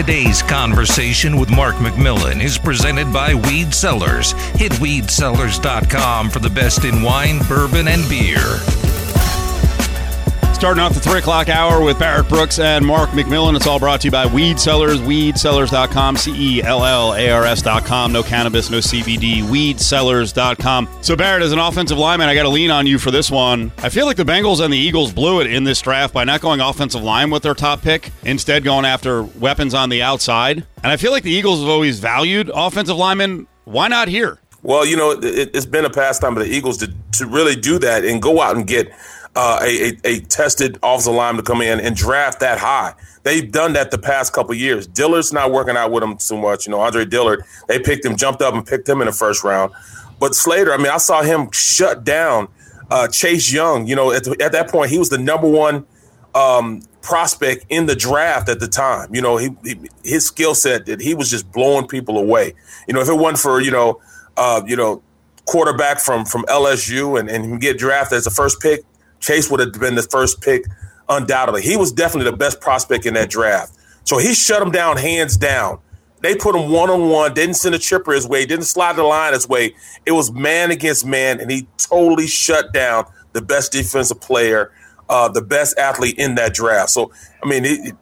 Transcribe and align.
Today's 0.00 0.42
conversation 0.42 1.36
with 1.36 1.50
Mark 1.50 1.74
McMillan 1.74 2.42
is 2.42 2.56
presented 2.56 3.12
by 3.12 3.34
Weed 3.34 3.74
Cellars. 3.74 4.32
Hit 4.56 4.72
weedcellars.com 4.72 6.30
for 6.30 6.38
the 6.38 6.48
best 6.48 6.86
in 6.86 7.02
wine, 7.02 7.38
bourbon, 7.46 7.86
and 7.86 8.08
beer. 8.08 8.79
Starting 10.60 10.82
off 10.82 10.92
the 10.92 11.00
3 11.00 11.20
o'clock 11.20 11.48
hour 11.48 11.82
with 11.82 11.98
Barrett 11.98 12.28
Brooks 12.28 12.58
and 12.58 12.84
Mark 12.84 13.08
McMillan. 13.10 13.56
It's 13.56 13.66
all 13.66 13.78
brought 13.78 14.02
to 14.02 14.08
you 14.08 14.10
by 14.10 14.26
Weed 14.26 14.60
Cellars, 14.60 15.00
weedcellars.com, 15.00 16.18
C 16.18 16.58
E 16.58 16.62
L 16.62 16.84
L 16.84 17.14
A 17.14 17.30
R 17.30 17.46
S.com. 17.46 18.12
No 18.12 18.22
cannabis, 18.22 18.68
no 18.68 18.76
CBD, 18.76 19.42
weedcellars.com. 19.42 20.86
So, 21.00 21.16
Barrett, 21.16 21.42
as 21.42 21.52
an 21.52 21.58
offensive 21.58 21.96
lineman, 21.96 22.28
I 22.28 22.34
got 22.34 22.42
to 22.42 22.50
lean 22.50 22.70
on 22.70 22.86
you 22.86 22.98
for 22.98 23.10
this 23.10 23.30
one. 23.30 23.72
I 23.78 23.88
feel 23.88 24.04
like 24.04 24.18
the 24.18 24.22
Bengals 24.22 24.62
and 24.62 24.70
the 24.70 24.76
Eagles 24.76 25.14
blew 25.14 25.40
it 25.40 25.46
in 25.50 25.64
this 25.64 25.80
draft 25.80 26.12
by 26.12 26.24
not 26.24 26.42
going 26.42 26.60
offensive 26.60 27.02
line 27.02 27.30
with 27.30 27.42
their 27.42 27.54
top 27.54 27.80
pick, 27.80 28.12
instead, 28.24 28.62
going 28.62 28.84
after 28.84 29.22
weapons 29.22 29.72
on 29.72 29.88
the 29.88 30.02
outside. 30.02 30.66
And 30.82 30.92
I 30.92 30.98
feel 30.98 31.10
like 31.10 31.22
the 31.22 31.32
Eagles 31.32 31.60
have 31.60 31.70
always 31.70 32.00
valued 32.00 32.50
offensive 32.54 32.98
linemen. 32.98 33.46
Why 33.64 33.88
not 33.88 34.08
here? 34.08 34.38
Well, 34.62 34.84
you 34.84 34.98
know, 34.98 35.12
it, 35.12 35.54
has 35.54 35.64
been 35.64 35.86
a 35.86 35.90
pastime 35.90 36.36
of 36.36 36.44
the 36.44 36.54
Eagles 36.54 36.76
to, 36.78 36.92
to 37.12 37.26
really 37.26 37.56
do 37.56 37.78
that 37.78 38.04
and 38.04 38.20
go 38.20 38.42
out 38.42 38.56
and 38.56 38.66
get 38.66 38.92
uh, 39.36 39.60
a, 39.62 39.90
a, 39.90 39.96
a, 40.04 40.20
tested 40.20 40.76
offensive 40.82 41.14
lineman 41.14 41.44
to 41.44 41.48
come 41.48 41.62
in 41.62 41.78
and 41.78 41.94
draft 41.94 42.40
that 42.40 42.58
high. 42.58 42.94
They've 43.22 43.50
done 43.50 43.74
that 43.74 43.90
the 43.90 43.98
past 43.98 44.32
couple 44.32 44.54
years. 44.54 44.86
Dillard's 44.86 45.32
not 45.32 45.52
working 45.52 45.76
out 45.76 45.92
with 45.92 46.02
them 46.02 46.16
too 46.16 46.36
much. 46.36 46.66
You 46.66 46.72
know, 46.72 46.80
Andre 46.80 47.04
Dillard, 47.04 47.44
they 47.68 47.78
picked 47.78 48.04
him, 48.04 48.16
jumped 48.16 48.42
up 48.42 48.54
and 48.54 48.66
picked 48.66 48.88
him 48.88 49.00
in 49.00 49.06
the 49.06 49.12
first 49.12 49.44
round. 49.44 49.72
But 50.18 50.34
Slater, 50.34 50.72
I 50.72 50.78
mean, 50.78 50.88
I 50.88 50.98
saw 50.98 51.22
him 51.22 51.50
shut 51.52 52.02
down 52.04 52.48
uh, 52.90 53.08
Chase 53.08 53.52
Young. 53.52 53.86
You 53.86 53.94
know, 53.94 54.12
at, 54.12 54.24
the, 54.24 54.36
at, 54.42 54.52
that 54.52 54.68
point, 54.68 54.90
he 54.90 54.98
was 54.98 55.10
the 55.10 55.18
number 55.18 55.48
one 55.48 55.86
um, 56.34 56.82
prospect 57.02 57.66
in 57.68 57.86
the 57.86 57.94
draft 57.94 58.48
at 58.48 58.58
the 58.58 58.68
time. 58.68 59.14
You 59.14 59.22
know, 59.22 59.36
he, 59.36 59.50
he 59.64 59.76
his 60.02 60.26
skill 60.26 60.54
set 60.54 60.86
that 60.86 61.00
he 61.00 61.14
was 61.14 61.30
just 61.30 61.50
blowing 61.52 61.86
people 61.86 62.18
away. 62.18 62.54
You 62.88 62.94
know, 62.94 63.00
if 63.00 63.08
it 63.08 63.14
wasn't 63.14 63.38
for 63.38 63.60
you 63.60 63.70
know, 63.70 64.00
uh, 64.36 64.62
you 64.66 64.76
know, 64.76 65.02
quarterback 65.46 66.00
from 66.00 66.24
from 66.24 66.42
LSU 66.44 67.18
and 67.18 67.28
and 67.28 67.60
get 67.60 67.78
drafted 67.78 68.16
as 68.16 68.24
the 68.24 68.30
first 68.30 68.60
pick, 68.60 68.84
Chase 69.20 69.50
would 69.50 69.60
have 69.60 69.72
been 69.72 69.94
the 69.94 70.02
first 70.02 70.40
pick 70.40 70.64
undoubtedly. 71.08 71.62
He 71.62 71.76
was 71.76 71.92
definitely 71.92 72.30
the 72.30 72.36
best 72.36 72.60
prospect 72.60 73.06
in 73.06 73.14
that 73.14 73.30
draft. 73.30 73.76
So 74.04 74.18
he 74.18 74.34
shut 74.34 74.62
him 74.62 74.70
down 74.70 74.96
hands 74.96 75.36
down. 75.36 75.80
They 76.22 76.34
put 76.34 76.54
him 76.54 76.70
one 76.70 76.90
on 76.90 77.08
one, 77.08 77.32
didn't 77.32 77.54
send 77.54 77.74
a 77.74 77.78
chipper 77.78 78.12
his 78.12 78.26
way, 78.26 78.44
didn't 78.44 78.66
slide 78.66 78.96
the 78.96 79.02
line 79.02 79.32
his 79.32 79.48
way. 79.48 79.74
It 80.04 80.12
was 80.12 80.30
man 80.30 80.70
against 80.70 81.06
man, 81.06 81.40
and 81.40 81.50
he 81.50 81.66
totally 81.78 82.26
shut 82.26 82.72
down 82.72 83.06
the 83.32 83.40
best 83.40 83.72
defensive 83.72 84.20
player, 84.20 84.70
uh, 85.08 85.28
the 85.28 85.40
best 85.40 85.78
athlete 85.78 86.18
in 86.18 86.34
that 86.34 86.52
draft. 86.52 86.90
So, 86.90 87.10
I 87.42 87.48
mean, 87.48 87.64
it, 87.64 87.96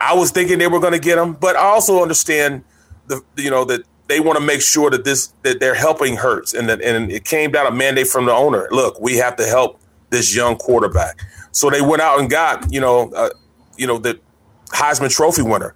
I 0.00 0.14
was 0.14 0.30
thinking 0.30 0.58
they 0.58 0.66
were 0.66 0.80
going 0.80 0.92
to 0.92 0.98
get 0.98 1.18
him, 1.18 1.34
but 1.34 1.56
I 1.56 1.64
also 1.64 2.02
understand 2.02 2.64
the 3.06 3.22
you 3.36 3.50
know 3.50 3.64
that 3.64 3.82
they 4.08 4.20
want 4.20 4.38
to 4.38 4.44
make 4.44 4.60
sure 4.62 4.90
that 4.90 5.04
this 5.04 5.32
that 5.42 5.60
they're 5.60 5.74
helping 5.74 6.16
Hurts, 6.16 6.54
and 6.54 6.68
that 6.68 6.80
and 6.80 7.10
it 7.10 7.24
came 7.24 7.50
down 7.50 7.66
a 7.66 7.70
mandate 7.70 8.06
from 8.06 8.26
the 8.26 8.32
owner. 8.32 8.68
Look, 8.70 9.00
we 9.00 9.16
have 9.16 9.36
to 9.36 9.46
help 9.46 9.80
this 10.10 10.34
young 10.34 10.56
quarterback. 10.56 11.20
So 11.52 11.70
they 11.70 11.80
went 11.80 12.02
out 12.02 12.20
and 12.20 12.28
got, 12.30 12.72
you 12.72 12.80
know, 12.80 13.10
uh, 13.12 13.30
you 13.76 13.86
know, 13.86 13.98
the 13.98 14.20
Heisman 14.68 15.10
Trophy 15.10 15.42
winner. 15.42 15.74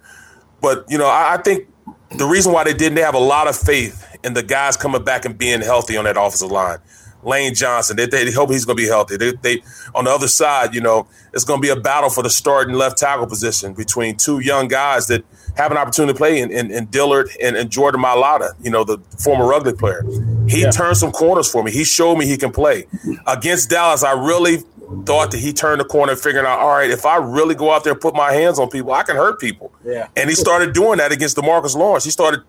But, 0.61 0.85
you 0.89 0.97
know, 0.97 1.07
I, 1.07 1.35
I 1.35 1.37
think 1.41 1.67
the 2.17 2.25
reason 2.25 2.53
why 2.53 2.63
they 2.63 2.73
didn't, 2.73 2.95
they 2.95 3.01
have 3.01 3.15
a 3.15 3.19
lot 3.19 3.47
of 3.47 3.55
faith 3.55 4.07
in 4.23 4.33
the 4.33 4.43
guys 4.43 4.77
coming 4.77 5.03
back 5.03 5.25
and 5.25 5.37
being 5.37 5.61
healthy 5.61 5.97
on 5.97 6.05
that 6.05 6.17
offensive 6.17 6.51
line. 6.51 6.79
Lane 7.23 7.53
Johnson, 7.53 7.97
they, 7.97 8.07
they 8.07 8.31
hope 8.31 8.49
he's 8.49 8.65
going 8.65 8.77
to 8.77 8.83
be 8.83 8.87
healthy. 8.87 9.17
They, 9.17 9.33
they, 9.33 9.63
on 9.93 10.05
the 10.05 10.11
other 10.11 10.27
side, 10.27 10.73
you 10.73 10.81
know, 10.81 11.07
it's 11.33 11.43
going 11.43 11.61
to 11.61 11.61
be 11.61 11.69
a 11.69 11.75
battle 11.75 12.09
for 12.09 12.23
the 12.23 12.29
starting 12.29 12.75
left 12.75 12.97
tackle 12.97 13.27
position 13.27 13.73
between 13.73 14.17
two 14.17 14.39
young 14.39 14.67
guys 14.67 15.07
that 15.07 15.23
have 15.55 15.71
an 15.71 15.77
opportunity 15.77 16.13
to 16.13 16.17
play 16.17 16.39
in, 16.39 16.51
in, 16.51 16.71
in 16.71 16.85
Dillard 16.85 17.29
and, 17.41 17.55
and, 17.55 17.69
Jordan 17.69 18.01
Mailata, 18.01 18.53
you 18.63 18.71
know, 18.71 18.83
the 18.83 18.97
former 19.23 19.45
rugby 19.45 19.73
player. 19.73 20.03
He 20.47 20.61
yeah. 20.61 20.71
turned 20.71 20.97
some 20.97 21.11
corners 21.11 21.49
for 21.49 21.63
me. 21.63 21.71
He 21.71 21.83
showed 21.83 22.17
me 22.17 22.25
he 22.25 22.37
can 22.37 22.51
play. 22.51 22.87
Against 23.27 23.69
Dallas, 23.69 24.03
I 24.03 24.13
really 24.13 24.57
thought 25.05 25.31
that 25.31 25.39
he 25.39 25.53
turned 25.53 25.79
the 25.79 25.85
corner 25.85 26.15
figuring 26.15 26.45
out, 26.45 26.59
all 26.59 26.69
right, 26.69 26.89
if 26.89 27.05
I 27.05 27.17
really 27.17 27.55
go 27.55 27.71
out 27.71 27.83
there 27.83 27.93
and 27.93 28.01
put 28.01 28.13
my 28.13 28.31
hands 28.31 28.59
on 28.59 28.69
people, 28.69 28.91
I 28.91 29.03
can 29.03 29.15
hurt 29.15 29.39
people. 29.39 29.71
Yeah. 29.85 30.07
And 30.15 30.29
he 30.29 30.35
started 30.35 30.73
doing 30.73 30.97
that 30.97 31.11
against 31.11 31.37
DeMarcus 31.37 31.75
Lawrence. 31.75 32.03
He 32.03 32.11
started 32.11 32.41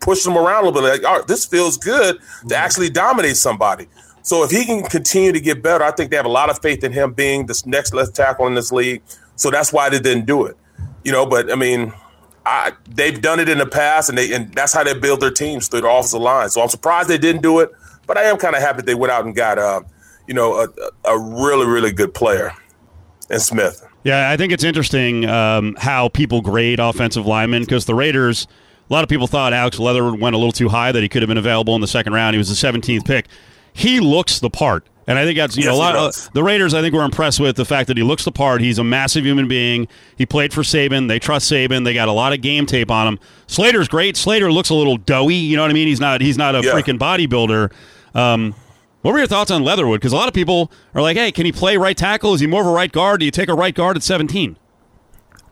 pushing 0.00 0.32
them 0.32 0.42
around 0.42 0.64
a 0.64 0.68
little 0.68 0.82
bit. 0.82 1.02
Like, 1.02 1.04
all 1.04 1.18
right, 1.18 1.26
this 1.26 1.44
feels 1.46 1.76
good 1.76 2.16
to 2.16 2.20
mm-hmm. 2.20 2.52
actually 2.52 2.90
dominate 2.90 3.36
somebody. 3.36 3.86
So 4.22 4.42
if 4.42 4.50
he 4.50 4.64
can 4.64 4.82
continue 4.84 5.32
to 5.32 5.40
get 5.40 5.62
better, 5.62 5.84
I 5.84 5.90
think 5.90 6.10
they 6.10 6.16
have 6.16 6.24
a 6.24 6.30
lot 6.30 6.48
of 6.48 6.58
faith 6.60 6.82
in 6.82 6.92
him 6.92 7.12
being 7.12 7.46
this 7.46 7.66
next 7.66 7.92
left 7.92 8.14
tackle 8.14 8.46
in 8.46 8.54
this 8.54 8.72
league. 8.72 9.02
So 9.36 9.50
that's 9.50 9.72
why 9.72 9.90
they 9.90 10.00
didn't 10.00 10.26
do 10.26 10.46
it. 10.46 10.56
You 11.04 11.12
know, 11.12 11.26
but 11.26 11.52
I 11.52 11.56
mean, 11.56 11.92
I, 12.46 12.72
they've 12.88 13.20
done 13.20 13.40
it 13.40 13.48
in 13.48 13.58
the 13.58 13.66
past, 13.66 14.08
and 14.08 14.18
they 14.18 14.32
and 14.32 14.52
that's 14.54 14.72
how 14.72 14.84
they 14.84 14.98
build 14.98 15.20
their 15.20 15.30
teams 15.30 15.68
through 15.68 15.82
the 15.82 15.88
offensive 15.88 16.20
line. 16.20 16.50
So 16.50 16.60
I'm 16.60 16.68
surprised 16.68 17.08
they 17.08 17.18
didn't 17.18 17.42
do 17.42 17.60
it, 17.60 17.70
but 18.06 18.18
I 18.18 18.24
am 18.24 18.36
kind 18.36 18.54
of 18.54 18.60
happy 18.60 18.82
they 18.82 18.94
went 18.94 19.12
out 19.12 19.24
and 19.24 19.34
got 19.34 19.58
uh, 19.58 19.82
you 20.26 20.34
know 20.34 20.54
a, 20.54 20.68
a 21.10 21.18
really 21.18 21.66
really 21.66 21.92
good 21.92 22.12
player 22.12 22.52
in 23.30 23.40
Smith. 23.40 23.86
Yeah, 24.02 24.30
I 24.30 24.36
think 24.36 24.52
it's 24.52 24.64
interesting 24.64 25.24
um, 25.24 25.76
how 25.78 26.08
people 26.08 26.42
grade 26.42 26.80
offensive 26.80 27.26
linemen 27.26 27.62
because 27.62 27.86
the 27.86 27.94
Raiders. 27.94 28.46
A 28.90 28.92
lot 28.92 29.02
of 29.02 29.08
people 29.08 29.26
thought 29.26 29.54
Alex 29.54 29.78
Leatherwood 29.78 30.20
went 30.20 30.34
a 30.34 30.38
little 30.38 30.52
too 30.52 30.68
high 30.68 30.92
that 30.92 31.02
he 31.02 31.08
could 31.08 31.22
have 31.22 31.28
been 31.28 31.38
available 31.38 31.74
in 31.74 31.80
the 31.80 31.86
second 31.86 32.12
round. 32.12 32.34
He 32.34 32.38
was 32.38 32.50
the 32.50 32.68
17th 32.68 33.06
pick. 33.06 33.28
He 33.72 33.98
looks 33.98 34.40
the 34.40 34.50
part. 34.50 34.86
And 35.06 35.18
I 35.18 35.24
think 35.24 35.36
that's 35.36 35.56
you 35.56 35.64
yes, 35.64 35.72
know 35.72 35.76
a 35.76 35.78
lot. 35.78 35.96
Of, 35.96 36.32
the 36.32 36.42
Raiders, 36.42 36.72
I 36.72 36.80
think, 36.80 36.94
were 36.94 37.04
impressed 37.04 37.38
with 37.38 37.56
the 37.56 37.64
fact 37.64 37.88
that 37.88 37.96
he 37.96 38.02
looks 38.02 38.24
the 38.24 38.32
part. 38.32 38.60
He's 38.60 38.78
a 38.78 38.84
massive 38.84 39.24
human 39.24 39.48
being. 39.48 39.86
He 40.16 40.24
played 40.24 40.52
for 40.54 40.62
Saban. 40.62 41.08
They 41.08 41.18
trust 41.18 41.50
Saban. 41.50 41.84
They 41.84 41.92
got 41.92 42.08
a 42.08 42.12
lot 42.12 42.32
of 42.32 42.40
game 42.40 42.64
tape 42.64 42.90
on 42.90 43.06
him. 43.06 43.18
Slater's 43.46 43.88
great. 43.88 44.16
Slater 44.16 44.50
looks 44.50 44.70
a 44.70 44.74
little 44.74 44.96
doughy. 44.96 45.34
You 45.34 45.56
know 45.56 45.62
what 45.62 45.70
I 45.70 45.74
mean? 45.74 45.88
He's 45.88 46.00
not. 46.00 46.20
He's 46.20 46.38
not 46.38 46.54
a 46.54 46.62
yeah. 46.62 46.72
freaking 46.72 46.98
bodybuilder. 46.98 47.72
Um, 48.14 48.54
what 49.02 49.12
were 49.12 49.18
your 49.18 49.26
thoughts 49.26 49.50
on 49.50 49.62
Leatherwood? 49.62 50.00
Because 50.00 50.14
a 50.14 50.16
lot 50.16 50.28
of 50.28 50.34
people 50.34 50.72
are 50.94 51.02
like, 51.02 51.18
"Hey, 51.18 51.30
can 51.32 51.44
he 51.44 51.52
play 51.52 51.76
right 51.76 51.96
tackle? 51.96 52.32
Is 52.32 52.40
he 52.40 52.46
more 52.46 52.62
of 52.62 52.66
a 52.66 52.72
right 52.72 52.90
guard? 52.90 53.20
Do 53.20 53.26
you 53.26 53.32
take 53.32 53.50
a 53.50 53.54
right 53.54 53.74
guard 53.74 53.96
at 53.96 54.02
17?" 54.02 54.56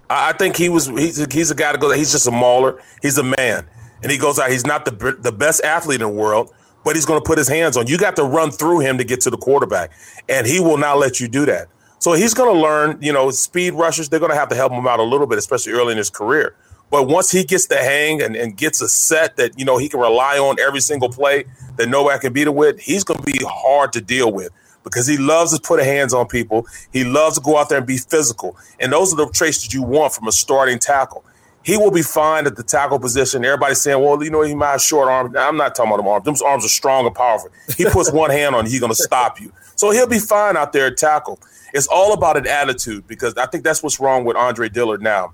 I 0.08 0.32
think 0.32 0.56
he 0.56 0.70
was. 0.70 0.86
He's 0.86 1.20
a, 1.20 1.26
he's 1.30 1.50
a 1.50 1.54
guy 1.54 1.72
to 1.72 1.78
go. 1.78 1.90
He's 1.90 2.12
just 2.12 2.26
a 2.26 2.30
mauler. 2.30 2.80
He's 3.02 3.18
a 3.18 3.22
man, 3.22 3.66
and 4.02 4.10
he 4.10 4.16
goes 4.16 4.38
out. 4.38 4.50
He's 4.50 4.64
not 4.64 4.86
the 4.86 5.16
the 5.18 5.32
best 5.32 5.62
athlete 5.62 6.00
in 6.00 6.08
the 6.08 6.14
world 6.14 6.54
but 6.84 6.96
he's 6.96 7.06
going 7.06 7.20
to 7.20 7.26
put 7.26 7.38
his 7.38 7.48
hands 7.48 7.76
on. 7.76 7.86
You 7.86 7.98
got 7.98 8.16
to 8.16 8.24
run 8.24 8.50
through 8.50 8.80
him 8.80 8.98
to 8.98 9.04
get 9.04 9.20
to 9.22 9.30
the 9.30 9.36
quarterback, 9.36 9.92
and 10.28 10.46
he 10.46 10.60
will 10.60 10.78
not 10.78 10.98
let 10.98 11.20
you 11.20 11.28
do 11.28 11.46
that. 11.46 11.68
So 11.98 12.14
he's 12.14 12.34
going 12.34 12.52
to 12.52 12.60
learn, 12.60 12.98
you 13.00 13.12
know, 13.12 13.30
speed 13.30 13.74
rushers, 13.74 14.08
they're 14.08 14.20
going 14.20 14.32
to 14.32 14.36
have 14.36 14.48
to 14.48 14.56
help 14.56 14.72
him 14.72 14.86
out 14.86 14.98
a 14.98 15.04
little 15.04 15.26
bit, 15.26 15.38
especially 15.38 15.72
early 15.72 15.92
in 15.92 15.98
his 15.98 16.10
career. 16.10 16.56
But 16.90 17.08
once 17.08 17.30
he 17.30 17.44
gets 17.44 17.68
the 17.68 17.76
hang 17.76 18.20
and, 18.20 18.36
and 18.36 18.56
gets 18.56 18.82
a 18.82 18.88
set 18.88 19.36
that, 19.36 19.58
you 19.58 19.64
know, 19.64 19.78
he 19.78 19.88
can 19.88 20.00
rely 20.00 20.38
on 20.38 20.58
every 20.60 20.80
single 20.80 21.08
play 21.08 21.44
that 21.76 21.88
nobody 21.88 22.18
can 22.18 22.32
beat 22.32 22.48
him 22.48 22.54
with, 22.54 22.80
he's 22.80 23.04
going 23.04 23.20
to 23.20 23.24
be 23.24 23.38
hard 23.42 23.92
to 23.94 24.00
deal 24.00 24.30
with 24.30 24.50
because 24.84 25.06
he 25.06 25.16
loves 25.16 25.56
to 25.56 25.62
put 25.62 25.78
his 25.78 25.88
hands 25.88 26.12
on 26.12 26.26
people. 26.26 26.66
He 26.92 27.04
loves 27.04 27.38
to 27.38 27.42
go 27.42 27.56
out 27.56 27.68
there 27.68 27.78
and 27.78 27.86
be 27.86 27.96
physical. 27.96 28.56
And 28.78 28.92
those 28.92 29.12
are 29.12 29.16
the 29.16 29.28
traits 29.28 29.62
that 29.62 29.72
you 29.72 29.82
want 29.82 30.12
from 30.12 30.28
a 30.28 30.32
starting 30.32 30.78
tackle 30.78 31.24
he 31.64 31.76
will 31.76 31.90
be 31.90 32.02
fine 32.02 32.46
at 32.46 32.56
the 32.56 32.62
tackle 32.62 32.98
position. 32.98 33.44
Everybody's 33.44 33.80
saying, 33.80 34.02
well, 34.02 34.22
you 34.22 34.30
know, 34.30 34.42
he 34.42 34.54
might 34.54 34.72
have 34.72 34.82
short 34.82 35.08
arms. 35.08 35.36
I'm 35.36 35.56
not 35.56 35.74
talking 35.74 35.92
about 35.92 35.98
them 35.98 36.08
arms. 36.08 36.24
Those 36.24 36.42
arms 36.42 36.64
are 36.64 36.68
strong 36.68 37.06
and 37.06 37.14
powerful. 37.14 37.50
He 37.76 37.84
puts 37.84 38.10
one 38.12 38.30
hand 38.30 38.54
on, 38.54 38.66
he's 38.66 38.80
going 38.80 38.92
to 38.92 38.96
stop 38.96 39.40
you. 39.40 39.52
So 39.76 39.90
he'll 39.90 40.06
be 40.06 40.18
fine 40.18 40.56
out 40.56 40.72
there 40.72 40.86
at 40.86 40.96
tackle. 40.96 41.38
It's 41.72 41.86
all 41.86 42.12
about 42.12 42.36
an 42.36 42.46
attitude 42.46 43.06
because 43.06 43.36
I 43.36 43.46
think 43.46 43.64
that's 43.64 43.82
what's 43.82 43.98
wrong 43.98 44.24
with 44.24 44.36
Andre 44.36 44.68
Dillard 44.68 45.02
now. 45.02 45.32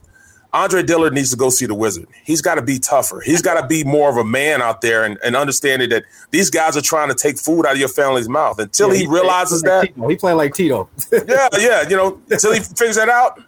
Andre 0.53 0.83
Dillard 0.83 1.13
needs 1.13 1.31
to 1.31 1.37
go 1.37 1.51
see 1.51 1.67
the 1.67 1.75
wizard. 1.75 2.07
He's 2.25 2.41
got 2.41 2.55
to 2.55 2.63
be 2.63 2.79
tougher. 2.79 3.21
He's 3.21 3.43
got 3.43 3.61
to 3.61 3.67
be 3.67 3.85
more 3.85 4.09
of 4.09 4.17
a 4.17 4.25
man 4.25 4.63
out 4.63 4.81
there 4.81 5.05
and, 5.05 5.19
and, 5.23 5.37
understanding 5.37 5.91
that 5.91 6.05
these 6.31 6.49
guys 6.49 6.75
are 6.75 6.81
trying 6.81 7.09
to 7.11 7.15
take 7.15 7.37
food 7.37 7.67
out 7.67 7.73
of 7.73 7.79
your 7.79 7.89
family's 7.89 8.31
mouth. 8.31 8.59
Until 8.59 8.89
yeah, 8.89 8.95
he, 8.95 9.01
he, 9.01 9.07
realizes 9.07 9.61
that. 9.63 9.93
He 10.09 10.17
playing 10.17 10.39
like 10.39 10.55
Tito. 10.55 10.89
yeah, 11.13 11.49
yeah. 11.59 11.87
You 11.87 11.97
know, 11.97 12.23
until 12.31 12.55
he 12.55 12.61
figures 12.61 12.97
that 12.97 13.11
out, 13.11 13.43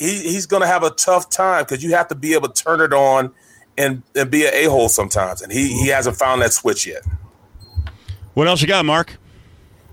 he, 0.00 0.18
he's 0.22 0.46
going 0.46 0.62
to 0.62 0.66
have 0.66 0.82
a 0.82 0.90
tough 0.90 1.28
time 1.28 1.62
because 1.62 1.84
you 1.84 1.92
have 1.92 2.08
to 2.08 2.14
be 2.14 2.32
able 2.32 2.48
to 2.48 2.62
turn 2.62 2.80
it 2.80 2.92
on 2.92 3.32
and, 3.76 4.02
and 4.16 4.30
be 4.30 4.46
an 4.46 4.54
a 4.54 4.64
hole 4.64 4.88
sometimes. 4.88 5.42
And 5.42 5.52
he, 5.52 5.68
he 5.68 5.88
hasn't 5.88 6.16
found 6.16 6.40
that 6.42 6.52
switch 6.52 6.86
yet. 6.86 7.02
What 8.34 8.48
else 8.48 8.62
you 8.62 8.66
got, 8.66 8.84
Mark? 8.84 9.18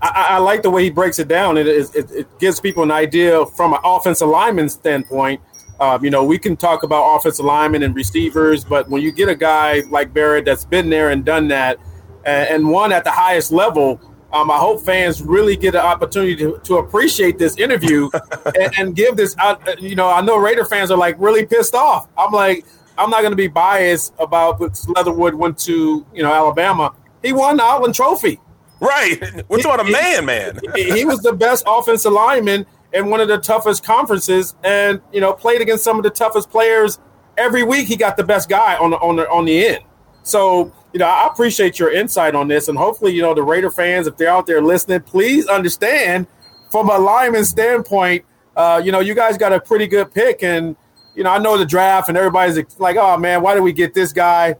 I, 0.00 0.26
I 0.30 0.38
like 0.38 0.62
the 0.62 0.70
way 0.70 0.82
he 0.82 0.90
breaks 0.90 1.18
it 1.18 1.28
down. 1.28 1.58
It, 1.58 1.66
it, 1.66 1.94
it, 1.94 2.38
gives 2.38 2.58
people 2.58 2.82
an 2.82 2.90
idea 2.90 3.44
from 3.44 3.74
an 3.74 3.80
offensive 3.84 4.28
lineman 4.28 4.70
standpoint. 4.70 5.42
Um, 5.78 6.02
you 6.02 6.10
know, 6.10 6.24
we 6.24 6.38
can 6.38 6.56
talk 6.56 6.82
about 6.82 7.16
offensive 7.16 7.44
linemen 7.44 7.82
and 7.82 7.94
receivers, 7.94 8.64
but 8.64 8.88
when 8.88 9.02
you 9.02 9.12
get 9.12 9.28
a 9.28 9.34
guy 9.34 9.82
like 9.90 10.14
Barrett 10.14 10.44
that's 10.44 10.64
been 10.64 10.88
there 10.88 11.10
and 11.10 11.24
done 11.24 11.48
that, 11.48 11.78
and, 12.24 12.48
and 12.48 12.70
won 12.70 12.92
at 12.92 13.04
the 13.04 13.10
highest 13.10 13.52
level, 13.52 14.00
um, 14.32 14.50
I 14.50 14.58
hope 14.58 14.84
fans 14.84 15.22
really 15.22 15.56
get 15.56 15.74
an 15.74 15.80
opportunity 15.80 16.36
to, 16.36 16.60
to 16.64 16.76
appreciate 16.76 17.38
this 17.38 17.56
interview 17.56 18.10
and, 18.60 18.72
and, 18.78 18.96
give 18.96 19.16
this. 19.16 19.34
out. 19.38 19.80
You 19.80 19.94
know, 19.94 20.08
I 20.08 20.20
know 20.20 20.36
Raider 20.38 20.64
fans 20.64 20.90
are 20.90 20.98
like 20.98 21.16
really 21.18 21.46
pissed 21.46 21.74
off. 21.74 22.08
I'm 22.16 22.32
like, 22.32 22.66
I'm 22.98 23.10
not 23.10 23.20
going 23.20 23.32
to 23.32 23.36
be 23.36 23.48
biased 23.48 24.12
about 24.18 24.60
what 24.60 24.78
Leatherwood 24.94 25.34
went 25.34 25.58
to, 25.60 26.04
you 26.12 26.22
know, 26.22 26.32
Alabama. 26.32 26.94
He 27.22 27.32
won 27.32 27.56
the 27.56 27.62
Outland 27.62 27.94
Trophy. 27.94 28.40
Right. 28.80 29.18
We're 29.48 29.58
talking 29.58 29.88
a 29.88 29.90
man, 29.90 30.26
man. 30.26 30.60
he, 30.74 30.90
he 30.92 31.04
was 31.04 31.20
the 31.20 31.32
best 31.32 31.64
offensive 31.66 32.12
lineman 32.12 32.66
in 32.92 33.10
one 33.10 33.20
of 33.20 33.28
the 33.28 33.38
toughest 33.38 33.84
conferences 33.84 34.54
and, 34.62 35.00
you 35.12 35.20
know, 35.20 35.32
played 35.32 35.60
against 35.60 35.84
some 35.84 35.96
of 35.96 36.04
the 36.04 36.10
toughest 36.10 36.50
players 36.50 36.98
every 37.38 37.62
week 37.62 37.86
he 37.86 37.96
got 37.96 38.16
the 38.16 38.24
best 38.24 38.48
guy 38.48 38.76
on 38.76 38.90
the 38.90 38.96
on 38.98 39.16
the 39.16 39.28
on 39.30 39.44
the 39.46 39.66
end. 39.66 39.84
So 40.24 40.72
you 40.92 40.98
know, 40.98 41.06
I 41.06 41.26
appreciate 41.26 41.78
your 41.78 41.92
insight 41.92 42.34
on 42.34 42.48
this, 42.48 42.68
and 42.68 42.78
hopefully, 42.78 43.14
you 43.14 43.22
know, 43.22 43.34
the 43.34 43.42
Raider 43.42 43.70
fans, 43.70 44.06
if 44.06 44.16
they're 44.16 44.30
out 44.30 44.46
there 44.46 44.62
listening, 44.62 45.00
please 45.00 45.46
understand 45.46 46.26
from 46.70 46.88
a 46.90 46.98
lineman 46.98 47.44
standpoint. 47.44 48.24
Uh, 48.56 48.80
you 48.82 48.90
know, 48.90 49.00
you 49.00 49.14
guys 49.14 49.36
got 49.36 49.52
a 49.52 49.60
pretty 49.60 49.86
good 49.86 50.12
pick, 50.12 50.42
and 50.42 50.76
you 51.14 51.24
know, 51.24 51.30
I 51.30 51.38
know 51.38 51.58
the 51.58 51.66
draft, 51.66 52.08
and 52.08 52.16
everybody's 52.16 52.58
like, 52.78 52.96
"Oh 52.96 53.16
man, 53.16 53.42
why 53.42 53.54
did 53.54 53.62
we 53.62 53.72
get 53.72 53.94
this 53.94 54.12
guy?" 54.12 54.56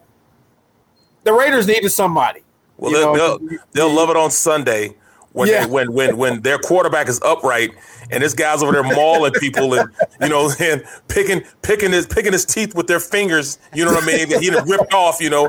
The 1.25 1.33
Raiders 1.33 1.67
needed 1.67 1.91
somebody. 1.91 2.41
Well, 2.77 2.93
they'll, 2.93 3.39
they'll, 3.39 3.59
they'll 3.73 3.93
love 3.93 4.09
it 4.09 4.17
on 4.17 4.31
Sunday 4.31 4.95
when 5.39 5.49
yeah. 5.49 5.65
they, 5.65 5.71
when 5.71 5.93
when 5.93 6.17
when 6.17 6.43
their 6.43 6.59
quarterback 6.59 7.09
is 7.09 7.21
upright 7.23 7.71
and 8.11 8.23
this 8.23 8.35
guy's 8.35 8.63
over 8.63 8.73
there 8.73 8.83
mauling 8.83 9.33
people 9.35 9.75
and 9.75 9.91
you 10.21 10.29
know 10.29 10.51
and 10.61 10.83
picking 11.07 11.43
picking 11.63 11.93
his 11.93 12.07
picking 12.07 12.33
his 12.33 12.45
teeth 12.45 12.75
with 12.75 12.89
their 12.89 13.01
fingers. 13.01 13.59
You 13.75 13.85
know 13.85 13.93
what 13.93 14.03
I 14.03 14.07
mean? 14.07 14.41
He 14.41 14.51
ripped 14.51 14.93
off. 14.93 15.21
You 15.21 15.31
know 15.31 15.49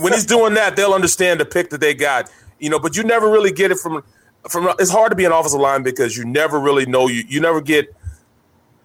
when 0.00 0.12
he's 0.12 0.26
doing 0.26 0.54
that, 0.54 0.76
they'll 0.76 0.94
understand 0.94 1.40
the 1.40 1.44
pick 1.44 1.70
that 1.70 1.80
they 1.80 1.94
got. 1.94 2.30
You 2.58 2.70
know, 2.70 2.78
but 2.78 2.96
you 2.96 3.02
never 3.02 3.30
really 3.30 3.52
get 3.52 3.70
it 3.70 3.78
from 3.78 4.02
from. 4.48 4.74
It's 4.78 4.90
hard 4.90 5.10
to 5.10 5.16
be 5.16 5.24
an 5.24 5.32
offensive 5.32 5.60
line 5.60 5.82
because 5.82 6.16
you 6.16 6.24
never 6.24 6.58
really 6.58 6.86
know 6.86 7.06
you. 7.08 7.22
You 7.28 7.40
never 7.40 7.60
get 7.60 7.94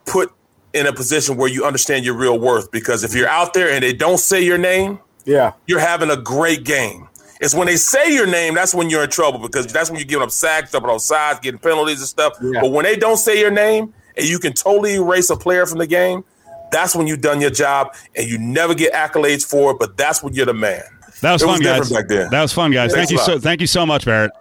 put 0.05 0.33
in 0.73 0.87
a 0.87 0.93
position 0.93 1.37
where 1.37 1.49
you 1.49 1.65
understand 1.65 2.03
your 2.03 2.15
real 2.15 2.37
worth 2.37 2.71
because 2.71 3.03
if 3.03 3.15
you're 3.15 3.29
out 3.29 3.53
there 3.53 3.69
and 3.69 3.83
they 3.83 3.93
don't 3.93 4.19
say 4.19 4.43
your 4.43 4.57
name, 4.57 4.99
yeah, 5.25 5.53
you're 5.67 5.79
having 5.79 6.09
a 6.09 6.17
great 6.17 6.63
game. 6.65 7.07
It's 7.43 7.53
when 7.53 7.67
they 7.67 7.75
say 7.75 8.13
your 8.13 8.25
name 8.25 8.55
that's 8.55 8.73
when 8.73 8.89
you're 8.89 9.03
in 9.03 9.09
trouble 9.09 9.39
because 9.39 9.67
that's 9.67 9.89
when 9.89 9.99
you're 9.99 10.07
giving 10.07 10.23
up 10.23 10.31
sacks, 10.31 10.71
jumping 10.71 10.89
off 10.89 11.01
sides, 11.01 11.39
getting 11.41 11.59
penalties 11.59 11.99
and 11.99 12.07
stuff. 12.07 12.33
Yeah. 12.41 12.61
But 12.61 12.71
when 12.71 12.85
they 12.85 12.95
don't 12.95 13.17
say 13.17 13.39
your 13.39 13.51
name 13.51 13.93
and 14.15 14.25
you 14.25 14.39
can 14.39 14.53
totally 14.53 14.95
erase 14.95 15.29
a 15.29 15.35
player 15.35 15.65
from 15.65 15.79
the 15.79 15.87
game, 15.87 16.23
that's 16.71 16.95
when 16.95 17.05
you've 17.05 17.21
done 17.21 17.41
your 17.41 17.49
job 17.49 17.93
and 18.15 18.27
you 18.27 18.37
never 18.37 18.73
get 18.73 18.93
accolades 18.93 19.45
for 19.45 19.71
it. 19.71 19.79
But 19.79 19.97
that's 19.97 20.23
when 20.23 20.33
you're 20.33 20.45
the 20.45 20.53
man. 20.53 20.83
That 21.21 21.33
was 21.33 21.41
it 21.41 21.45
fun, 21.45 21.59
was 21.59 21.67
guys. 21.67 21.89
Back 21.91 22.07
then. 22.07 22.29
That 22.31 22.41
was 22.41 22.53
fun, 22.53 22.71
guys. 22.71 22.93
Thanks 22.93 23.09
thank 23.09 23.19
you 23.19 23.25
so. 23.25 23.39
Thank 23.39 23.61
you 23.61 23.67
so 23.67 23.85
much, 23.85 24.05
Barrett. 24.05 24.31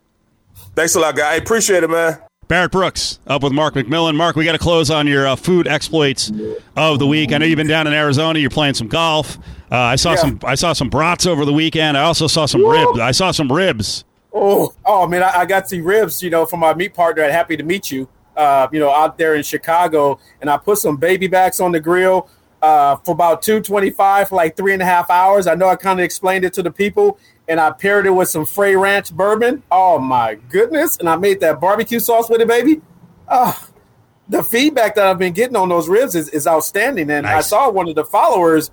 Thanks 0.75 0.95
a 0.95 1.01
lot, 1.01 1.17
guy. 1.17 1.33
I 1.33 1.35
appreciate 1.35 1.83
it, 1.83 1.91
man. 1.91 2.19
Barrett 2.49 2.73
Brooks 2.73 3.19
up 3.27 3.43
with 3.43 3.53
Mark 3.53 3.75
McMillan. 3.75 4.17
Mark, 4.17 4.37
we 4.37 4.45
got 4.45 4.53
to 4.53 4.59
close 4.59 4.91
on 4.91 5.07
your 5.07 5.27
uh, 5.27 5.37
food 5.37 5.67
exploits 5.67 6.31
of 6.77 6.99
the 6.99 7.07
week. 7.07 7.33
I 7.33 7.39
know 7.39 7.47
you've 7.47 7.57
been 7.57 7.67
down 7.67 7.87
in 7.87 7.95
Arizona. 7.95 8.39
You're 8.39 8.51
playing 8.51 8.75
some 8.75 8.89
golf. 8.89 9.39
Uh, 9.71 9.77
I 9.77 9.97
saw 9.97 10.11
yeah. 10.11 10.17
some. 10.17 10.41
I 10.45 10.55
saw 10.55 10.73
some 10.75 10.91
brats 10.91 11.27
over 11.27 11.45
the 11.45 11.53
weekend. 11.53 11.97
I 11.97 12.03
also 12.03 12.27
saw 12.27 12.47
some 12.47 12.67
ribs. 12.67 12.99
I 12.99 13.13
saw 13.13 13.31
some 13.31 13.51
ribs. 13.51 14.05
Oh, 14.35 14.75
oh 14.85 15.07
man! 15.07 15.23
I, 15.23 15.41
I 15.41 15.47
got 15.47 15.69
the 15.69 15.81
ribs. 15.81 16.23
You 16.23 16.31
know, 16.31 16.45
from 16.45 16.61
my 16.61 16.75
meat 16.75 16.93
partner 16.93 17.23
at 17.23 17.33
Happy 17.33 17.57
to 17.57 17.63
Meet 17.63 17.91
You. 17.91 18.09
Uh, 18.37 18.67
you 18.73 18.81
know, 18.81 18.91
out 18.91 19.19
there 19.19 19.35
in 19.35 19.43
Chicago, 19.43 20.19
and 20.41 20.49
I 20.49 20.57
put 20.57 20.79
some 20.79 20.97
baby 20.97 21.27
backs 21.27 21.61
on 21.61 21.71
the 21.71 21.81
grill 21.81 22.31
uh, 22.63 22.97
for 22.97 23.13
about 23.13 23.43
two 23.43 23.61
twenty 23.61 23.91
five 23.91 24.31
for 24.31 24.37
like 24.37 24.57
three 24.57 24.73
and 24.73 24.81
a 24.81 24.87
half 24.87 25.11
hours. 25.11 25.47
I 25.47 25.55
know 25.55 25.69
I 25.69 25.77
kind 25.77 26.01
of 26.01 26.05
explained 26.05 26.45
it 26.45 26.55
to 26.55 26.63
the 26.63 26.71
people, 26.71 27.19
and 27.49 27.61
I 27.61 27.71
paired 27.71 28.07
it 28.07 28.11
with 28.11 28.29
some 28.29 28.45
Frey 28.45 28.77
Ranch 28.77 29.13
bourbon. 29.13 29.63
Oh 29.71 29.99
my 29.99 30.35
goodness! 30.49 30.97
And 30.97 31.09
I 31.09 31.17
made 31.17 31.41
that 31.41 31.61
barbecue 31.61 32.01
sauce 32.01 32.29
with 32.29 32.41
it, 32.41 32.49
baby. 32.49 32.81
Oh, 33.29 33.69
the 34.29 34.43
feedback 34.43 34.95
that 34.95 35.07
I've 35.07 35.19
been 35.19 35.33
getting 35.33 35.57
on 35.57 35.69
those 35.69 35.89
ribs 35.89 36.15
is, 36.15 36.29
is 36.31 36.47
outstanding. 36.47 37.11
And 37.11 37.25
nice. 37.25 37.37
I 37.37 37.41
saw 37.41 37.71
one 37.71 37.89
of 37.89 37.95
the 37.95 38.05
followers 38.05 38.71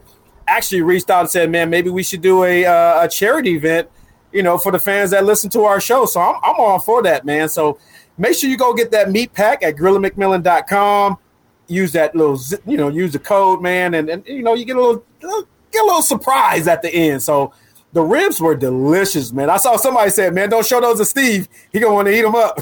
actually 0.48 0.82
reached 0.82 1.10
out 1.10 1.22
and 1.22 1.30
said, 1.30 1.50
"Man, 1.50 1.70
maybe 1.70 1.90
we 1.90 2.04
should 2.04 2.22
do 2.22 2.44
a 2.44 2.66
uh, 2.66 3.06
a 3.06 3.08
charity 3.08 3.56
event, 3.56 3.90
you 4.32 4.44
know, 4.44 4.58
for 4.58 4.72
the 4.72 4.80
fans 4.80 5.12
that 5.12 5.26
listen 5.26 5.50
to 5.52 5.64
our 5.64 5.82
show." 5.82 6.06
So 6.06 6.22
I'm 6.22 6.36
I'm 6.44 6.56
all 6.58 6.80
for 6.80 7.04
that, 7.04 7.26
man. 7.26 7.50
So 7.50 7.80
make 8.18 8.36
sure 8.36 8.50
you 8.50 8.58
go 8.58 8.74
get 8.74 8.92
that 8.92 9.12
meat 9.12 9.34
pack 9.34 9.64
at 9.64 9.76
grillandmcmillan.com. 9.76 11.18
Use 11.68 11.92
that 11.92 12.16
little, 12.16 12.40
you 12.66 12.78
know, 12.78 12.90
use 12.90 13.14
the 13.14 13.20
code, 13.20 13.62
man, 13.62 13.94
and, 13.94 14.10
and 14.10 14.26
you 14.26 14.42
know 14.42 14.56
you 14.56 14.66
get 14.66 14.76
a 14.76 14.82
little 14.82 15.06
get 15.22 15.84
a 15.84 15.86
little 15.86 16.02
surprise 16.02 16.68
at 16.68 16.82
the 16.82 16.90
end. 16.90 17.22
So 17.22 17.54
the 17.92 18.04
ribs 18.04 18.40
were 18.40 18.56
delicious, 18.56 19.32
man. 19.32 19.50
I 19.50 19.58
saw 19.58 19.76
somebody 19.76 20.12
said, 20.12 20.34
"Man, 20.34 20.50
don't 20.50 20.66
show 20.66 20.80
those 20.80 21.00
to 21.00 21.06
Steve. 21.06 21.48
He 21.72 21.80
gonna 21.80 21.94
want 21.94 22.08
to 22.08 22.18
eat 22.18 22.22
them 22.22 22.36
up." 22.36 22.62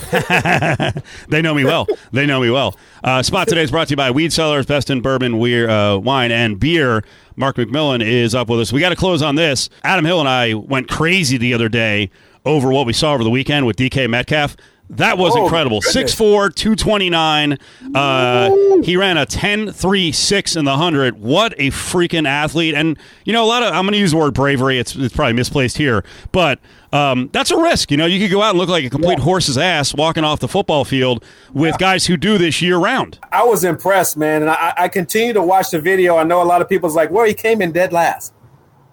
they 1.28 1.42
know 1.42 1.54
me 1.54 1.66
well. 1.66 1.88
They 2.12 2.26
know 2.26 2.40
me 2.40 2.50
well. 2.50 2.78
Uh, 3.04 3.22
Spot 3.22 3.48
today 3.48 3.64
is 3.64 3.72
brought 3.72 3.88
to 3.88 3.92
you 3.92 3.98
by 3.98 4.12
Weed 4.12 4.32
Cellars, 4.32 4.66
best 4.66 4.90
in 4.90 5.02
bourbon, 5.02 5.40
weir, 5.40 5.70
uh, 5.70 5.98
wine, 5.98 6.32
and 6.32 6.60
beer. 6.60 7.04
Mark 7.36 7.58
McMillan 7.58 8.04
is 8.04 8.34
up 8.34 8.50
with 8.50 8.60
us. 8.60 8.74
We 8.74 8.80
got 8.80 8.90
to 8.90 8.96
close 8.96 9.22
on 9.22 9.36
this. 9.36 9.70
Adam 9.84 10.06
Hill 10.06 10.20
and 10.20 10.30
I 10.30 10.54
went 10.54 10.88
crazy 10.88 11.38
the 11.38 11.54
other 11.54 11.70
day 11.70 12.10
over 12.46 12.72
what 12.72 12.86
we 12.86 12.94
saw 12.94 13.14
over 13.14 13.24
the 13.24 13.30
weekend 13.30 13.66
with 13.66 13.76
DK 13.76 14.10
Metcalf. 14.10 14.56
That 14.90 15.18
was 15.18 15.36
oh, 15.36 15.44
incredible. 15.44 15.82
6'4, 15.82 16.56
229. 16.56 17.58
Uh, 17.94 18.82
he 18.84 18.96
ran 18.96 19.18
a 19.18 19.26
10 19.26 19.72
3 19.72 20.12
6 20.12 20.56
in 20.56 20.66
the 20.66 20.72
100. 20.72 21.20
What 21.20 21.54
a 21.58 21.72
freaking 21.72 22.26
athlete. 22.26 22.74
And, 22.74 22.98
you 23.26 23.34
know, 23.34 23.44
a 23.44 23.48
lot 23.48 23.64
of, 23.64 23.74
I'm 23.74 23.84
going 23.84 23.94
to 23.94 24.00
use 24.00 24.12
the 24.12 24.18
word 24.18 24.34
bravery. 24.34 24.80
It's, 24.80 24.96
it's 24.96 25.14
probably 25.14 25.34
misplaced 25.34 25.78
here, 25.78 26.06
but 26.32 26.60
um, 26.94 27.30
that's 27.34 27.52
a 27.52 27.58
risk. 27.58 27.92
You 27.92 27.98
know, 27.98 28.06
you 28.06 28.20
could 28.20 28.32
go 28.32 28.42
out 28.42 28.52
and 28.52 28.60
look 28.60 28.70
like 28.70 28.86
a 28.86 28.90
complete 28.90 29.18
yeah. 29.18 29.24
horse's 29.26 29.58
ass 29.58 29.94
walking 29.94 30.24
off 30.24 30.40
the 30.40 30.48
football 30.48 30.86
field 30.86 31.24
with 31.52 31.74
yeah. 31.74 31.78
guys 31.78 32.06
who 32.06 32.16
do 32.16 32.38
this 32.38 32.62
year 32.62 32.78
round. 32.78 33.20
I 33.32 33.44
was 33.44 33.66
impressed, 33.66 34.16
man. 34.16 34.42
And 34.42 34.50
I, 34.50 34.74
I 34.78 34.88
continue 34.88 35.34
to 35.34 35.44
watch 35.44 35.72
the 35.72 35.82
video. 35.82 36.16
I 36.16 36.24
know 36.24 36.42
a 36.42 36.46
lot 36.46 36.62
of 36.62 36.70
people's 36.70 36.96
like, 36.96 37.12
well, 37.12 37.26
he 37.26 37.34
came 37.34 37.62
in 37.62 37.74
dead 37.74 37.92
last. 37.92 38.34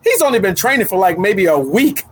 He's 0.03 0.21
only 0.23 0.41
been 0.41 0.57
training 0.57 0.87
for 0.87 0.99
like 0.99 1.19
maybe 1.19 1.47
a 1.47 1.57
week 1.57 2.03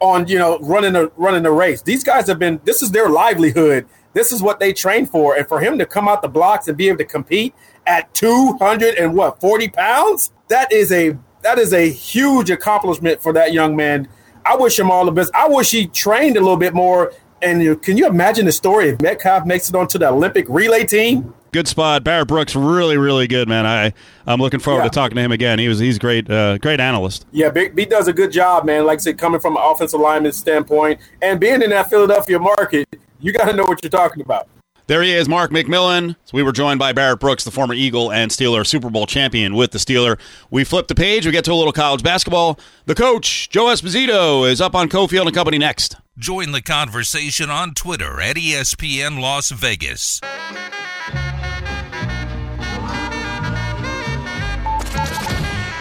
on 0.00 0.26
you 0.26 0.38
know 0.38 0.58
running 0.60 0.96
a 0.96 1.06
running 1.16 1.46
a 1.46 1.52
race. 1.52 1.82
These 1.82 2.04
guys 2.04 2.26
have 2.26 2.38
been 2.38 2.60
this 2.64 2.82
is 2.82 2.90
their 2.90 3.08
livelihood. 3.08 3.86
This 4.12 4.32
is 4.32 4.42
what 4.42 4.58
they 4.58 4.72
train 4.72 5.06
for, 5.06 5.36
and 5.36 5.46
for 5.46 5.60
him 5.60 5.78
to 5.78 5.86
come 5.86 6.08
out 6.08 6.20
the 6.20 6.28
blocks 6.28 6.66
and 6.66 6.76
be 6.76 6.88
able 6.88 6.98
to 6.98 7.04
compete 7.04 7.54
at 7.86 8.12
two 8.14 8.56
hundred 8.58 8.96
and 8.96 9.14
what 9.14 9.40
forty 9.40 9.68
pounds, 9.68 10.32
that 10.48 10.72
is 10.72 10.90
a 10.90 11.16
that 11.42 11.58
is 11.58 11.72
a 11.72 11.88
huge 11.90 12.50
accomplishment 12.50 13.22
for 13.22 13.32
that 13.32 13.52
young 13.52 13.76
man. 13.76 14.08
I 14.44 14.56
wish 14.56 14.78
him 14.78 14.90
all 14.90 15.04
the 15.04 15.12
best. 15.12 15.30
I 15.34 15.48
wish 15.48 15.70
he 15.70 15.86
trained 15.86 16.36
a 16.36 16.40
little 16.40 16.56
bit 16.56 16.74
more. 16.74 17.12
And 17.42 17.80
can 17.82 17.96
you 17.96 18.06
imagine 18.06 18.44
the 18.44 18.52
story 18.52 18.90
if 18.90 19.00
Metcalf 19.00 19.46
makes 19.46 19.70
it 19.70 19.74
onto 19.74 19.98
the 19.98 20.08
Olympic 20.08 20.46
relay 20.48 20.84
team? 20.84 21.32
Good 21.52 21.68
spot. 21.68 22.04
Barrett 22.04 22.28
Brooks, 22.28 22.54
really, 22.54 22.96
really 22.96 23.26
good, 23.26 23.48
man. 23.48 23.66
I 23.66 23.92
I'm 24.26 24.40
looking 24.40 24.60
forward 24.60 24.80
yeah. 24.80 24.88
to 24.88 24.90
talking 24.90 25.16
to 25.16 25.22
him 25.22 25.32
again. 25.32 25.58
He 25.58 25.68
was 25.68 25.78
he's 25.78 25.98
great, 25.98 26.30
uh, 26.30 26.58
great 26.58 26.80
analyst. 26.80 27.26
Yeah, 27.32 27.50
B, 27.50 27.68
B 27.68 27.84
does 27.84 28.08
a 28.08 28.12
good 28.12 28.32
job, 28.32 28.64
man. 28.64 28.86
Like 28.86 28.98
I 28.98 29.02
said, 29.02 29.18
coming 29.18 29.40
from 29.40 29.56
an 29.56 29.62
offensive 29.64 30.00
lineman 30.00 30.32
standpoint 30.32 31.00
and 31.22 31.40
being 31.40 31.62
in 31.62 31.70
that 31.70 31.90
Philadelphia 31.90 32.38
market, 32.38 32.88
you 33.20 33.32
got 33.32 33.46
to 33.46 33.52
know 33.52 33.64
what 33.64 33.82
you're 33.82 33.90
talking 33.90 34.22
about. 34.22 34.48
There 34.90 35.02
he 35.04 35.12
is, 35.12 35.28
Mark 35.28 35.52
McMillan. 35.52 36.16
So 36.24 36.32
we 36.32 36.42
were 36.42 36.50
joined 36.50 36.80
by 36.80 36.92
Barrett 36.92 37.20
Brooks, 37.20 37.44
the 37.44 37.52
former 37.52 37.74
Eagle 37.74 38.10
and 38.10 38.28
Steeler 38.28 38.66
Super 38.66 38.90
Bowl 38.90 39.06
champion 39.06 39.54
with 39.54 39.70
the 39.70 39.78
Steeler. 39.78 40.18
We 40.50 40.64
flip 40.64 40.88
the 40.88 40.96
page. 40.96 41.24
We 41.24 41.30
get 41.30 41.44
to 41.44 41.52
a 41.52 41.54
little 41.54 41.72
college 41.72 42.02
basketball. 42.02 42.58
The 42.86 42.96
coach, 42.96 43.48
Joe 43.50 43.66
Esposito, 43.66 44.50
is 44.50 44.60
up 44.60 44.74
on 44.74 44.88
Cofield 44.88 45.26
and 45.26 45.34
Company 45.34 45.58
next. 45.58 45.94
Join 46.18 46.50
the 46.50 46.60
conversation 46.60 47.50
on 47.50 47.74
Twitter 47.74 48.20
at 48.20 48.34
ESPN 48.34 49.20
Las 49.20 49.50
Vegas. 49.50 50.20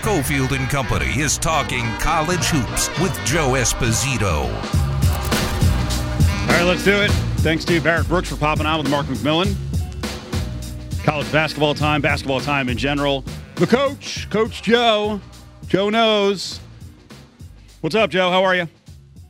Cofield 0.10 0.58
and 0.58 0.68
Company 0.72 1.22
is 1.22 1.38
talking 1.38 1.86
college 2.00 2.44
hoops 2.46 2.90
with 3.00 3.14
Joe 3.28 3.50
Esposito. 3.50 4.46
All 6.42 6.48
right, 6.48 6.64
let's 6.64 6.84
do 6.84 7.00
it. 7.00 7.12
Thanks 7.42 7.64
to 7.66 7.80
Barrett 7.80 8.08
Brooks 8.08 8.28
for 8.28 8.36
popping 8.36 8.66
on 8.66 8.82
with 8.82 8.90
Mark 8.90 9.06
McMillan. 9.06 9.56
College 11.04 11.32
basketball 11.32 11.76
time, 11.76 12.02
basketball 12.02 12.40
time 12.40 12.70
in 12.70 12.78
general. 12.80 13.24
The 13.54 13.68
coach, 13.68 14.28
Coach 14.32 14.64
Joe. 14.64 15.22
Joe 15.68 15.92
knows. 15.92 16.60
What's 17.82 17.94
up, 17.94 18.10
Joe? 18.10 18.32
How 18.32 18.44
are 18.44 18.56
you? 18.56 18.68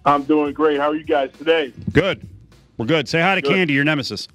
I'm 0.06 0.24
doing 0.24 0.54
great. 0.54 0.80
How 0.80 0.92
are 0.92 0.96
you 0.96 1.04
guys 1.04 1.30
today? 1.38 1.74
Good. 1.92 2.26
We're 2.78 2.86
good. 2.86 3.10
Say 3.10 3.20
hi 3.20 3.36
to 3.36 3.42
good. 3.42 3.52
Candy, 3.52 3.74
your 3.74 3.84
nemesis. 3.84 4.30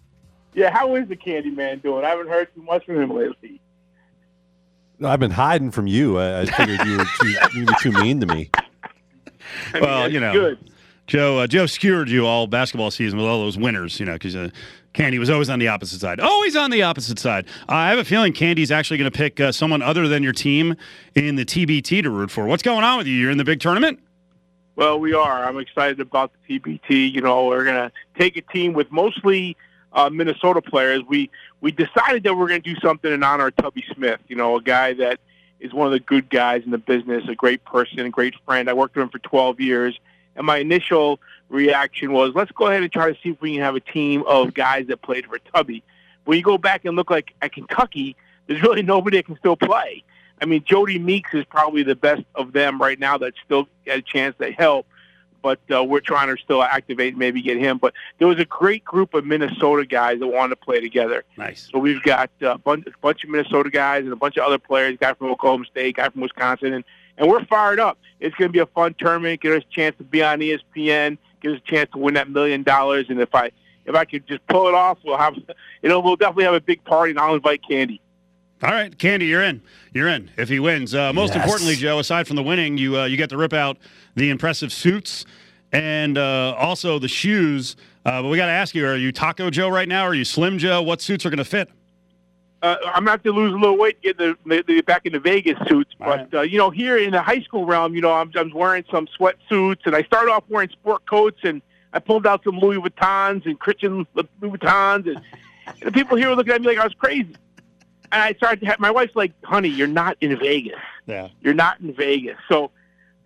Yeah, 0.53 0.71
how 0.71 0.95
is 0.97 1.09
the 1.09 1.17
Candy 1.17 1.53
Man 1.53 1.79
doing? 1.79 2.05
I 2.05 2.11
haven't 2.11 2.29
heard 2.29 2.55
too 2.55 2.61
much 2.61 2.85
from 2.85 3.01
him 3.01 3.17
lately. 3.17 3.63
I've 5.03 5.21
been 5.21 5.31
hiding 5.31 5.71
from 5.71 5.87
you. 5.87 6.19
I, 6.19 6.43
I 6.43 6.45
figured 6.45 6.87
you 6.87 6.99
were 6.99 7.05
too, 7.21 7.35
you 7.55 7.67
were 7.67 7.75
too 7.81 7.93
mean 7.93 8.21
to 8.21 8.27
me. 8.27 8.51
I 8.55 9.75
mean, 9.75 9.83
well, 9.83 10.11
you 10.11 10.21
know, 10.21 10.33
good. 10.33 10.71
Joe 11.07 11.39
uh, 11.39 11.47
Joe 11.47 11.67
skewered 11.67 12.09
you 12.09 12.27
all 12.27 12.47
basketball 12.47 12.91
season 12.91 13.19
with 13.19 13.27
all 13.27 13.41
those 13.41 13.59
winners, 13.59 14.01
you 14.01 14.07
know, 14.07 14.15
because 14.15 14.35
uh, 14.37 14.49
Candy 14.95 15.19
was 15.19 15.29
always 15.29 15.51
on 15.51 15.59
the 15.59 15.69
opposite 15.69 16.01
side. 16.01 16.21
Always 16.21 16.57
on 16.57 16.71
the 16.71 16.83
opposite 16.83 17.19
side. 17.19 17.47
Uh, 17.69 17.75
I 17.75 17.91
have 17.91 17.99
a 17.99 18.05
feeling 18.05 18.33
Candy's 18.33 18.71
actually 18.71 18.99
going 18.99 19.11
to 19.11 19.17
pick 19.17 19.41
uh, 19.41 19.53
someone 19.53 19.83
other 19.83 20.09
than 20.09 20.23
your 20.23 20.33
team 20.33 20.77
in 21.15 21.37
the 21.37 21.45
TBT 21.45 22.03
to 22.05 22.11
root 22.11 22.31
for. 22.31 22.47
What's 22.47 22.63
going 22.63 22.85
on 22.85 22.99
with 22.99 23.07
you? 23.07 23.15
You're 23.15 23.31
in 23.31 23.39
the 23.39 23.45
big 23.45 23.61
tournament. 23.61 24.01
Well, 24.77 24.99
we 24.99 25.13
are. 25.13 25.45
I'm 25.45 25.59
excited 25.59 26.01
about 26.01 26.33
the 26.47 26.59
TBT. 26.59 27.13
You 27.13 27.21
know, 27.21 27.47
we're 27.47 27.65
going 27.65 27.77
to 27.77 27.93
take 28.19 28.37
a 28.37 28.43
team 28.43 28.73
with 28.73 28.91
mostly 28.91 29.57
uh, 29.93 30.11
Minnesota 30.11 30.63
players. 30.63 31.03
We 31.09 31.31
we 31.65 31.73
decided 31.73 32.25
that 32.25 32.37
we're 32.37 32.47
going 32.47 32.61
to 32.61 32.75
do 32.75 32.79
something 32.81 33.11
in 33.11 33.23
honor 33.23 33.47
of 33.47 33.57
Tubby 33.57 33.83
Smith. 33.95 34.21
You 34.29 34.37
know, 34.37 34.59
a 34.59 34.63
guy 34.63 34.93
that 34.93 35.19
is 35.61 35.73
one 35.73 35.87
of 35.87 35.95
the 35.95 35.99
good 35.99 36.29
guys 36.29 36.63
in 36.63 36.71
the 36.71 36.79
business, 36.79 37.25
a 37.27 37.35
great 37.35 37.65
person, 37.65 38.01
a 38.01 38.11
great 38.11 38.35
friend. 38.45 38.69
I 38.69 38.75
worked 38.75 38.97
with 38.97 39.05
him 39.05 39.09
for 39.09 39.19
12 39.21 39.61
years, 39.61 39.99
and 40.37 40.47
my 40.47 40.59
initial 40.59 41.21
reaction 41.49 42.13
was, 42.13 42.33
let's 42.35 42.53
go 42.53 42.67
ahead 42.67 42.83
and 42.83 42.93
try 42.93 43.11
to 43.11 43.19
see 43.23 43.31
if 43.31 43.41
we 43.41 43.55
can 43.55 43.63
have 43.63 43.77
a 43.77 43.81
team 43.81 44.25
of 44.27 44.53
guys 44.53 44.89
that 44.89 45.01
played 45.01 45.25
for 45.25 45.39
Tubby. 45.55 45.83
When 46.27 46.37
you 46.37 46.45
go 46.45 46.59
back 46.59 46.85
and 46.85 46.97
look 46.97 47.09
like 47.09 47.33
at 47.41 47.55
Kentucky, 47.55 48.15
there's 48.47 48.61
really 48.61 48.83
nobody 48.95 49.17
that 49.17 49.25
can 49.25 49.39
still 49.39 49.57
play. 49.57 50.05
I 50.43 50.45
mean, 50.45 50.65
Jodie 50.65 51.03
Meeks 51.03 51.33
is 51.33 51.47
probably 51.47 51.83
the 51.83 51.97
best 51.97 52.25
of 52.35 52.53
them 52.53 52.79
right 52.79 52.99
now 52.99 53.17
that 53.17 53.33
still 53.43 53.69
got 53.87 53.97
a 53.97 54.03
chance 54.03 54.37
to 54.39 54.53
help. 54.53 54.87
But 55.45 55.61
uh, 55.71 55.85
we're 55.85 56.01
trying 56.01 56.35
to 56.35 56.43
still 56.43 56.63
activate, 56.63 57.19
maybe 57.19 57.43
get 57.43 57.59
him. 57.59 57.77
But 57.77 57.93
there 58.17 58.27
was 58.27 58.39
a 58.39 58.47
great 58.47 58.83
group 58.83 59.13
of 59.13 59.27
Minnesota 59.27 59.85
guys 59.85 60.19
that 60.21 60.27
wanted 60.27 60.55
to 60.55 60.65
play 60.65 60.81
together. 60.81 61.23
Nice. 61.37 61.69
So 61.71 61.79
we've 61.79 62.03
got 62.03 62.31
uh, 62.41 62.53
a 62.53 62.59
bunch, 62.59 62.87
a 62.87 62.93
bunch 63.03 63.25
of 63.25 63.29
Minnesota 63.29 63.69
guys 63.69 64.05
and 64.05 64.13
a 64.15 64.17
bunch 64.17 64.39
of 64.39 64.45
other 64.45 64.57
players, 64.57 64.97
guy 64.99 65.13
from 65.13 65.31
Oklahoma 65.31 65.67
State, 65.67 65.97
guy 65.97 66.09
from 66.09 66.23
Wisconsin, 66.23 66.73
and, 66.73 66.83
and 67.19 67.29
we're 67.29 67.45
fired 67.45 67.79
up. 67.79 67.99
It's 68.21 68.35
going 68.37 68.49
to 68.49 68.53
be 68.55 68.61
a 68.61 68.67
fun 68.67 68.95
tournament. 68.99 69.43
Give 69.43 69.53
us 69.53 69.63
a 69.71 69.75
chance 69.75 69.95
to 69.99 70.05
be 70.05 70.23
on 70.23 70.39
ESPN. 70.41 71.19
Give 71.43 71.53
us 71.53 71.61
a 71.63 71.71
chance 71.71 71.91
to 71.93 71.99
win 71.99 72.15
that 72.15 72.31
million 72.31 72.63
dollars. 72.63 73.05
And 73.11 73.21
if 73.21 73.35
I 73.35 73.51
if 73.85 73.95
I 73.95 74.07
could 74.07 74.27
just 74.27 74.47
pull 74.47 74.67
it 74.67 74.75
off, 74.75 74.97
we'll 75.05 75.19
have 75.19 75.37
you 75.83 75.91
know 75.91 76.01
we'll 76.01 76.17
definitely 76.17 76.45
have 76.45 76.55
a 76.55 76.61
big 76.63 76.83
party, 76.85 77.11
and 77.11 77.21
I'll 77.21 77.35
invite 77.35 77.61
Candy. 77.69 78.01
All 78.65 78.71
right, 78.73 78.97
Candy, 78.99 79.27
you're 79.27 79.43
in. 79.43 79.61
You're 79.93 80.09
in 80.09 80.31
if 80.39 80.49
he 80.49 80.59
wins. 80.59 80.95
Uh, 80.95 81.13
most 81.13 81.35
Yes. 81.35 81.45
importantly, 81.45 81.75
Joe, 81.77 81.99
aside 81.99 82.27
from 82.27 82.37
the 82.37 82.43
winning, 82.43 82.79
you 82.79 82.99
uh, 82.99 83.05
you 83.05 83.19
get 83.19 83.29
to 83.31 83.37
rip 83.37 83.53
out 83.53 83.77
the 84.15 84.31
impressive 84.31 84.73
suits 84.73 85.27
and 85.71 86.17
uh, 86.17 86.55
also 86.59 86.99
the 86.99 87.09
shoes. 87.09 87.77
Uh, 88.07 88.23
but 88.23 88.29
we 88.29 88.39
got 88.39 88.47
to 88.47 88.53
ask 88.53 88.75
you: 88.75 88.87
Are 88.87 88.97
you 88.97 89.13
Taco 89.13 89.51
Joe 89.51 89.69
right 89.69 89.87
now? 89.89 90.05
Are 90.05 90.15
you 90.15 90.25
Slim 90.25 90.57
Joe? 90.59 90.81
What 90.81 91.03
suits 91.03 91.27
are 91.27 91.31
going 91.31 91.39
to 91.39 91.45
fit? 91.45 91.69
uh, 92.63 92.77
I'm 92.87 93.05
not 93.05 93.23
to 93.25 93.33
lose 93.33 93.53
a 93.53 93.57
little 93.57 93.77
weight, 93.77 94.01
to 94.03 94.09
get 94.09 94.17
the, 94.17 94.35
the, 94.47 94.65
the 94.67 94.81
back 94.81 95.05
in 95.05 95.13
the 95.13 95.21
Vegas 95.21 95.59
suits. 95.69 95.91
All 96.01 96.17
But 96.17 96.33
uh, 96.33 96.41
you 96.41 96.57
know, 96.57 96.71
here 96.71 96.97
in 96.97 97.11
the 97.11 97.21
high 97.21 97.41
school 97.43 97.67
realm, 97.67 97.95
you 97.95 98.01
know, 98.01 98.13
I'm, 98.15 98.33
I'm 98.35 98.51
wearing 98.55 98.85
some 98.91 99.07
sweatsuits, 99.21 99.81
and 99.85 99.95
I 99.95 100.03
started 100.05 100.31
off 100.33 100.45
wearing 100.49 100.71
sport 100.71 101.05
coats, 101.05 101.41
and 101.43 101.61
I 101.93 101.99
pulled 101.99 102.27
out 102.27 102.43
some 102.45 102.59
Louis 102.59 102.79
Vuittons 102.79 103.45
and 103.45 103.61
Christian 103.61 104.07
Louis 104.15 104.27
Vuittons, 104.41 105.07
and, 105.07 105.21
and 105.67 105.83
the 105.83 105.93
people 105.93 106.17
here 106.17 106.31
were 106.31 106.35
looking 106.37 106.55
at 106.55 106.63
me 106.63 106.69
like 106.69 106.79
I 106.79 106.85
was 106.85 106.95
crazy. 106.95 107.37
And 108.15 108.23
I 108.23 108.33
started 108.35 108.61
to 108.61 108.67
have 108.67 108.79
my 108.79 108.93
wife's 108.93 109.17
like, 109.17 109.33
"Honey, 109.43 109.69
you're 109.69 109.89
not 109.89 110.17
in 110.21 110.39
Vegas. 110.39 110.79
Yeah. 111.07 111.29
You're 111.43 111.53
not 111.53 111.81
in 111.81 111.93
Vegas." 111.93 112.39
So. 112.49 112.71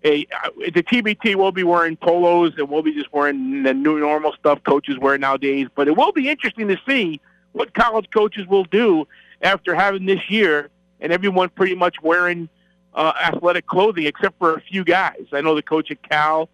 A, 0.05 0.29
uh, 0.45 0.51
the 0.73 0.85
TBT 0.85 1.35
will 1.35 1.51
be 1.51 1.65
wearing 1.65 1.97
polos 1.97 2.53
and 2.57 2.69
we'll 2.69 2.85
be 2.85 2.95
just 2.95 3.13
wearing 3.13 3.65
the 3.65 3.75
new 3.75 3.99
normal 3.99 4.33
stuff 4.33 4.63
coaches 4.63 4.97
wear 4.97 5.19
nowadays. 5.19 5.67
But 5.75 5.89
it 5.89 5.97
will 5.97 6.13
be 6.13 6.29
interesting 6.29 6.69
to 6.69 6.77
see 6.87 7.21
what 7.51 7.75
college 7.75 8.09
coaches 8.15 8.47
will 8.47 8.63
do 8.63 9.09
after 9.43 9.75
having 9.75 10.07
this 10.07 10.31
year 10.31 10.71
and 11.01 11.13
everyone 11.13 11.49
pretty 11.49 11.75
much 11.75 11.97
wearing 12.01 12.49
uh, 12.95 13.13
athletic 13.21 13.67
clothing 13.67 14.07
except 14.07 14.39
for 14.39 14.55
a 14.55 14.61
few 14.61 14.85
guys. 14.85 15.25
I 15.33 15.41
know 15.41 15.57
the 15.57 15.63
coach 15.63 15.91
at 15.91 16.01
Cal, 16.09 16.49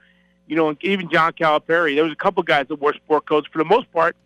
you 0.47 0.57
know, 0.57 0.71
and 0.71 0.83
even 0.83 1.11
John 1.11 1.35
Calipari. 1.35 1.95
There 1.95 2.05
was 2.05 2.15
a 2.15 2.17
couple 2.17 2.43
guys 2.45 2.67
that 2.69 2.77
wore 2.77 2.95
sport 2.95 3.27
coats 3.27 3.47
for 3.53 3.59
the 3.59 3.67
most 3.67 3.93
part. 3.93 4.17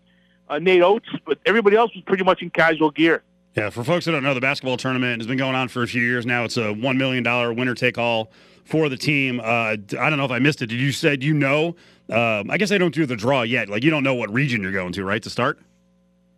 Uh, 0.49 0.61
Nate 0.61 0.83
Oats, 0.83 1.09
but 1.27 1.39
everybody 1.45 1.77
else 1.77 1.93
was 1.93 2.05
pretty 2.05 2.23
much 2.23 2.41
in 2.41 2.51
casual 2.51 2.93
gear. 2.93 3.25
Yeah, 3.57 3.71
for 3.71 3.83
folks 3.83 4.05
that 4.05 4.13
don't 4.13 4.23
know, 4.23 4.35
the 4.35 4.41
basketball 4.41 4.77
tournament 4.77 5.21
has 5.21 5.27
been 5.27 5.39
going 5.39 5.55
on 5.57 5.69
for 5.69 5.83
a 5.83 5.87
few 5.87 6.03
years 6.03 6.25
now. 6.27 6.45
It's 6.45 6.57
a 6.57 6.73
one 6.73 6.97
million 6.97 7.25
dollar 7.25 7.53
winner 7.53 7.75
take 7.75 7.99
all 7.99 8.31
for 8.65 8.89
the 8.89 8.97
team. 8.97 9.41
Uh, 9.41 9.45
I 9.45 9.77
don't 9.77 10.17
know 10.17 10.25
if 10.25 10.31
I 10.31 10.39
missed 10.39 10.63
it. 10.63 10.67
Did 10.67 10.79
you 10.79 10.93
said 10.93 11.23
you 11.25 11.35
know? 11.35 11.75
Um, 12.11 12.51
I 12.51 12.57
guess 12.57 12.69
they 12.69 12.79
don't 12.79 12.95
do 12.95 13.05
the 13.05 13.17
draw 13.17 13.43
yet. 13.43 13.69
Like 13.69 13.83
you 13.83 13.91
don't 13.91 14.05
know 14.05 14.15
what 14.15 14.33
region 14.33 14.63
you're 14.63 14.73
going 14.73 14.93
to, 14.93 15.05
right? 15.05 15.23
To 15.23 15.31
start. 15.31 15.59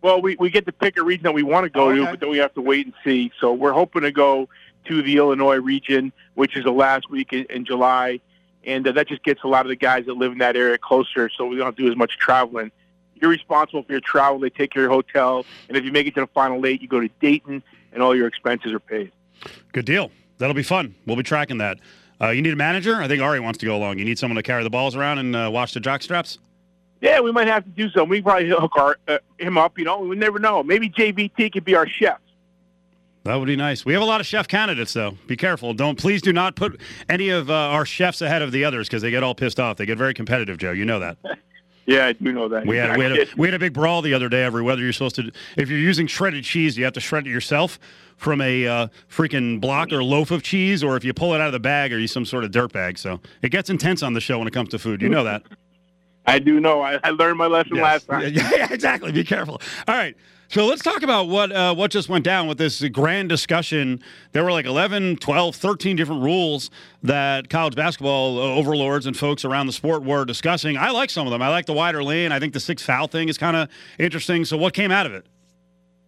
Well, 0.02 0.22
we, 0.22 0.36
we 0.40 0.48
get 0.48 0.64
to 0.64 0.72
pick 0.72 0.96
a 0.96 1.02
region 1.02 1.24
that 1.24 1.34
we 1.34 1.42
want 1.42 1.64
to 1.64 1.70
go 1.70 1.90
Oh, 1.90 1.94
to, 1.94 2.04
but 2.06 2.20
then 2.20 2.30
we 2.30 2.38
have 2.38 2.54
to 2.54 2.62
wait 2.62 2.86
and 2.86 2.94
see. 3.04 3.30
So 3.38 3.52
we're 3.52 3.72
hoping 3.72 4.00
to 4.02 4.10
go 4.10 4.48
to 4.86 5.02
the 5.02 5.18
Illinois 5.18 5.56
region, 5.56 6.10
which 6.34 6.56
is 6.56 6.64
the 6.64 6.72
last 6.72 7.10
week 7.10 7.34
in, 7.34 7.44
in 7.50 7.66
July, 7.66 8.20
and 8.64 8.86
uh, 8.88 8.92
that 8.92 9.08
just 9.08 9.22
gets 9.24 9.44
a 9.44 9.46
lot 9.46 9.66
of 9.66 9.68
the 9.68 9.76
guys 9.76 10.06
that 10.06 10.14
live 10.14 10.32
in 10.32 10.38
that 10.38 10.56
area 10.56 10.78
closer, 10.78 11.28
so 11.28 11.44
we 11.44 11.56
don't 11.56 11.66
have 11.66 11.76
to 11.76 11.82
do 11.82 11.90
as 11.90 11.96
much 11.98 12.16
traveling. 12.18 12.72
You're 13.20 13.30
responsible 13.30 13.82
for 13.82 13.92
your 13.92 14.00
travel. 14.00 14.38
They 14.38 14.50
take 14.50 14.72
care 14.72 14.84
of 14.84 14.90
your 14.90 14.92
hotel, 14.92 15.44
and 15.68 15.76
if 15.76 15.84
you 15.84 15.92
make 15.92 16.06
it 16.06 16.14
to 16.14 16.20
the 16.20 16.26
final 16.28 16.64
eight, 16.66 16.80
you 16.80 16.88
go 16.88 17.00
to 17.00 17.08
Dayton, 17.20 17.62
and 17.92 18.02
all 18.02 18.16
your 18.16 18.26
expenses 18.26 18.72
are 18.72 18.80
paid. 18.80 19.12
Good 19.72 19.84
deal. 19.84 20.10
That'll 20.38 20.54
be 20.54 20.62
fun. 20.62 20.94
We'll 21.06 21.16
be 21.16 21.22
tracking 21.22 21.58
that. 21.58 21.78
Uh, 22.20 22.28
you 22.28 22.42
need 22.42 22.52
a 22.52 22.56
manager? 22.56 22.96
I 22.96 23.08
think 23.08 23.22
Ari 23.22 23.40
wants 23.40 23.58
to 23.60 23.66
go 23.66 23.76
along. 23.76 23.98
You 23.98 24.04
need 24.04 24.18
someone 24.18 24.36
to 24.36 24.42
carry 24.42 24.62
the 24.62 24.70
balls 24.70 24.94
around 24.94 25.18
and 25.18 25.34
uh, 25.34 25.50
watch 25.52 25.72
the 25.72 25.80
jock 25.80 26.02
straps. 26.02 26.38
Yeah, 27.00 27.20
we 27.20 27.32
might 27.32 27.46
have 27.46 27.64
to 27.64 27.70
do 27.70 27.88
something. 27.90 28.10
We 28.10 28.18
can 28.18 28.24
probably 28.24 28.48
hook 28.48 28.76
our, 28.76 28.98
uh, 29.08 29.18
him 29.38 29.56
up. 29.56 29.78
You 29.78 29.84
know, 29.84 30.00
we 30.00 30.16
never 30.16 30.38
know. 30.38 30.62
Maybe 30.62 30.90
JVT 30.90 31.52
could 31.52 31.64
be 31.64 31.74
our 31.74 31.88
chef. 31.88 32.18
That 33.24 33.36
would 33.36 33.46
be 33.46 33.56
nice. 33.56 33.84
We 33.84 33.92
have 33.92 34.02
a 34.02 34.06
lot 34.06 34.20
of 34.20 34.26
chef 34.26 34.48
candidates, 34.48 34.92
though. 34.92 35.16
Be 35.26 35.36
careful. 35.36 35.74
Don't 35.74 35.98
please 35.98 36.22
do 36.22 36.32
not 36.32 36.56
put 36.56 36.80
any 37.08 37.28
of 37.30 37.50
uh, 37.50 37.54
our 37.54 37.84
chefs 37.84 38.22
ahead 38.22 38.40
of 38.40 38.50
the 38.52 38.64
others 38.64 38.88
because 38.88 39.02
they 39.02 39.10
get 39.10 39.22
all 39.22 39.34
pissed 39.34 39.60
off. 39.60 39.76
They 39.76 39.86
get 39.86 39.98
very 39.98 40.14
competitive, 40.14 40.56
Joe. 40.58 40.72
You 40.72 40.84
know 40.86 41.00
that. 41.00 41.18
Yeah, 41.90 42.06
I 42.06 42.12
do 42.12 42.32
know 42.32 42.48
that. 42.48 42.66
We 42.66 42.76
had 42.76 42.96
we 42.96 43.02
had 43.02 43.12
a, 43.12 43.26
we 43.36 43.48
had 43.48 43.54
a 43.54 43.58
big 43.58 43.72
brawl 43.72 44.00
the 44.00 44.14
other 44.14 44.28
day 44.28 44.46
over 44.46 44.62
whether 44.62 44.80
you're 44.80 44.92
supposed 44.92 45.16
to 45.16 45.32
if 45.56 45.68
you're 45.68 45.78
using 45.78 46.06
shredded 46.06 46.44
cheese, 46.44 46.78
you 46.78 46.84
have 46.84 46.92
to 46.92 47.00
shred 47.00 47.26
it 47.26 47.30
yourself 47.30 47.80
from 48.16 48.40
a 48.40 48.66
uh, 48.66 48.86
freaking 49.10 49.60
block 49.60 49.92
or 49.92 50.04
loaf 50.04 50.30
of 50.30 50.42
cheese, 50.42 50.84
or 50.84 50.96
if 50.96 51.04
you 51.04 51.12
pull 51.12 51.34
it 51.34 51.40
out 51.40 51.48
of 51.48 51.52
the 51.52 51.58
bag, 51.58 51.92
are 51.92 51.98
you 51.98 52.06
some 52.06 52.24
sort 52.24 52.44
of 52.44 52.52
dirt 52.52 52.72
bag? 52.72 52.96
So 52.96 53.18
it 53.42 53.48
gets 53.48 53.70
intense 53.70 54.04
on 54.04 54.12
the 54.12 54.20
show 54.20 54.38
when 54.38 54.46
it 54.46 54.52
comes 54.52 54.68
to 54.68 54.78
food. 54.78 55.02
You 55.02 55.08
know 55.08 55.24
that. 55.24 55.42
I 56.26 56.38
do 56.38 56.60
know. 56.60 56.80
I, 56.80 57.00
I 57.02 57.10
learned 57.10 57.38
my 57.38 57.46
lesson 57.46 57.78
last 57.78 58.06
time. 58.06 58.22
Yeah, 58.34 58.50
yeah, 58.54 58.72
exactly. 58.72 59.10
Be 59.10 59.24
careful. 59.24 59.60
All 59.88 59.96
right. 59.96 60.16
So 60.50 60.66
let's 60.66 60.82
talk 60.82 61.04
about 61.04 61.28
what 61.28 61.52
uh, 61.52 61.72
what 61.76 61.92
just 61.92 62.08
went 62.08 62.24
down 62.24 62.48
with 62.48 62.58
this 62.58 62.82
grand 62.88 63.28
discussion. 63.28 64.02
There 64.32 64.42
were 64.42 64.50
like 64.50 64.66
11, 64.66 65.18
12, 65.18 65.54
13 65.54 65.94
different 65.94 66.24
rules 66.24 66.70
that 67.04 67.48
college 67.48 67.76
basketball 67.76 68.36
uh, 68.36 68.56
overlords 68.56 69.06
and 69.06 69.16
folks 69.16 69.44
around 69.44 69.68
the 69.68 69.72
sport 69.72 70.02
were 70.02 70.24
discussing. 70.24 70.76
I 70.76 70.90
like 70.90 71.08
some 71.10 71.24
of 71.24 71.30
them. 71.30 71.40
I 71.40 71.50
like 71.50 71.66
the 71.66 71.72
wider 71.72 72.02
lane. 72.02 72.32
I 72.32 72.40
think 72.40 72.52
the 72.52 72.58
six 72.58 72.82
foul 72.82 73.06
thing 73.06 73.28
is 73.28 73.38
kind 73.38 73.56
of 73.56 73.68
interesting. 74.00 74.44
So 74.44 74.56
what 74.56 74.74
came 74.74 74.90
out 74.90 75.06
of 75.06 75.12
it? 75.12 75.24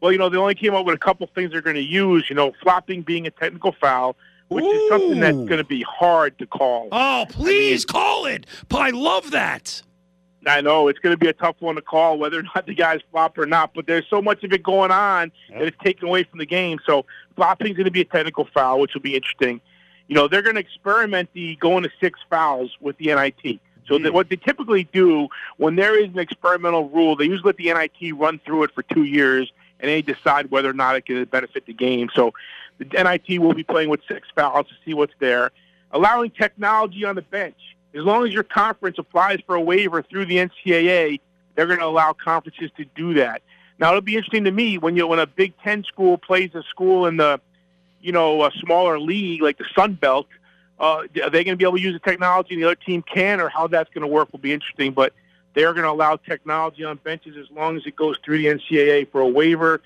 Well, 0.00 0.10
you 0.10 0.18
know, 0.18 0.28
they 0.28 0.38
only 0.38 0.56
came 0.56 0.74
up 0.74 0.86
with 0.86 0.96
a 0.96 0.98
couple 0.98 1.28
things 1.32 1.52
they're 1.52 1.62
going 1.62 1.76
to 1.76 1.80
use. 1.80 2.26
You 2.28 2.34
know, 2.34 2.50
flopping 2.60 3.02
being 3.02 3.28
a 3.28 3.30
technical 3.30 3.70
foul, 3.70 4.16
which 4.48 4.64
is 4.64 4.88
something 4.88 5.20
that's 5.20 5.36
going 5.36 5.58
to 5.58 5.64
be 5.64 5.82
hard 5.82 6.36
to 6.40 6.48
call. 6.48 6.88
Oh, 6.90 7.26
please 7.28 7.84
call 7.84 8.26
it. 8.26 8.46
I 8.74 8.90
love 8.90 9.30
that. 9.30 9.82
I 10.46 10.60
know 10.60 10.88
it's 10.88 10.98
going 10.98 11.12
to 11.12 11.18
be 11.18 11.28
a 11.28 11.32
tough 11.32 11.56
one 11.60 11.76
to 11.76 11.82
call, 11.82 12.18
whether 12.18 12.38
or 12.38 12.42
not 12.54 12.66
the 12.66 12.74
guys 12.74 13.00
flop 13.10 13.38
or 13.38 13.46
not. 13.46 13.74
But 13.74 13.86
there's 13.86 14.06
so 14.08 14.20
much 14.20 14.44
of 14.44 14.52
it 14.52 14.62
going 14.62 14.90
on 14.90 15.32
that 15.50 15.62
it's 15.62 15.76
taken 15.82 16.08
away 16.08 16.24
from 16.24 16.38
the 16.38 16.46
game. 16.46 16.78
So 16.86 17.06
flopping 17.36 17.68
is 17.68 17.76
going 17.76 17.86
to 17.86 17.90
be 17.90 18.00
a 18.00 18.06
technical 18.06 18.46
foul, 18.52 18.80
which 18.80 18.94
will 18.94 19.02
be 19.02 19.14
interesting. 19.14 19.60
You 20.08 20.16
know, 20.16 20.28
they're 20.28 20.42
going 20.42 20.56
to 20.56 20.60
experiment 20.60 21.30
the 21.32 21.56
going 21.56 21.84
to 21.84 21.90
six 22.00 22.20
fouls 22.28 22.76
with 22.80 22.98
the 22.98 23.06
NIT. 23.06 23.60
So 23.86 23.98
that 23.98 24.08
hmm. 24.08 24.14
what 24.14 24.28
they 24.28 24.36
typically 24.36 24.84
do 24.84 25.28
when 25.56 25.76
there 25.76 25.98
is 25.98 26.10
an 26.10 26.18
experimental 26.18 26.88
rule, 26.88 27.16
they 27.16 27.24
usually 27.24 27.48
let 27.48 27.56
the 27.56 27.72
NIT 27.72 28.16
run 28.16 28.40
through 28.44 28.64
it 28.64 28.70
for 28.74 28.82
two 28.82 29.04
years, 29.04 29.52
and 29.80 29.88
they 29.88 30.02
decide 30.02 30.50
whether 30.50 30.70
or 30.70 30.74
not 30.74 30.96
it 30.96 31.06
can 31.06 31.24
benefit 31.24 31.66
the 31.66 31.72
game. 31.72 32.08
So 32.14 32.32
the 32.78 32.84
NIT 32.84 33.40
will 33.40 33.54
be 33.54 33.64
playing 33.64 33.88
with 33.88 34.00
six 34.08 34.28
fouls 34.34 34.66
to 34.68 34.74
see 34.84 34.94
what's 34.94 35.14
there, 35.18 35.50
allowing 35.90 36.30
technology 36.30 37.04
on 37.04 37.16
the 37.16 37.22
bench. 37.22 37.71
As 37.94 38.02
long 38.02 38.26
as 38.26 38.32
your 38.32 38.42
conference 38.42 38.98
applies 38.98 39.40
for 39.46 39.54
a 39.54 39.60
waiver 39.60 40.02
through 40.02 40.26
the 40.26 40.36
NCAA, 40.36 41.20
they're 41.54 41.66
going 41.66 41.80
to 41.80 41.86
allow 41.86 42.12
conferences 42.12 42.70
to 42.76 42.84
do 42.96 43.14
that. 43.14 43.42
Now 43.78 43.88
it'll 43.88 44.00
be 44.00 44.16
interesting 44.16 44.44
to 44.44 44.50
me 44.50 44.78
when 44.78 44.96
you 44.96 45.06
when 45.06 45.18
a 45.18 45.26
Big 45.26 45.54
Ten 45.62 45.84
school 45.84 46.16
plays 46.16 46.54
a 46.54 46.62
school 46.62 47.06
in 47.06 47.16
the, 47.16 47.40
you 48.00 48.12
know, 48.12 48.44
a 48.44 48.50
smaller 48.52 48.98
league 48.98 49.42
like 49.42 49.58
the 49.58 49.66
Sun 49.74 49.94
Belt. 49.94 50.26
Uh, 50.78 51.04
are 51.22 51.30
they 51.30 51.44
going 51.44 51.52
to 51.52 51.56
be 51.56 51.64
able 51.64 51.76
to 51.76 51.82
use 51.82 51.92
the 51.92 52.10
technology 52.10 52.54
and 52.54 52.62
the 52.62 52.66
other 52.66 52.74
team 52.74 53.02
can, 53.02 53.40
or 53.40 53.48
how 53.48 53.66
that's 53.66 53.90
going 53.92 54.02
to 54.02 54.08
work 54.08 54.32
will 54.32 54.40
be 54.40 54.52
interesting. 54.52 54.92
But 54.92 55.12
they're 55.54 55.72
going 55.72 55.84
to 55.84 55.90
allow 55.90 56.16
technology 56.16 56.84
on 56.84 56.96
benches 56.98 57.36
as 57.36 57.50
long 57.54 57.76
as 57.76 57.86
it 57.86 57.94
goes 57.94 58.16
through 58.24 58.38
the 58.38 58.46
NCAA 58.46 59.10
for 59.10 59.20
a 59.20 59.28
waiver. 59.28 59.82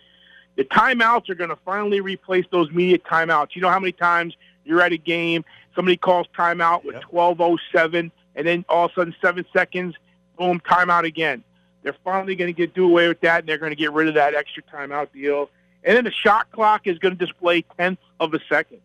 The 0.56 0.64
timeouts 0.64 1.28
are 1.28 1.34
going 1.34 1.50
to 1.50 1.58
finally 1.64 2.00
replace 2.00 2.46
those 2.50 2.70
media 2.70 2.98
timeouts. 2.98 3.54
You 3.54 3.62
know 3.62 3.68
how 3.68 3.80
many 3.80 3.92
times 3.92 4.36
you're 4.64 4.80
at 4.80 4.92
a 4.92 4.96
game, 4.96 5.44
somebody 5.76 5.96
calls 5.96 6.26
timeout 6.36 6.84
with 6.84 6.96
12:07, 7.02 8.10
and 8.34 8.46
then 8.46 8.64
all 8.68 8.86
of 8.86 8.90
a 8.92 8.94
sudden 8.94 9.14
seven 9.22 9.44
seconds, 9.52 9.94
boom, 10.36 10.60
timeout 10.60 11.04
again. 11.04 11.44
They're 11.82 11.94
finally 12.02 12.34
going 12.34 12.52
to 12.52 12.56
get 12.56 12.74
do 12.74 12.84
away 12.84 13.06
with 13.06 13.20
that, 13.20 13.40
and 13.40 13.48
they're 13.48 13.58
going 13.58 13.70
to 13.70 13.76
get 13.76 13.92
rid 13.92 14.08
of 14.08 14.14
that 14.14 14.34
extra 14.34 14.62
timeout 14.64 15.12
deal. 15.12 15.50
And 15.84 15.96
then 15.96 16.04
the 16.04 16.10
shot 16.10 16.50
clock 16.50 16.88
is 16.88 16.98
going 16.98 17.16
to 17.16 17.24
display 17.24 17.62
tenths 17.78 18.02
of 18.18 18.34
a 18.34 18.40
second. 18.48 18.80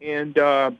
And 0.00 0.38
uh, 0.38 0.70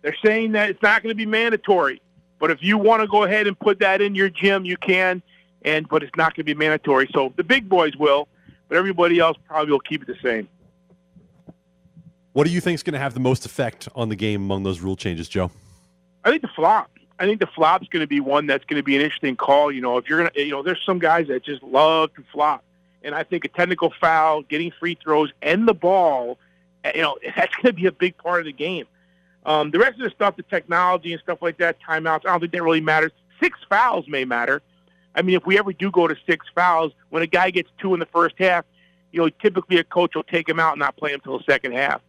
they're 0.00 0.16
saying 0.24 0.52
that 0.52 0.70
it's 0.70 0.82
not 0.82 1.02
going 1.02 1.12
to 1.12 1.16
be 1.16 1.26
mandatory. 1.26 2.02
But 2.40 2.50
if 2.50 2.58
you 2.62 2.78
want 2.78 3.02
to 3.02 3.06
go 3.06 3.22
ahead 3.22 3.46
and 3.46 3.56
put 3.56 3.78
that 3.78 4.00
in 4.00 4.16
your 4.16 4.28
gym, 4.28 4.64
you 4.64 4.76
can. 4.76 5.22
And 5.64 5.88
but 5.88 6.02
it's 6.02 6.16
not 6.16 6.34
going 6.34 6.44
to 6.44 6.54
be 6.54 6.54
mandatory. 6.54 7.08
So 7.14 7.32
the 7.36 7.44
big 7.44 7.68
boys 7.68 7.94
will, 7.96 8.26
but 8.68 8.76
everybody 8.76 9.20
else 9.20 9.38
probably 9.46 9.70
will 9.70 9.78
keep 9.78 10.02
it 10.02 10.08
the 10.08 10.16
same. 10.20 10.48
What 12.32 12.46
do 12.46 12.52
you 12.52 12.60
think 12.60 12.76
is 12.76 12.82
going 12.82 12.94
to 12.94 12.98
have 12.98 13.14
the 13.14 13.20
most 13.20 13.44
effect 13.44 13.88
on 13.94 14.08
the 14.08 14.16
game 14.16 14.42
among 14.42 14.62
those 14.62 14.80
rule 14.80 14.96
changes, 14.96 15.28
Joe? 15.28 15.50
I 16.24 16.30
think 16.30 16.42
the 16.42 16.48
flop. 16.48 16.90
I 17.18 17.26
think 17.26 17.40
the 17.40 17.46
flop's 17.46 17.88
going 17.88 18.00
to 18.00 18.06
be 18.06 18.20
one 18.20 18.46
that's 18.46 18.64
going 18.64 18.78
to 18.78 18.82
be 18.82 18.96
an 18.96 19.02
interesting 19.02 19.36
call. 19.36 19.70
You 19.70 19.82
know, 19.82 19.98
if 19.98 20.08
you're 20.08 20.18
going 20.18 20.30
to, 20.34 20.42
you 20.42 20.50
know, 20.50 20.62
there's 20.62 20.80
some 20.84 20.98
guys 20.98 21.28
that 21.28 21.44
just 21.44 21.62
love 21.62 22.12
to 22.14 22.24
flop, 22.32 22.64
and 23.02 23.14
I 23.14 23.22
think 23.22 23.44
a 23.44 23.48
technical 23.48 23.92
foul, 24.00 24.42
getting 24.42 24.72
free 24.80 24.98
throws, 25.02 25.30
and 25.42 25.68
the 25.68 25.74
ball, 25.74 26.38
eh, 26.84 26.92
you 26.94 27.02
know, 27.02 27.18
that's 27.36 27.54
going 27.56 27.66
to 27.66 27.72
be 27.74 27.86
a 27.86 27.92
big 27.92 28.16
part 28.16 28.40
of 28.40 28.46
the 28.46 28.52
game. 28.52 28.86
Um, 29.44 29.70
the 29.70 29.78
rest 29.78 29.94
of 29.94 30.04
the 30.04 30.10
stuff, 30.10 30.36
the 30.36 30.42
technology 30.44 31.12
and 31.12 31.20
stuff 31.20 31.42
like 31.42 31.58
that, 31.58 31.76
timeouts, 31.86 32.20
I 32.24 32.30
don't 32.30 32.40
think 32.40 32.52
that 32.52 32.62
really 32.62 32.80
matters. 32.80 33.12
Six 33.40 33.58
fouls 33.68 34.06
may 34.08 34.24
matter. 34.24 34.62
I 35.14 35.22
mean, 35.22 35.36
if 35.36 35.44
we 35.44 35.58
ever 35.58 35.72
do 35.72 35.90
go 35.90 36.08
to 36.08 36.16
six 36.26 36.46
fouls, 36.54 36.92
when 37.10 37.22
a 37.22 37.26
guy 37.26 37.50
gets 37.50 37.68
two 37.78 37.92
in 37.92 38.00
the 38.00 38.06
first 38.06 38.36
half, 38.38 38.64
you 39.10 39.20
know, 39.20 39.28
typically 39.28 39.76
a 39.76 39.84
coach 39.84 40.14
will 40.14 40.22
take 40.22 40.48
him 40.48 40.58
out 40.58 40.72
and 40.72 40.78
not 40.78 40.96
play 40.96 41.10
him 41.10 41.16
until 41.16 41.38
the 41.38 41.44
second 41.44 41.72
half. 41.72 42.00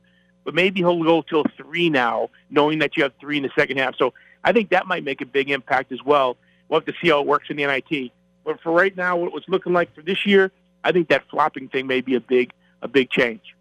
But 0.44 0.54
maybe 0.54 0.80
he'll 0.80 1.04
go 1.04 1.22
till 1.22 1.44
three 1.58 1.90
now, 1.90 2.30
knowing 2.50 2.80
that 2.80 2.98
you 2.98 3.04
have 3.04 3.14
three 3.20 3.38
in 3.38 3.44
the 3.44 3.52
second 3.56 3.78
half. 3.78 3.96
So 3.96 4.14
I 4.44 4.52
think 4.52 4.70
that 4.70 4.88
might 4.88 5.04
make 5.04 5.22
a 5.22 5.26
big 5.26 5.50
impact 5.50 5.92
as 5.92 6.04
well. 6.04 6.38
We'll 6.68 6.80
have 6.80 6.88
to 6.88 6.94
see 7.02 7.10
how 7.10 7.22
it 7.22 7.28
works 7.28 7.50
in 7.50 7.58
the 7.58 7.66
NIT. 7.66 8.12
But 8.44 8.60
for 8.62 8.72
right 8.72 8.96
now, 8.96 9.16
what 9.18 9.28
it 9.28 9.34
was 9.34 9.44
looking 9.48 9.74
like 9.74 9.94
for 9.96 10.02
this 10.02 10.26
year, 10.26 10.52
I 10.84 10.92
think 10.92 11.10
that 11.10 11.24
flopping 11.30 11.70
thing 11.70 11.88
may 11.88 12.02
be 12.02 12.16
a 12.16 12.20
big 12.20 12.52
a 12.82 12.88
big 12.88 13.10
change. 13.10 13.56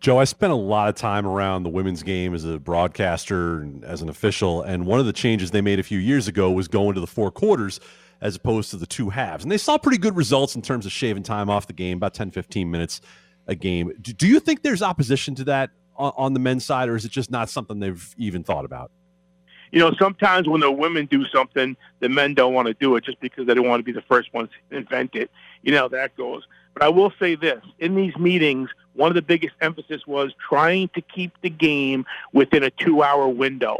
Joe, 0.00 0.18
I 0.18 0.24
spent 0.24 0.52
a 0.52 0.56
lot 0.56 0.88
of 0.88 0.96
time 0.96 1.26
around 1.26 1.62
the 1.62 1.68
women's 1.68 2.02
game 2.02 2.34
as 2.34 2.44
a 2.44 2.58
broadcaster 2.58 3.60
and 3.60 3.84
as 3.84 4.02
an 4.02 4.08
official, 4.08 4.60
and 4.60 4.84
one 4.84 4.98
of 4.98 5.06
the 5.06 5.12
changes 5.12 5.52
they 5.52 5.60
made 5.60 5.78
a 5.78 5.84
few 5.84 5.98
years 5.98 6.28
ago 6.28 6.50
was 6.50 6.68
going 6.68 6.94
to 6.94 7.00
the 7.00 7.06
four 7.06 7.30
quarters 7.30 7.78
as 8.20 8.36
opposed 8.36 8.70
to 8.70 8.76
the 8.76 8.86
two 8.86 9.10
halves. 9.10 9.44
And 9.44 9.50
they 9.50 9.58
saw 9.58 9.78
pretty 9.78 9.98
good 9.98 10.16
results 10.16 10.54
in 10.56 10.62
terms 10.62 10.86
of 10.86 10.92
shaving 10.92 11.22
time 11.22 11.48
off 11.48 11.66
the 11.66 11.72
game, 11.72 11.98
about 11.98 12.14
10, 12.14 12.32
15 12.32 12.70
minutes 12.70 13.00
a 13.46 13.54
game. 13.54 13.92
Do 14.00 14.26
you 14.26 14.40
think 14.40 14.62
there's 14.62 14.82
opposition 14.82 15.34
to 15.36 15.44
that 15.44 15.70
on, 15.96 16.12
on 16.16 16.34
the 16.34 16.40
men's 16.40 16.64
side, 16.64 16.88
or 16.88 16.96
is 16.96 17.04
it 17.04 17.10
just 17.10 17.30
not 17.30 17.48
something 17.50 17.80
they've 17.80 18.14
even 18.18 18.44
thought 18.44 18.64
about? 18.64 18.90
You 19.72 19.78
know, 19.78 19.92
sometimes 19.98 20.46
when 20.48 20.60
the 20.60 20.70
women 20.70 21.06
do 21.06 21.24
something, 21.26 21.76
the 22.00 22.08
men 22.08 22.34
don't 22.34 22.52
want 22.52 22.68
to 22.68 22.74
do 22.74 22.94
it 22.96 23.04
just 23.04 23.18
because 23.20 23.46
they 23.46 23.54
don't 23.54 23.66
want 23.66 23.80
to 23.80 23.84
be 23.84 23.92
the 23.92 24.02
first 24.02 24.32
ones 24.34 24.50
to 24.70 24.76
invent 24.76 25.14
it. 25.14 25.30
You 25.62 25.72
know, 25.72 25.88
that 25.88 26.14
goes. 26.16 26.42
But 26.74 26.82
I 26.82 26.88
will 26.90 27.12
say 27.18 27.36
this 27.36 27.62
in 27.78 27.94
these 27.94 28.14
meetings, 28.16 28.68
one 28.92 29.10
of 29.10 29.14
the 29.14 29.22
biggest 29.22 29.54
emphasis 29.60 30.06
was 30.06 30.32
trying 30.46 30.88
to 30.90 31.00
keep 31.00 31.32
the 31.40 31.48
game 31.48 32.04
within 32.32 32.62
a 32.62 32.70
two 32.70 33.02
hour 33.02 33.28
window. 33.28 33.78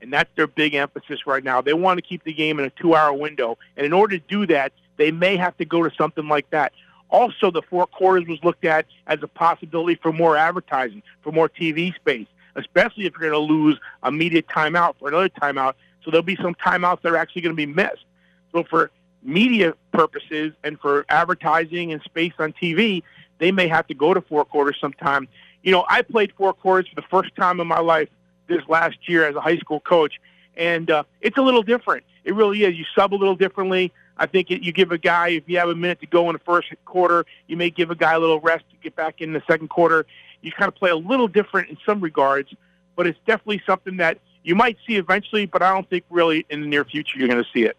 And 0.00 0.12
that's 0.12 0.30
their 0.36 0.46
big 0.46 0.74
emphasis 0.74 1.26
right 1.26 1.42
now. 1.42 1.60
They 1.60 1.72
want 1.72 1.98
to 1.98 2.02
keep 2.02 2.24
the 2.24 2.32
game 2.32 2.58
in 2.58 2.64
a 2.66 2.70
two 2.70 2.94
hour 2.94 3.12
window. 3.12 3.58
And 3.76 3.84
in 3.84 3.92
order 3.92 4.18
to 4.18 4.24
do 4.28 4.46
that, 4.46 4.72
they 4.96 5.10
may 5.10 5.36
have 5.36 5.56
to 5.56 5.64
go 5.64 5.82
to 5.82 5.94
something 5.96 6.28
like 6.28 6.48
that. 6.50 6.72
Also, 7.10 7.50
the 7.50 7.62
four 7.62 7.86
quarters 7.86 8.26
was 8.26 8.42
looked 8.42 8.64
at 8.64 8.86
as 9.06 9.18
a 9.22 9.28
possibility 9.28 9.94
for 10.02 10.12
more 10.12 10.36
advertising, 10.36 11.02
for 11.22 11.32
more 11.32 11.48
TV 11.48 11.94
space, 11.94 12.26
especially 12.56 13.06
if 13.06 13.12
you're 13.12 13.30
going 13.30 13.48
to 13.48 13.54
lose 13.54 13.78
a 14.02 14.10
media 14.10 14.42
timeout 14.42 14.94
for 14.98 15.08
another 15.08 15.28
timeout. 15.28 15.74
So 16.02 16.10
there'll 16.10 16.22
be 16.22 16.36
some 16.36 16.54
timeouts 16.54 17.02
that 17.02 17.12
are 17.12 17.16
actually 17.16 17.42
going 17.42 17.54
to 17.54 17.56
be 17.56 17.66
missed. 17.66 18.04
So 18.52 18.64
for 18.64 18.90
media 19.22 19.74
purposes 19.92 20.52
and 20.62 20.78
for 20.78 21.06
advertising 21.08 21.92
and 21.92 22.02
space 22.02 22.32
on 22.38 22.52
TV, 22.52 23.02
they 23.38 23.50
may 23.50 23.68
have 23.68 23.86
to 23.88 23.94
go 23.94 24.14
to 24.14 24.20
four 24.20 24.44
quarters 24.44 24.76
sometime. 24.80 25.28
You 25.62 25.72
know, 25.72 25.84
I 25.88 26.02
played 26.02 26.32
four 26.36 26.52
quarters 26.52 26.88
for 26.88 26.94
the 26.96 27.06
first 27.08 27.34
time 27.36 27.60
in 27.60 27.66
my 27.66 27.80
life 27.80 28.08
this 28.46 28.60
last 28.68 29.08
year 29.08 29.26
as 29.26 29.34
a 29.34 29.40
high 29.40 29.56
school 29.56 29.80
coach, 29.80 30.20
and 30.56 30.90
uh, 30.90 31.04
it's 31.20 31.36
a 31.36 31.42
little 31.42 31.62
different. 31.62 32.04
It 32.24 32.34
really 32.34 32.64
is. 32.64 32.76
You 32.76 32.84
sub 32.94 33.12
a 33.14 33.16
little 33.16 33.36
differently. 33.36 33.92
I 34.16 34.26
think 34.26 34.50
it, 34.50 34.62
you 34.62 34.72
give 34.72 34.92
a 34.92 34.98
guy, 34.98 35.28
if 35.28 35.44
you 35.46 35.58
have 35.58 35.68
a 35.68 35.74
minute 35.74 36.00
to 36.00 36.06
go 36.06 36.28
in 36.28 36.34
the 36.34 36.38
first 36.40 36.68
quarter, 36.84 37.26
you 37.48 37.56
may 37.56 37.70
give 37.70 37.90
a 37.90 37.94
guy 37.96 38.12
a 38.12 38.18
little 38.18 38.40
rest 38.40 38.64
to 38.70 38.76
get 38.82 38.94
back 38.94 39.20
in 39.20 39.32
the 39.32 39.42
second 39.46 39.68
quarter. 39.68 40.06
You 40.40 40.52
kind 40.52 40.68
of 40.68 40.74
play 40.74 40.90
a 40.90 40.96
little 40.96 41.28
different 41.28 41.70
in 41.70 41.78
some 41.84 42.00
regards, 42.00 42.54
but 42.96 43.06
it's 43.06 43.18
definitely 43.26 43.62
something 43.66 43.96
that 43.96 44.18
you 44.44 44.54
might 44.54 44.76
see 44.86 44.96
eventually, 44.96 45.46
but 45.46 45.62
I 45.62 45.72
don't 45.72 45.88
think 45.88 46.04
really 46.10 46.46
in 46.50 46.60
the 46.60 46.66
near 46.66 46.84
future 46.84 47.18
you're 47.18 47.28
going 47.28 47.42
to 47.42 47.50
see 47.52 47.64
it. 47.64 47.76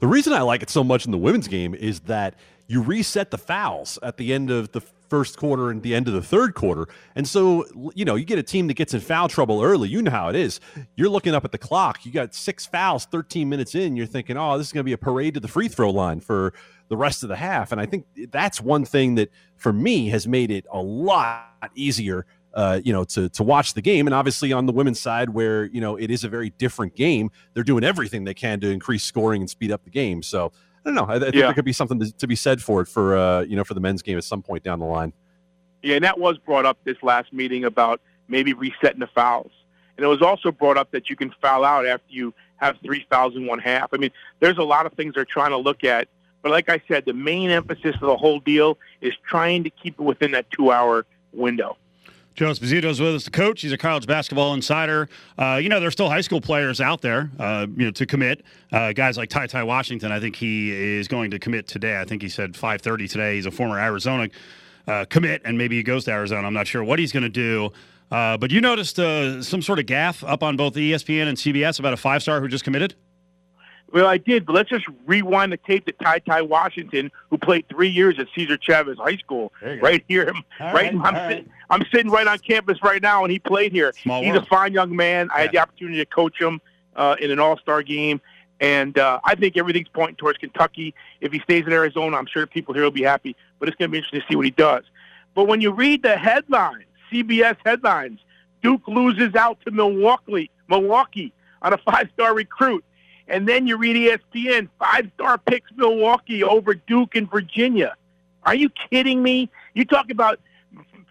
The 0.00 0.06
reason 0.06 0.32
I 0.32 0.42
like 0.42 0.62
it 0.62 0.70
so 0.70 0.82
much 0.82 1.06
in 1.06 1.12
the 1.12 1.18
women's 1.18 1.48
game 1.48 1.74
is 1.74 2.00
that 2.00 2.34
you 2.68 2.82
reset 2.82 3.30
the 3.30 3.38
fouls 3.38 3.98
at 4.02 4.18
the 4.18 4.32
end 4.32 4.50
of 4.50 4.72
the 4.72 4.82
first 5.08 5.38
quarter 5.38 5.70
and 5.70 5.82
the 5.82 5.94
end 5.94 6.06
of 6.06 6.14
the 6.14 6.22
third 6.22 6.54
quarter. 6.54 6.86
And 7.16 7.26
so, 7.26 7.64
you 7.94 8.04
know, 8.04 8.14
you 8.14 8.26
get 8.26 8.38
a 8.38 8.42
team 8.42 8.66
that 8.68 8.74
gets 8.74 8.92
in 8.92 9.00
foul 9.00 9.26
trouble 9.26 9.62
early. 9.62 9.88
You 9.88 10.02
know 10.02 10.10
how 10.10 10.28
it 10.28 10.36
is. 10.36 10.60
You're 10.94 11.08
looking 11.08 11.34
up 11.34 11.46
at 11.46 11.52
the 11.52 11.58
clock. 11.58 12.04
You 12.04 12.12
got 12.12 12.34
six 12.34 12.66
fouls 12.66 13.06
13 13.06 13.48
minutes 13.48 13.74
in. 13.74 13.96
You're 13.96 14.06
thinking, 14.06 14.36
oh, 14.36 14.58
this 14.58 14.68
is 14.68 14.72
going 14.72 14.82
to 14.82 14.88
be 14.88 14.92
a 14.92 14.98
parade 14.98 15.34
to 15.34 15.40
the 15.40 15.48
free 15.48 15.68
throw 15.68 15.90
line 15.90 16.20
for 16.20 16.52
the 16.88 16.96
rest 16.96 17.22
of 17.22 17.30
the 17.30 17.36
half. 17.36 17.72
And 17.72 17.80
I 17.80 17.86
think 17.86 18.06
that's 18.30 18.60
one 18.60 18.84
thing 18.84 19.14
that, 19.14 19.30
for 19.56 19.72
me, 19.72 20.10
has 20.10 20.28
made 20.28 20.50
it 20.50 20.66
a 20.70 20.80
lot 20.80 21.70
easier. 21.74 22.26
Uh, 22.54 22.80
you 22.82 22.94
know, 22.94 23.04
to 23.04 23.28
to 23.28 23.44
watch 23.44 23.74
the 23.74 23.82
game, 23.82 24.06
and 24.06 24.14
obviously 24.14 24.52
on 24.54 24.64
the 24.64 24.72
women's 24.72 24.98
side, 24.98 25.28
where 25.28 25.66
you 25.66 25.82
know 25.82 25.96
it 25.96 26.10
is 26.10 26.24
a 26.24 26.28
very 26.28 26.50
different 26.50 26.96
game, 26.96 27.30
they're 27.52 27.62
doing 27.62 27.84
everything 27.84 28.24
they 28.24 28.34
can 28.34 28.58
to 28.58 28.70
increase 28.70 29.04
scoring 29.04 29.42
and 29.42 29.50
speed 29.50 29.70
up 29.70 29.84
the 29.84 29.90
game. 29.90 30.22
So 30.22 30.50
I 30.88 30.90
don't 30.90 31.06
know. 31.06 31.12
I, 31.12 31.16
I 31.16 31.20
think 31.20 31.34
yeah. 31.34 31.42
there 31.42 31.54
could 31.54 31.66
be 31.66 31.72
something 31.74 32.00
to, 32.00 32.10
to, 32.12 32.26
be 32.26 32.34
said 32.34 32.62
for 32.62 32.80
it 32.80 32.88
for 32.88 33.14
uh, 33.14 33.42
you 33.42 33.56
know 33.56 33.64
for 33.64 33.74
the 33.74 33.80
men's 33.80 34.00
game 34.00 34.16
at 34.16 34.24
some 34.24 34.42
point 34.42 34.64
down 34.64 34.78
the 34.78 34.86
line. 34.86 35.12
Yeah, 35.82 35.96
and 35.96 36.04
that 36.04 36.18
was 36.18 36.38
brought 36.38 36.64
up 36.64 36.78
this 36.84 36.96
last 37.02 37.30
meeting 37.30 37.64
about 37.64 38.00
maybe 38.26 38.54
resetting 38.54 39.00
the 39.00 39.06
fouls, 39.08 39.52
and 39.96 40.04
it 40.04 40.08
was 40.08 40.22
also 40.22 40.50
brought 40.50 40.78
up 40.78 40.90
that 40.92 41.10
you 41.10 41.16
can 41.16 41.34
foul 41.42 41.62
out 41.62 41.86
after 41.86 42.06
you 42.08 42.32
have 42.56 42.76
three 42.82 43.06
fouls 43.10 43.36
in 43.36 43.46
one 43.46 43.58
half. 43.58 43.90
I 43.92 43.98
mean, 43.98 44.10
there's 44.40 44.56
a 44.56 44.62
lot 44.62 44.86
of 44.86 44.94
things 44.94 45.14
they're 45.14 45.26
trying 45.26 45.50
to 45.50 45.58
look 45.58 45.84
at, 45.84 46.08
but 46.42 46.50
like 46.50 46.70
I 46.70 46.80
said, 46.88 47.04
the 47.04 47.12
main 47.12 47.50
emphasis 47.50 47.94
of 47.96 48.08
the 48.08 48.16
whole 48.16 48.40
deal 48.40 48.78
is 49.02 49.12
trying 49.28 49.64
to 49.64 49.70
keep 49.70 50.00
it 50.00 50.02
within 50.02 50.30
that 50.30 50.50
two-hour 50.50 51.04
window. 51.32 51.76
Joe 52.38 52.52
Esposito 52.52 52.84
is 52.84 53.00
with 53.00 53.16
us, 53.16 53.24
the 53.24 53.32
coach. 53.32 53.62
He's 53.62 53.72
a 53.72 53.76
college 53.76 54.06
basketball 54.06 54.54
insider. 54.54 55.08
Uh, 55.36 55.58
you 55.60 55.68
know, 55.68 55.80
there's 55.80 55.94
still 55.94 56.08
high 56.08 56.20
school 56.20 56.40
players 56.40 56.80
out 56.80 57.00
there, 57.00 57.32
uh, 57.40 57.66
you 57.76 57.86
know, 57.86 57.90
to 57.90 58.06
commit. 58.06 58.44
Uh, 58.70 58.92
guys 58.92 59.18
like 59.18 59.28
Ty 59.28 59.48
Ty 59.48 59.64
Washington, 59.64 60.12
I 60.12 60.20
think 60.20 60.36
he 60.36 60.70
is 60.70 61.08
going 61.08 61.32
to 61.32 61.40
commit 61.40 61.66
today. 61.66 62.00
I 62.00 62.04
think 62.04 62.22
he 62.22 62.28
said 62.28 62.52
5:30 62.52 63.10
today. 63.10 63.34
He's 63.34 63.46
a 63.46 63.50
former 63.50 63.76
Arizona 63.76 64.28
uh, 64.86 65.04
commit, 65.06 65.42
and 65.44 65.58
maybe 65.58 65.78
he 65.78 65.82
goes 65.82 66.04
to 66.04 66.12
Arizona. 66.12 66.46
I'm 66.46 66.54
not 66.54 66.68
sure 66.68 66.84
what 66.84 67.00
he's 67.00 67.10
going 67.10 67.24
to 67.24 67.28
do. 67.28 67.72
Uh, 68.12 68.36
but 68.36 68.52
you 68.52 68.60
noticed 68.60 69.00
uh, 69.00 69.42
some 69.42 69.60
sort 69.60 69.80
of 69.80 69.86
gaff 69.86 70.22
up 70.22 70.44
on 70.44 70.56
both 70.56 70.74
ESPN 70.74 71.26
and 71.26 71.36
CBS 71.36 71.80
about 71.80 71.92
a 71.92 71.96
five 71.96 72.22
star 72.22 72.40
who 72.40 72.46
just 72.46 72.62
committed. 72.62 72.94
Well, 73.90 74.06
I 74.06 74.18
did, 74.18 74.44
but 74.44 74.54
let's 74.54 74.68
just 74.68 74.84
rewind 75.06 75.52
the 75.52 75.56
tape 75.56 75.86
to 75.86 75.92
Ty 75.92 76.18
Ty 76.20 76.42
Washington, 76.42 77.10
who 77.30 77.38
played 77.38 77.66
three 77.68 77.88
years 77.88 78.18
at 78.18 78.26
Cesar 78.34 78.58
Chavez 78.58 78.98
High 78.98 79.16
School, 79.16 79.52
right 79.80 80.04
here. 80.08 80.32
All 80.60 80.72
right, 80.74 80.92
I'm, 80.92 81.00
right. 81.00 81.48
I'm 81.70 81.82
sitting 81.92 82.10
right 82.10 82.26
on 82.26 82.38
campus 82.38 82.78
right 82.82 83.00
now, 83.00 83.24
and 83.24 83.32
he 83.32 83.38
played 83.38 83.72
here. 83.72 83.92
Small 84.02 84.22
He's 84.22 84.32
world. 84.32 84.44
a 84.44 84.46
fine 84.46 84.72
young 84.74 84.94
man. 84.94 85.28
Yeah. 85.30 85.38
I 85.38 85.40
had 85.42 85.52
the 85.52 85.58
opportunity 85.58 85.98
to 85.98 86.06
coach 86.06 86.38
him 86.38 86.60
uh, 86.96 87.16
in 87.18 87.30
an 87.30 87.38
All 87.38 87.56
Star 87.56 87.82
game, 87.82 88.20
and 88.60 88.98
uh, 88.98 89.20
I 89.24 89.34
think 89.34 89.56
everything's 89.56 89.88
pointing 89.88 90.16
towards 90.16 90.38
Kentucky. 90.38 90.94
If 91.22 91.32
he 91.32 91.40
stays 91.40 91.64
in 91.66 91.72
Arizona, 91.72 92.16
I'm 92.18 92.26
sure 92.26 92.46
people 92.46 92.74
here 92.74 92.82
will 92.82 92.90
be 92.90 93.04
happy. 93.04 93.36
But 93.58 93.68
it's 93.68 93.76
going 93.76 93.88
to 93.88 93.92
be 93.92 93.98
interesting 93.98 94.20
to 94.20 94.26
see 94.28 94.36
what 94.36 94.44
he 94.44 94.50
does. 94.50 94.84
But 95.34 95.44
when 95.44 95.60
you 95.60 95.70
read 95.70 96.02
the 96.02 96.16
headlines, 96.16 96.84
CBS 97.10 97.56
headlines, 97.64 98.20
Duke 98.62 98.86
loses 98.86 99.34
out 99.34 99.58
to 99.64 99.70
Milwaukee, 99.70 100.50
Milwaukee 100.68 101.32
on 101.62 101.72
a 101.72 101.78
five-star 101.78 102.34
recruit. 102.34 102.84
And 103.28 103.46
then 103.46 103.66
you 103.66 103.76
read 103.76 103.96
ESPN, 103.96 104.68
five 104.78 105.10
star 105.14 105.38
picks 105.38 105.70
Milwaukee 105.76 106.42
over 106.42 106.74
Duke 106.74 107.14
and 107.14 107.30
Virginia. 107.30 107.94
Are 108.44 108.54
you 108.54 108.70
kidding 108.90 109.22
me? 109.22 109.50
You 109.74 109.84
talk 109.84 110.10
about 110.10 110.40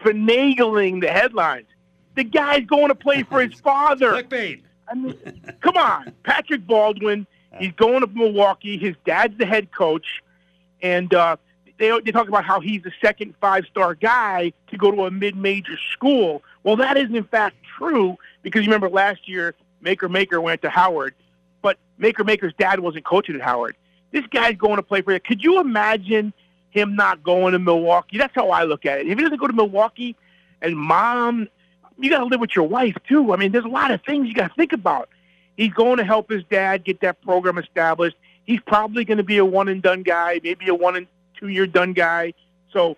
finagling 0.02 1.02
the 1.02 1.10
headlines. 1.10 1.68
The 2.16 2.24
guy's 2.24 2.66
going 2.66 2.88
to 2.88 2.96
play 2.96 3.24
for 3.24 3.42
his 3.42 3.60
father. 3.62 4.12
Clickbait. 4.12 4.62
I 4.90 4.96
mean, 4.96 5.16
come 5.62 5.78
on. 5.78 6.14
Patrick 6.24 6.66
Baldwin, 6.66 7.28
he's 7.60 7.74
going 7.74 8.02
to 8.02 8.08
Milwaukee. 8.08 8.78
His 8.78 8.96
dad's 9.06 9.38
the 9.38 9.46
head 9.46 9.72
coach. 9.72 10.24
And 10.82 11.14
uh, 11.14 11.38
they, 11.78 11.92
they 12.04 12.12
talk 12.12 12.28
about 12.28 12.46
how 12.46 12.60
he's 12.60 12.82
the 12.82 12.94
second 13.02 13.36
five 13.40 13.66
star 13.66 13.94
guy 13.94 14.54
to 14.70 14.78
go 14.78 14.92
to 14.92 15.06
a 15.06 15.12
mid 15.12 15.36
major 15.36 15.78
school. 15.94 16.42
Well, 16.64 16.78
that 16.78 16.98
isn't 16.98 17.16
in 17.16 17.26
fact 17.26 17.58
true 17.78 18.18
because 18.42 18.62
you 18.62 18.72
remember 18.72 18.90
last 18.90 19.30
year, 19.30 19.54
Makur 19.84 20.10
Maker 20.10 20.42
went 20.42 20.64
to 20.64 20.70
Howard 20.70 21.14
but 21.62 21.78
Makur 22.00 22.26
Maker's 22.26 22.54
dad 22.58 22.80
wasn't 22.80 23.06
coaching 23.06 23.36
at 23.36 23.42
Howard. 23.42 23.76
This 24.12 24.26
guy's 24.28 24.56
going 24.56 24.78
to 24.78 24.84
play 24.84 25.02
for 25.02 25.14
you. 25.14 25.20
Could 25.20 25.44
you 25.44 25.60
imagine 25.60 26.34
him 26.70 26.96
not 26.96 27.24
going 27.24 27.54
to 27.54 27.60
Milwaukee? 27.60 28.18
That's 28.18 28.34
how 28.34 28.50
I 28.50 28.64
look 28.64 28.86
at 28.86 29.00
it. 29.00 29.08
If 29.08 29.18
he 29.18 29.24
doesn't 29.24 29.40
go 29.40 29.48
to 29.48 29.54
Milwaukee, 29.54 30.16
and 30.62 30.76
mom, 30.78 31.48
you 32.00 32.10
got 32.10 32.20
to 32.20 32.26
live 32.26 32.40
with 32.40 32.56
your 32.56 32.68
wife 32.68 32.96
too. 33.08 33.34
I 33.34 33.38
mean, 33.38 33.52
there's 33.52 33.66
a 33.66 33.70
lot 33.70 33.92
of 33.92 34.02
things 34.04 34.28
you 34.28 34.34
got 34.34 34.50
to 34.50 34.56
think 34.56 34.74
about. 34.74 35.10
He's 35.56 35.74
going 35.74 35.98
to 35.98 36.04
help 36.04 36.30
his 36.30 36.44
dad 36.50 36.84
get 36.84 37.02
that 37.02 37.22
program 37.22 37.58
established. 37.58 38.16
He's 38.46 38.62
probably 38.62 39.04
going 39.04 39.18
to 39.18 39.24
be 39.24 39.38
a 39.38 39.46
one 39.46 39.68
and 39.68 39.82
done 39.82 40.04
guy, 40.04 40.40
maybe 40.44 40.68
a 40.70 40.76
one 40.76 40.96
and 40.96 41.08
two 41.40 41.50
year 41.50 41.68
done 41.68 41.94
guy. 41.94 42.34
So, 42.72 42.96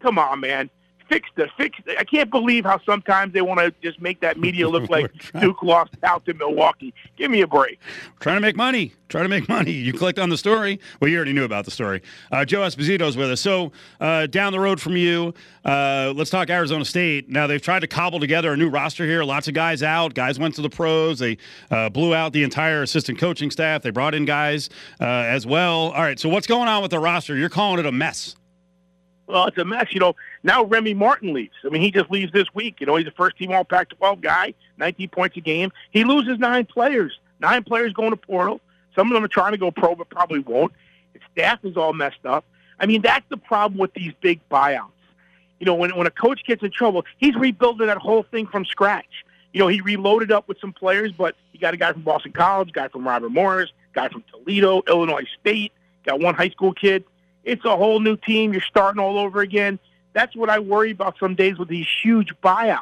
come 0.00 0.18
on, 0.18 0.40
man 0.40 0.70
fix 1.08 1.28
the 1.36 1.48
fix. 1.56 1.78
I 1.98 2.04
can't 2.04 2.30
believe 2.30 2.64
how 2.64 2.80
sometimes 2.84 3.32
they 3.32 3.42
want 3.42 3.60
to 3.60 3.72
just 3.82 4.00
make 4.00 4.20
that 4.20 4.38
media 4.38 4.68
look 4.68 4.88
like 4.90 5.10
Duke 5.40 5.62
lost 5.62 5.94
out 6.02 6.24
to 6.26 6.34
Milwaukee. 6.34 6.94
Give 7.16 7.30
me 7.30 7.40
a 7.40 7.46
break. 7.46 7.78
We're 8.06 8.18
trying 8.20 8.36
to 8.36 8.40
make 8.40 8.56
money. 8.56 8.92
Trying 9.08 9.24
to 9.24 9.28
make 9.28 9.48
money. 9.48 9.70
You 9.70 9.92
clicked 9.92 10.18
on 10.18 10.28
the 10.28 10.36
story. 10.36 10.80
Well, 11.00 11.08
you 11.08 11.16
already 11.16 11.32
knew 11.32 11.44
about 11.44 11.66
the 11.66 11.70
story. 11.70 12.02
Uh, 12.32 12.44
Joe 12.44 12.60
Esposito 12.60 13.02
is 13.02 13.16
with 13.16 13.30
us. 13.30 13.40
So 13.40 13.70
uh, 14.00 14.26
down 14.26 14.52
the 14.52 14.58
road 14.58 14.80
from 14.80 14.96
you, 14.96 15.34
uh, 15.64 16.12
let's 16.16 16.30
talk 16.30 16.50
Arizona 16.50 16.84
State. 16.84 17.28
Now 17.28 17.46
they've 17.46 17.62
tried 17.62 17.80
to 17.80 17.86
cobble 17.86 18.18
together 18.18 18.52
a 18.52 18.56
new 18.56 18.68
roster 18.68 19.04
here. 19.04 19.22
Lots 19.22 19.46
of 19.46 19.54
guys 19.54 19.82
out. 19.82 20.14
Guys 20.14 20.38
went 20.38 20.54
to 20.56 20.62
the 20.62 20.70
pros. 20.70 21.18
They 21.20 21.38
uh, 21.70 21.90
blew 21.90 22.14
out 22.14 22.32
the 22.32 22.42
entire 22.42 22.82
assistant 22.82 23.18
coaching 23.18 23.50
staff. 23.50 23.82
They 23.82 23.90
brought 23.90 24.14
in 24.14 24.24
guys 24.24 24.68
uh, 25.00 25.04
as 25.04 25.46
well. 25.46 25.92
All 25.92 26.02
right. 26.02 26.18
So 26.18 26.28
what's 26.28 26.46
going 26.46 26.68
on 26.68 26.82
with 26.82 26.90
the 26.90 26.98
roster? 26.98 27.36
You're 27.36 27.50
calling 27.50 27.78
it 27.78 27.86
a 27.86 27.92
mess. 27.92 28.34
Well, 29.26 29.46
it's 29.46 29.58
a 29.58 29.64
mess. 29.64 29.86
You 29.90 30.00
know, 30.00 30.16
now 30.42 30.64
Remy 30.64 30.94
Martin 30.94 31.32
leaves. 31.32 31.54
I 31.64 31.68
mean, 31.68 31.82
he 31.82 31.90
just 31.90 32.10
leaves 32.10 32.32
this 32.32 32.52
week. 32.54 32.80
You 32.80 32.86
know, 32.86 32.96
he's 32.96 33.06
a 33.06 33.12
first 33.12 33.38
team 33.38 33.52
All 33.52 33.64
Pac 33.64 33.88
12 33.90 34.20
guy, 34.20 34.54
19 34.78 35.08
points 35.08 35.36
a 35.36 35.40
game. 35.40 35.72
He 35.90 36.04
loses 36.04 36.38
nine 36.38 36.66
players. 36.66 37.18
Nine 37.40 37.64
players 37.64 37.92
going 37.92 38.10
to 38.10 38.16
portal. 38.16 38.60
Some 38.94 39.08
of 39.08 39.14
them 39.14 39.24
are 39.24 39.28
trying 39.28 39.52
to 39.52 39.58
go 39.58 39.70
pro, 39.70 39.94
but 39.94 40.08
probably 40.08 40.40
won't. 40.40 40.72
His 41.12 41.22
staff 41.32 41.64
is 41.64 41.76
all 41.76 41.92
messed 41.92 42.24
up. 42.24 42.44
I 42.78 42.86
mean, 42.86 43.02
that's 43.02 43.24
the 43.28 43.36
problem 43.36 43.78
with 43.78 43.94
these 43.94 44.12
big 44.20 44.40
buyouts. 44.50 44.90
You 45.60 45.66
know, 45.66 45.74
when 45.74 45.96
when 45.96 46.06
a 46.06 46.10
coach 46.10 46.44
gets 46.44 46.62
in 46.62 46.70
trouble, 46.70 47.04
he's 47.18 47.34
rebuilding 47.34 47.86
that 47.86 47.98
whole 47.98 48.24
thing 48.24 48.46
from 48.46 48.64
scratch. 48.64 49.24
You 49.52 49.60
know, 49.60 49.68
he 49.68 49.80
reloaded 49.80 50.32
up 50.32 50.48
with 50.48 50.58
some 50.60 50.72
players, 50.72 51.12
but 51.12 51.36
he 51.52 51.58
got 51.58 51.74
a 51.74 51.76
guy 51.76 51.92
from 51.92 52.02
Boston 52.02 52.32
College, 52.32 52.72
guy 52.72 52.88
from 52.88 53.06
Robert 53.06 53.30
Morris, 53.30 53.70
guy 53.94 54.08
from 54.08 54.24
Toledo, 54.30 54.82
Illinois 54.88 55.26
State, 55.40 55.72
got 56.04 56.20
one 56.20 56.34
high 56.34 56.50
school 56.50 56.74
kid. 56.74 57.04
It's 57.44 57.64
a 57.64 57.76
whole 57.76 58.00
new 58.00 58.16
team. 58.16 58.52
You're 58.52 58.62
starting 58.62 59.00
all 59.00 59.18
over 59.18 59.40
again. 59.40 59.78
That's 60.12 60.34
what 60.34 60.48
I 60.48 60.58
worry 60.58 60.90
about 60.90 61.16
some 61.18 61.34
days 61.34 61.58
with 61.58 61.68
these 61.68 61.86
huge 62.02 62.32
buyouts. 62.42 62.78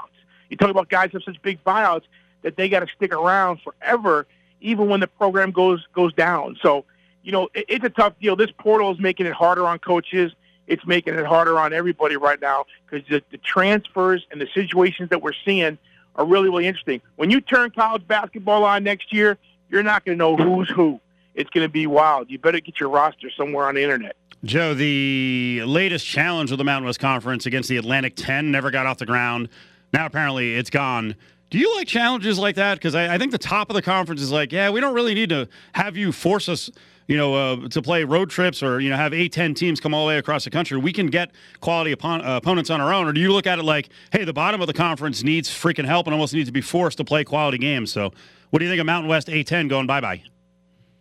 You 0.48 0.56
talk 0.56 0.70
about 0.70 0.88
guys 0.88 1.10
have 1.12 1.22
such 1.24 1.40
big 1.42 1.62
buyouts 1.64 2.02
that 2.42 2.56
they 2.56 2.68
got 2.68 2.80
to 2.80 2.86
stick 2.94 3.14
around 3.14 3.60
forever, 3.62 4.26
even 4.60 4.88
when 4.88 5.00
the 5.00 5.06
program 5.06 5.50
goes 5.50 5.86
goes 5.94 6.12
down. 6.12 6.58
So, 6.62 6.84
you 7.22 7.32
know, 7.32 7.48
it, 7.54 7.64
it's 7.68 7.84
a 7.84 7.90
tough 7.90 8.14
deal. 8.20 8.36
This 8.36 8.50
portal 8.58 8.92
is 8.92 9.00
making 9.00 9.26
it 9.26 9.32
harder 9.32 9.66
on 9.66 9.78
coaches. 9.78 10.32
It's 10.66 10.86
making 10.86 11.14
it 11.14 11.26
harder 11.26 11.58
on 11.58 11.72
everybody 11.72 12.16
right 12.16 12.40
now 12.40 12.66
because 12.86 13.06
the, 13.08 13.22
the 13.30 13.38
transfers 13.38 14.26
and 14.30 14.40
the 14.40 14.48
situations 14.54 15.10
that 15.10 15.22
we're 15.22 15.32
seeing 15.44 15.78
are 16.16 16.24
really, 16.24 16.50
really 16.50 16.66
interesting. 16.66 17.00
When 17.16 17.30
you 17.30 17.40
turn 17.40 17.70
college 17.70 18.06
basketball 18.06 18.64
on 18.64 18.84
next 18.84 19.12
year, 19.12 19.38
you're 19.70 19.82
not 19.82 20.04
going 20.04 20.18
to 20.18 20.18
know 20.18 20.36
who's 20.36 20.68
who. 20.68 21.00
It's 21.34 21.50
going 21.50 21.64
to 21.66 21.72
be 21.72 21.86
wild. 21.86 22.30
You 22.30 22.38
better 22.38 22.60
get 22.60 22.78
your 22.78 22.90
roster 22.90 23.30
somewhere 23.30 23.66
on 23.66 23.74
the 23.74 23.82
internet. 23.82 24.16
Joe, 24.44 24.74
the 24.74 25.62
latest 25.64 26.04
challenge 26.04 26.50
of 26.50 26.58
the 26.58 26.64
Mountain 26.64 26.86
West 26.86 26.98
Conference 26.98 27.46
against 27.46 27.68
the 27.68 27.76
Atlantic 27.76 28.14
10 28.16 28.50
never 28.50 28.72
got 28.72 28.86
off 28.86 28.98
the 28.98 29.06
ground. 29.06 29.48
Now, 29.92 30.04
apparently, 30.06 30.56
it's 30.56 30.70
gone. 30.70 31.14
Do 31.50 31.58
you 31.58 31.72
like 31.76 31.86
challenges 31.86 32.40
like 32.40 32.56
that? 32.56 32.74
Because 32.74 32.96
I, 32.96 33.14
I, 33.14 33.18
think 33.18 33.30
the 33.30 33.38
top 33.38 33.70
of 33.70 33.74
the 33.74 33.82
conference 33.82 34.20
is 34.20 34.32
like, 34.32 34.50
yeah, 34.50 34.70
we 34.70 34.80
don't 34.80 34.94
really 34.94 35.14
need 35.14 35.28
to 35.28 35.48
have 35.74 35.96
you 35.96 36.10
force 36.10 36.48
us, 36.48 36.70
you 37.06 37.16
know, 37.16 37.34
uh, 37.34 37.68
to 37.68 37.82
play 37.82 38.02
road 38.02 38.30
trips 38.30 38.64
or 38.64 38.80
you 38.80 38.90
know 38.90 38.96
have 38.96 39.14
eight, 39.14 39.32
ten 39.32 39.54
teams 39.54 39.78
come 39.78 39.94
all 39.94 40.06
the 40.06 40.08
way 40.08 40.18
across 40.18 40.42
the 40.42 40.50
country. 40.50 40.76
We 40.76 40.92
can 40.92 41.06
get 41.06 41.30
quality 41.60 41.94
oppo- 41.94 42.26
uh, 42.26 42.36
opponents 42.38 42.70
on 42.70 42.80
our 42.80 42.92
own. 42.92 43.06
Or 43.06 43.12
do 43.12 43.20
you 43.20 43.32
look 43.32 43.46
at 43.46 43.60
it 43.60 43.64
like, 43.64 43.90
hey, 44.10 44.24
the 44.24 44.32
bottom 44.32 44.60
of 44.60 44.66
the 44.66 44.72
conference 44.72 45.22
needs 45.22 45.50
freaking 45.50 45.84
help 45.84 46.06
and 46.08 46.14
almost 46.14 46.34
needs 46.34 46.48
to 46.48 46.52
be 46.52 46.62
forced 46.62 46.96
to 46.98 47.04
play 47.04 47.22
quality 47.22 47.58
games? 47.58 47.92
So, 47.92 48.12
what 48.50 48.58
do 48.58 48.64
you 48.64 48.70
think 48.70 48.80
of 48.80 48.86
Mountain 48.86 49.08
West 49.08 49.28
A10 49.28 49.68
going 49.68 49.86
bye 49.86 50.00
bye? 50.00 50.22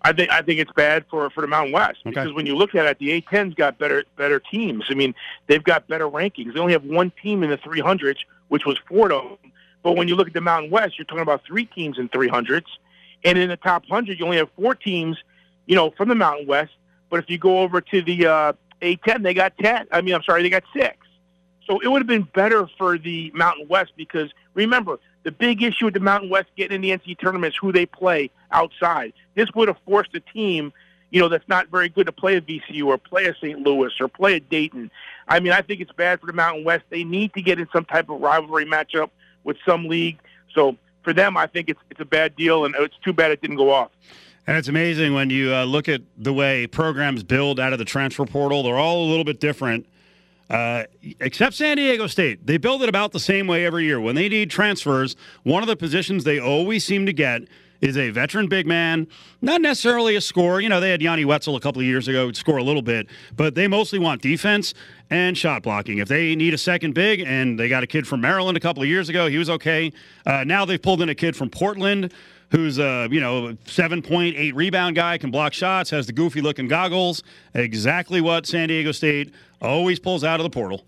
I 0.03 0.13
think 0.13 0.31
I 0.31 0.41
think 0.41 0.59
it's 0.59 0.71
bad 0.71 1.05
for 1.09 1.29
for 1.29 1.41
the 1.41 1.47
Mountain 1.47 1.73
West 1.73 1.99
Okay. 2.05 2.09
because 2.09 2.33
when 2.33 2.45
you 2.45 2.55
look 2.55 2.73
at 2.75 2.85
it, 2.85 2.97
the 2.99 3.21
A10's 3.21 3.53
got 3.55 3.77
better 3.77 4.03
better 4.17 4.39
teams. 4.39 4.85
I 4.89 4.95
mean, 4.95 5.13
they've 5.47 5.63
got 5.63 5.87
better 5.87 6.07
rankings. 6.07 6.53
They 6.53 6.59
only 6.59 6.73
have 6.73 6.83
one 6.83 7.11
team 7.21 7.43
in 7.43 7.49
the 7.49 7.57
300s, 7.57 8.17
which 8.47 8.65
was 8.65 8.77
Fordham. 8.87 9.37
But 9.83 9.93
when 9.93 10.07
you 10.07 10.15
look 10.15 10.27
at 10.27 10.33
the 10.33 10.41
Mountain 10.41 10.71
West, 10.71 10.97
you're 10.97 11.05
talking 11.05 11.21
about 11.21 11.43
three 11.45 11.65
teams 11.65 11.97
in 11.97 12.07
300s, 12.09 12.65
and 13.23 13.37
in 13.37 13.49
the 13.49 13.57
top 13.57 13.83
100, 13.87 14.19
you 14.19 14.25
only 14.25 14.37
have 14.37 14.49
four 14.55 14.75
teams, 14.75 15.17
you 15.65 15.75
know, 15.75 15.89
from 15.91 16.09
the 16.09 16.15
Mountain 16.15 16.45
West. 16.47 16.71
But 17.09 17.19
if 17.23 17.29
you 17.29 17.37
go 17.39 17.59
over 17.59 17.81
to 17.81 18.01
the 18.01 18.27
uh, 18.27 18.53
A10, 18.81 19.23
they 19.23 19.33
got 19.33 19.57
10. 19.57 19.87
I 19.91 20.01
mean, 20.01 20.13
I'm 20.13 20.23
sorry, 20.23 20.43
they 20.43 20.49
got 20.49 20.63
six. 20.75 20.97
So 21.65 21.79
it 21.79 21.87
would 21.87 21.99
have 21.99 22.07
been 22.07 22.27
better 22.33 22.67
for 22.77 22.97
the 22.97 23.31
Mountain 23.33 23.67
West 23.69 23.93
because 23.97 24.29
remember, 24.53 24.99
the 25.23 25.31
big 25.31 25.61
issue 25.61 25.85
with 25.85 25.93
the 25.93 25.99
Mountain 25.99 26.29
West 26.29 26.47
getting 26.55 26.75
in 26.75 26.81
the 26.81 26.89
NCAA 26.91 27.17
tournament 27.19 27.53
is 27.53 27.57
who 27.59 27.71
they 27.71 27.85
play 27.85 28.29
outside. 28.51 29.13
This 29.35 29.47
would 29.55 29.67
have 29.67 29.77
forced 29.85 30.15
a 30.15 30.19
team, 30.19 30.73
you 31.11 31.21
know, 31.21 31.29
that's 31.29 31.47
not 31.47 31.67
very 31.67 31.89
good 31.89 32.05
to 32.07 32.11
play 32.11 32.37
a 32.37 32.41
VCU 32.41 32.85
or 32.85 32.97
play 32.97 33.25
a 33.25 33.35
St. 33.35 33.59
Louis 33.59 33.91
or 33.99 34.07
play 34.07 34.35
a 34.35 34.39
Dayton. 34.39 34.89
I 35.27 35.39
mean, 35.39 35.51
I 35.51 35.61
think 35.61 35.81
it's 35.81 35.91
bad 35.91 36.19
for 36.19 36.25
the 36.25 36.33
Mountain 36.33 36.63
West. 36.63 36.83
They 36.89 37.03
need 37.03 37.33
to 37.33 37.41
get 37.41 37.59
in 37.59 37.67
some 37.73 37.85
type 37.85 38.09
of 38.09 38.19
rivalry 38.19 38.65
matchup 38.65 39.09
with 39.43 39.57
some 39.65 39.87
league. 39.87 40.19
So 40.53 40.77
for 41.03 41.13
them, 41.13 41.37
I 41.37 41.47
think 41.47 41.69
it's 41.69 41.79
it's 41.89 41.99
a 41.99 42.05
bad 42.05 42.35
deal, 42.35 42.65
and 42.65 42.75
it's 42.77 42.97
too 43.03 43.13
bad 43.13 43.31
it 43.31 43.41
didn't 43.41 43.57
go 43.57 43.71
off. 43.71 43.91
And 44.47 44.57
it's 44.57 44.67
amazing 44.67 45.13
when 45.13 45.29
you 45.29 45.53
uh, 45.53 45.65
look 45.65 45.87
at 45.87 46.01
the 46.17 46.33
way 46.33 46.65
programs 46.67 47.23
build 47.23 47.59
out 47.59 47.73
of 47.73 47.79
the 47.79 47.85
transfer 47.85 48.25
portal. 48.25 48.63
They're 48.63 48.77
all 48.77 49.05
a 49.05 49.09
little 49.09 49.23
bit 49.23 49.39
different, 49.39 49.85
uh, 50.51 50.83
except 51.21 51.55
San 51.55 51.77
Diego 51.77 52.07
State. 52.07 52.45
They 52.45 52.57
build 52.57 52.83
it 52.83 52.89
about 52.89 53.13
the 53.13 53.21
same 53.21 53.47
way 53.47 53.65
every 53.65 53.85
year. 53.85 54.01
When 54.01 54.15
they 54.15 54.27
need 54.27 54.51
transfers, 54.51 55.15
one 55.43 55.63
of 55.63 55.67
the 55.67 55.77
positions 55.77 56.25
they 56.25 56.39
always 56.39 56.83
seem 56.83 57.05
to 57.05 57.13
get 57.13 57.43
is 57.79 57.97
a 57.97 58.09
veteran 58.09 58.47
big 58.47 58.67
man, 58.67 59.07
not 59.41 59.61
necessarily 59.61 60.15
a 60.17 60.21
scorer. 60.21 60.59
You 60.59 60.67
know, 60.67 60.81
they 60.81 60.91
had 60.91 61.01
Yanni 61.01 61.23
Wetzell 61.23 61.55
a 61.55 61.59
couple 61.61 61.81
of 61.81 61.85
years 61.85 62.09
ago, 62.09 62.31
score 62.33 62.57
a 62.57 62.63
little 62.63 62.81
bit, 62.81 63.07
but 63.37 63.55
they 63.55 63.67
mostly 63.67 63.97
want 63.97 64.21
defense 64.21 64.73
and 65.09 65.37
shot 65.37 65.63
blocking. 65.63 65.99
If 65.99 66.09
they 66.09 66.35
need 66.35 66.53
a 66.53 66.59
second 66.59 66.93
big, 66.93 67.21
and 67.21 67.57
they 67.57 67.69
got 67.69 67.81
a 67.81 67.87
kid 67.87 68.05
from 68.05 68.19
Maryland 68.19 68.57
a 68.57 68.61
couple 68.61 68.83
of 68.83 68.89
years 68.89 69.07
ago, 69.07 69.27
he 69.27 69.37
was 69.37 69.49
okay. 69.49 69.93
Uh, 70.25 70.43
now 70.43 70.65
they've 70.65 70.81
pulled 70.81 71.01
in 71.01 71.07
a 71.07 71.15
kid 71.15 71.33
from 71.33 71.49
Portland 71.49 72.13
who's 72.51 72.77
a 72.77 73.07
you 73.09 73.19
know 73.19 73.57
seven 73.65 74.01
point 74.01 74.35
eight 74.37 74.55
rebound 74.55 74.95
guy, 74.95 75.17
can 75.17 75.31
block 75.31 75.53
shots, 75.53 75.89
has 75.89 76.05
the 76.07 76.13
goofy 76.13 76.41
looking 76.41 76.67
goggles. 76.67 77.23
Exactly 77.53 78.21
what 78.21 78.45
San 78.45 78.69
Diego 78.69 78.91
State 78.91 79.33
always 79.61 79.99
pulls 79.99 80.23
out 80.23 80.39
of 80.39 80.43
the 80.43 80.49
portal. 80.49 80.85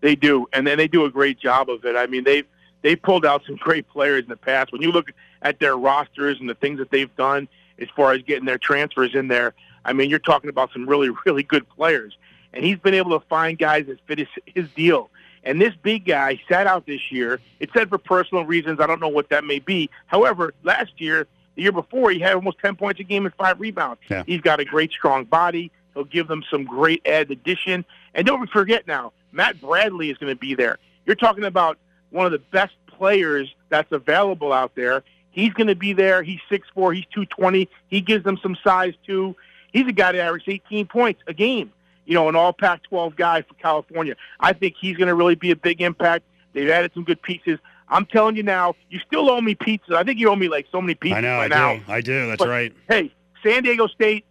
They 0.00 0.14
do, 0.14 0.46
and 0.52 0.66
then 0.66 0.78
they 0.78 0.88
do 0.88 1.04
a 1.06 1.10
great 1.10 1.38
job 1.38 1.70
of 1.70 1.84
it. 1.84 1.96
I 1.96 2.06
mean, 2.06 2.24
they've 2.24 2.46
they 2.82 2.94
pulled 2.94 3.24
out 3.24 3.42
some 3.46 3.56
great 3.56 3.88
players 3.88 4.22
in 4.24 4.28
the 4.28 4.36
past. 4.36 4.70
When 4.70 4.82
you 4.82 4.92
look 4.92 5.10
at 5.42 5.58
their 5.58 5.76
rosters 5.76 6.38
and 6.38 6.48
the 6.48 6.54
things 6.54 6.78
that 6.78 6.90
they've 6.90 7.14
done 7.16 7.48
as 7.78 7.88
far 7.96 8.12
as 8.12 8.22
getting 8.22 8.44
their 8.44 8.58
transfers 8.58 9.14
in 9.14 9.28
there, 9.28 9.54
I 9.84 9.94
mean, 9.94 10.10
you're 10.10 10.18
talking 10.18 10.50
about 10.50 10.70
some 10.72 10.86
really 10.88 11.10
really 11.24 11.42
good 11.42 11.68
players. 11.68 12.16
And 12.52 12.64
he's 12.64 12.78
been 12.78 12.94
able 12.94 13.18
to 13.18 13.26
find 13.26 13.58
guys 13.58 13.86
that 13.86 13.98
fit 14.06 14.18
his, 14.18 14.28
his 14.46 14.68
deal. 14.76 15.10
And 15.44 15.60
this 15.60 15.74
big 15.82 16.06
guy 16.06 16.40
sat 16.48 16.66
out 16.66 16.86
this 16.86 17.12
year. 17.12 17.40
It 17.60 17.70
said 17.74 17.88
for 17.88 17.98
personal 17.98 18.44
reasons. 18.44 18.80
I 18.80 18.86
don't 18.86 19.00
know 19.00 19.08
what 19.08 19.28
that 19.28 19.44
may 19.44 19.58
be. 19.58 19.90
However, 20.06 20.54
last 20.62 21.00
year, 21.00 21.26
the 21.54 21.62
year 21.62 21.72
before, 21.72 22.10
he 22.10 22.18
had 22.18 22.34
almost 22.34 22.58
10 22.58 22.76
points 22.76 23.00
a 23.00 23.04
game 23.04 23.26
and 23.26 23.34
five 23.34 23.60
rebounds. 23.60 24.00
Yeah. 24.08 24.24
He's 24.26 24.40
got 24.40 24.58
a 24.58 24.64
great, 24.64 24.90
strong 24.90 25.24
body. 25.24 25.70
He'll 25.92 26.04
give 26.04 26.26
them 26.26 26.42
some 26.50 26.64
great 26.64 27.06
add 27.06 27.30
addition. 27.30 27.84
And 28.14 28.26
don't 28.26 28.50
forget 28.50 28.86
now, 28.86 29.12
Matt 29.32 29.60
Bradley 29.60 30.10
is 30.10 30.18
going 30.18 30.34
to 30.34 30.38
be 30.38 30.54
there. 30.54 30.78
You're 31.06 31.16
talking 31.16 31.44
about 31.44 31.78
one 32.10 32.26
of 32.26 32.32
the 32.32 32.38
best 32.38 32.74
players 32.86 33.54
that's 33.68 33.92
available 33.92 34.52
out 34.52 34.74
there. 34.74 35.04
He's 35.30 35.52
going 35.52 35.66
to 35.66 35.74
be 35.74 35.92
there. 35.92 36.22
He's 36.22 36.40
6'4", 36.50 36.94
he's 36.94 37.04
220. 37.06 37.68
He 37.88 38.00
gives 38.00 38.24
them 38.24 38.38
some 38.42 38.56
size, 38.64 38.94
too. 39.04 39.36
He's 39.72 39.86
a 39.86 39.92
guy 39.92 40.12
that 40.12 40.20
averages 40.20 40.48
18 40.48 40.86
points 40.86 41.22
a 41.26 41.34
game 41.34 41.72
you 42.06 42.14
know, 42.14 42.28
an 42.28 42.36
all 42.36 42.52
Pac 42.52 42.82
12 42.84 43.16
guy 43.16 43.42
for 43.42 43.54
California. 43.54 44.14
I 44.40 44.52
think 44.52 44.74
he's 44.80 44.96
going 44.96 45.08
to 45.08 45.14
really 45.14 45.34
be 45.34 45.50
a 45.50 45.56
big 45.56 45.80
impact. 45.80 46.24
They've 46.52 46.68
added 46.70 46.92
some 46.94 47.04
good 47.04 47.20
pieces. 47.22 47.58
I'm 47.88 48.06
telling 48.06 48.36
you 48.36 48.42
now, 48.42 48.74
you 48.90 48.98
still 49.06 49.28
owe 49.30 49.40
me 49.40 49.54
pizza. 49.54 49.96
I 49.96 50.04
think 50.04 50.18
you 50.18 50.28
owe 50.30 50.36
me 50.36 50.48
like 50.48 50.66
so 50.72 50.80
many 50.80 50.94
pizzas 50.94 51.14
I 51.16 51.20
know, 51.20 51.36
by 51.38 51.44
I 51.44 51.48
now. 51.48 51.76
do. 51.76 51.82
I 51.88 52.00
do. 52.00 52.26
That's 52.28 52.38
But, 52.38 52.48
right. 52.48 52.72
Hey, 52.88 53.12
San 53.42 53.62
Diego 53.62 53.86
State, 53.88 54.24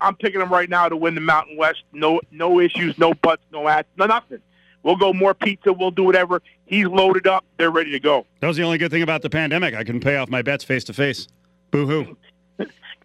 I'm 0.00 0.14
picking 0.14 0.40
them 0.40 0.50
right 0.50 0.68
now 0.68 0.88
to 0.88 0.96
win 0.96 1.14
the 1.14 1.20
Mountain 1.20 1.56
West. 1.56 1.82
No, 1.92 2.20
no 2.30 2.60
issues, 2.60 2.96
no 2.98 3.12
buts, 3.14 3.42
no 3.52 3.66
ads, 3.68 3.88
no 3.96 4.06
nothing. 4.06 4.38
We'll 4.82 4.96
go 4.96 5.12
more 5.12 5.34
pizza. 5.34 5.72
We'll 5.72 5.90
do 5.90 6.04
whatever. 6.04 6.40
He's 6.64 6.86
loaded 6.86 7.26
up. 7.26 7.44
They're 7.58 7.70
ready 7.70 7.90
to 7.90 8.00
go. 8.00 8.24
That 8.40 8.46
was 8.46 8.56
the 8.56 8.62
only 8.62 8.78
good 8.78 8.90
thing 8.90 9.02
about 9.02 9.20
the 9.22 9.28
pandemic. 9.28 9.74
I 9.74 9.84
can 9.84 10.00
pay 10.00 10.16
off 10.16 10.30
my 10.30 10.40
bets 10.40 10.64
face 10.64 10.84
to 10.84 10.94
face. 10.94 11.28
Boo 11.70 11.86
hoo. 11.86 12.16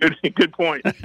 Good, 0.10 0.36
good 0.36 0.54
point. 0.54 0.86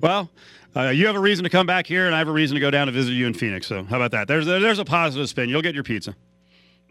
Well, 0.00 0.30
uh, 0.74 0.88
you 0.88 1.06
have 1.06 1.16
a 1.16 1.20
reason 1.20 1.44
to 1.44 1.50
come 1.50 1.66
back 1.66 1.86
here, 1.86 2.06
and 2.06 2.14
I 2.14 2.18
have 2.18 2.28
a 2.28 2.32
reason 2.32 2.54
to 2.54 2.60
go 2.60 2.70
down 2.70 2.86
to 2.86 2.92
visit 2.92 3.12
you 3.12 3.26
in 3.26 3.34
Phoenix. 3.34 3.66
So 3.66 3.84
how 3.84 3.96
about 3.96 4.10
that? 4.12 4.26
There's 4.26 4.46
there's 4.46 4.78
a 4.78 4.84
positive 4.84 5.28
spin. 5.28 5.48
You'll 5.48 5.62
get 5.62 5.74
your 5.74 5.84
pizza. 5.84 6.16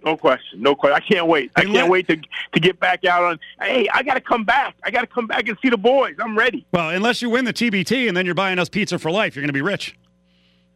No 0.03 0.15
question. 0.15 0.61
No 0.61 0.75
question. 0.75 0.95
I 0.95 1.13
can't 1.13 1.27
wait. 1.27 1.51
I 1.55 1.65
can't 1.65 1.89
wait 1.89 2.07
to 2.07 2.17
to 2.17 2.59
get 2.59 2.79
back 2.79 3.05
out 3.05 3.23
on. 3.23 3.39
Hey, 3.59 3.87
I 3.89 4.03
got 4.03 4.13
to 4.15 4.21
come 4.21 4.43
back. 4.43 4.75
I 4.83 4.91
got 4.91 5.01
to 5.01 5.07
come 5.07 5.27
back 5.27 5.47
and 5.47 5.57
see 5.61 5.69
the 5.69 5.77
boys. 5.77 6.15
I'm 6.19 6.37
ready. 6.37 6.65
Well, 6.71 6.89
unless 6.89 7.21
you 7.21 7.29
win 7.29 7.45
the 7.45 7.53
TBT, 7.53 8.07
and 8.07 8.15
then 8.15 8.25
you're 8.25 8.35
buying 8.35 8.59
us 8.59 8.69
pizza 8.69 8.99
for 8.99 9.11
life, 9.11 9.35
you're 9.35 9.41
going 9.41 9.49
to 9.49 9.53
be 9.53 9.61
rich. 9.61 9.97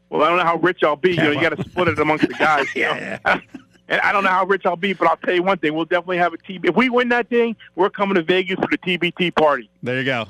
Well, 0.09 0.23
I 0.23 0.29
don't 0.29 0.37
know 0.37 0.45
how 0.45 0.57
rich 0.57 0.83
I'll 0.83 0.95
be. 0.95 1.11
You 1.11 1.17
know, 1.17 1.31
you 1.31 1.41
got 1.41 1.57
to 1.57 1.63
split 1.63 1.87
it 1.87 1.99
amongst 1.99 2.27
the 2.27 2.33
guys. 2.33 2.67
know? 2.75 3.41
And 3.87 4.01
I 4.01 4.11
don't 4.11 4.23
know 4.23 4.31
how 4.31 4.45
rich 4.45 4.65
I'll 4.65 4.75
be, 4.75 4.93
but 4.93 5.07
I'll 5.07 5.17
tell 5.17 5.33
you 5.33 5.43
one 5.43 5.57
thing: 5.57 5.73
we'll 5.73 5.85
definitely 5.85 6.17
have 6.17 6.33
a 6.33 6.37
TB. 6.37 6.69
If 6.69 6.75
we 6.75 6.89
win 6.89 7.09
that 7.09 7.29
thing, 7.29 7.55
we're 7.75 7.89
coming 7.89 8.15
to 8.15 8.23
Vegas 8.23 8.55
for 8.59 8.67
the 8.67 8.77
TBT 8.77 9.35
party. 9.35 9.69
There 9.83 9.97
you 9.97 10.05
go. 10.05 10.27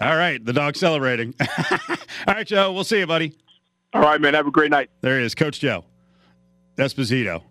All 0.00 0.16
right, 0.16 0.44
the 0.44 0.52
dog's 0.52 0.78
celebrating. 0.78 1.34
All 1.40 2.34
right, 2.34 2.46
Joe. 2.46 2.72
We'll 2.72 2.84
see 2.84 2.98
you, 2.98 3.06
buddy. 3.06 3.34
All 3.92 4.02
right, 4.02 4.20
man. 4.20 4.34
Have 4.34 4.46
a 4.46 4.50
great 4.50 4.70
night. 4.70 4.90
There 5.00 5.18
he 5.18 5.24
is, 5.24 5.34
Coach 5.34 5.60
Joe 5.60 5.84
Esposito. 6.76 7.42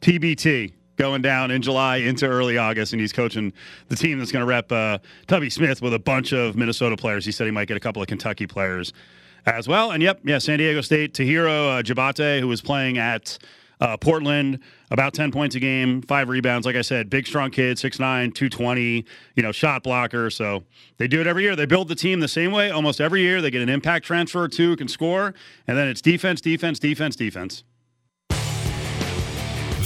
TBT 0.00 0.72
going 0.96 1.22
down 1.22 1.50
in 1.50 1.62
July 1.62 1.96
into 1.96 2.26
early 2.26 2.56
August, 2.58 2.92
and 2.92 3.00
he's 3.00 3.12
coaching 3.12 3.52
the 3.88 3.96
team 3.96 4.18
that's 4.18 4.32
going 4.32 4.40
to 4.42 4.46
rep 4.46 4.70
uh, 4.72 4.98
Tubby 5.26 5.50
Smith 5.50 5.82
with 5.82 5.92
a 5.94 5.98
bunch 5.98 6.32
of 6.32 6.56
Minnesota 6.56 6.96
players. 6.96 7.24
He 7.24 7.32
said 7.32 7.44
he 7.44 7.50
might 7.50 7.68
get 7.68 7.76
a 7.76 7.80
couple 7.80 8.00
of 8.00 8.08
Kentucky 8.08 8.46
players 8.46 8.92
as 9.44 9.68
well. 9.68 9.92
And 9.92 10.02
yep, 10.02 10.20
yeah, 10.24 10.38
San 10.38 10.58
Diego 10.58 10.80
State, 10.80 11.14
Tahirou 11.14 11.78
uh, 11.78 11.82
Diabate, 11.82 12.40
who 12.40 12.48
was 12.48 12.60
playing 12.60 12.98
at 12.98 13.38
uh, 13.80 13.96
Portland, 13.96 14.60
about 14.90 15.14
10 15.14 15.32
points 15.32 15.54
a 15.54 15.60
game, 15.60 16.02
five 16.02 16.28
rebounds. 16.28 16.66
Like 16.66 16.76
I 16.76 16.82
said, 16.82 17.10
big, 17.10 17.26
strong 17.26 17.50
kid, 17.50 17.76
6'9, 17.76 18.34
220, 18.34 19.04
you 19.34 19.42
know, 19.42 19.52
shot 19.52 19.82
blocker. 19.82 20.30
So 20.30 20.64
they 20.98 21.08
do 21.08 21.20
it 21.20 21.26
every 21.26 21.42
year. 21.42 21.56
They 21.56 21.66
build 21.66 21.88
the 21.88 21.94
team 21.94 22.20
the 22.20 22.28
same 22.28 22.52
way 22.52 22.70
almost 22.70 23.00
every 23.00 23.22
year. 23.22 23.42
They 23.42 23.50
get 23.50 23.62
an 23.62 23.68
impact 23.68 24.06
transfer 24.06 24.42
or 24.42 24.48
two, 24.48 24.70
who 24.70 24.76
can 24.76 24.88
score, 24.88 25.34
and 25.66 25.76
then 25.76 25.88
it's 25.88 26.00
defense, 26.00 26.40
defense, 26.40 26.78
defense, 26.78 27.16
defense. 27.16 27.64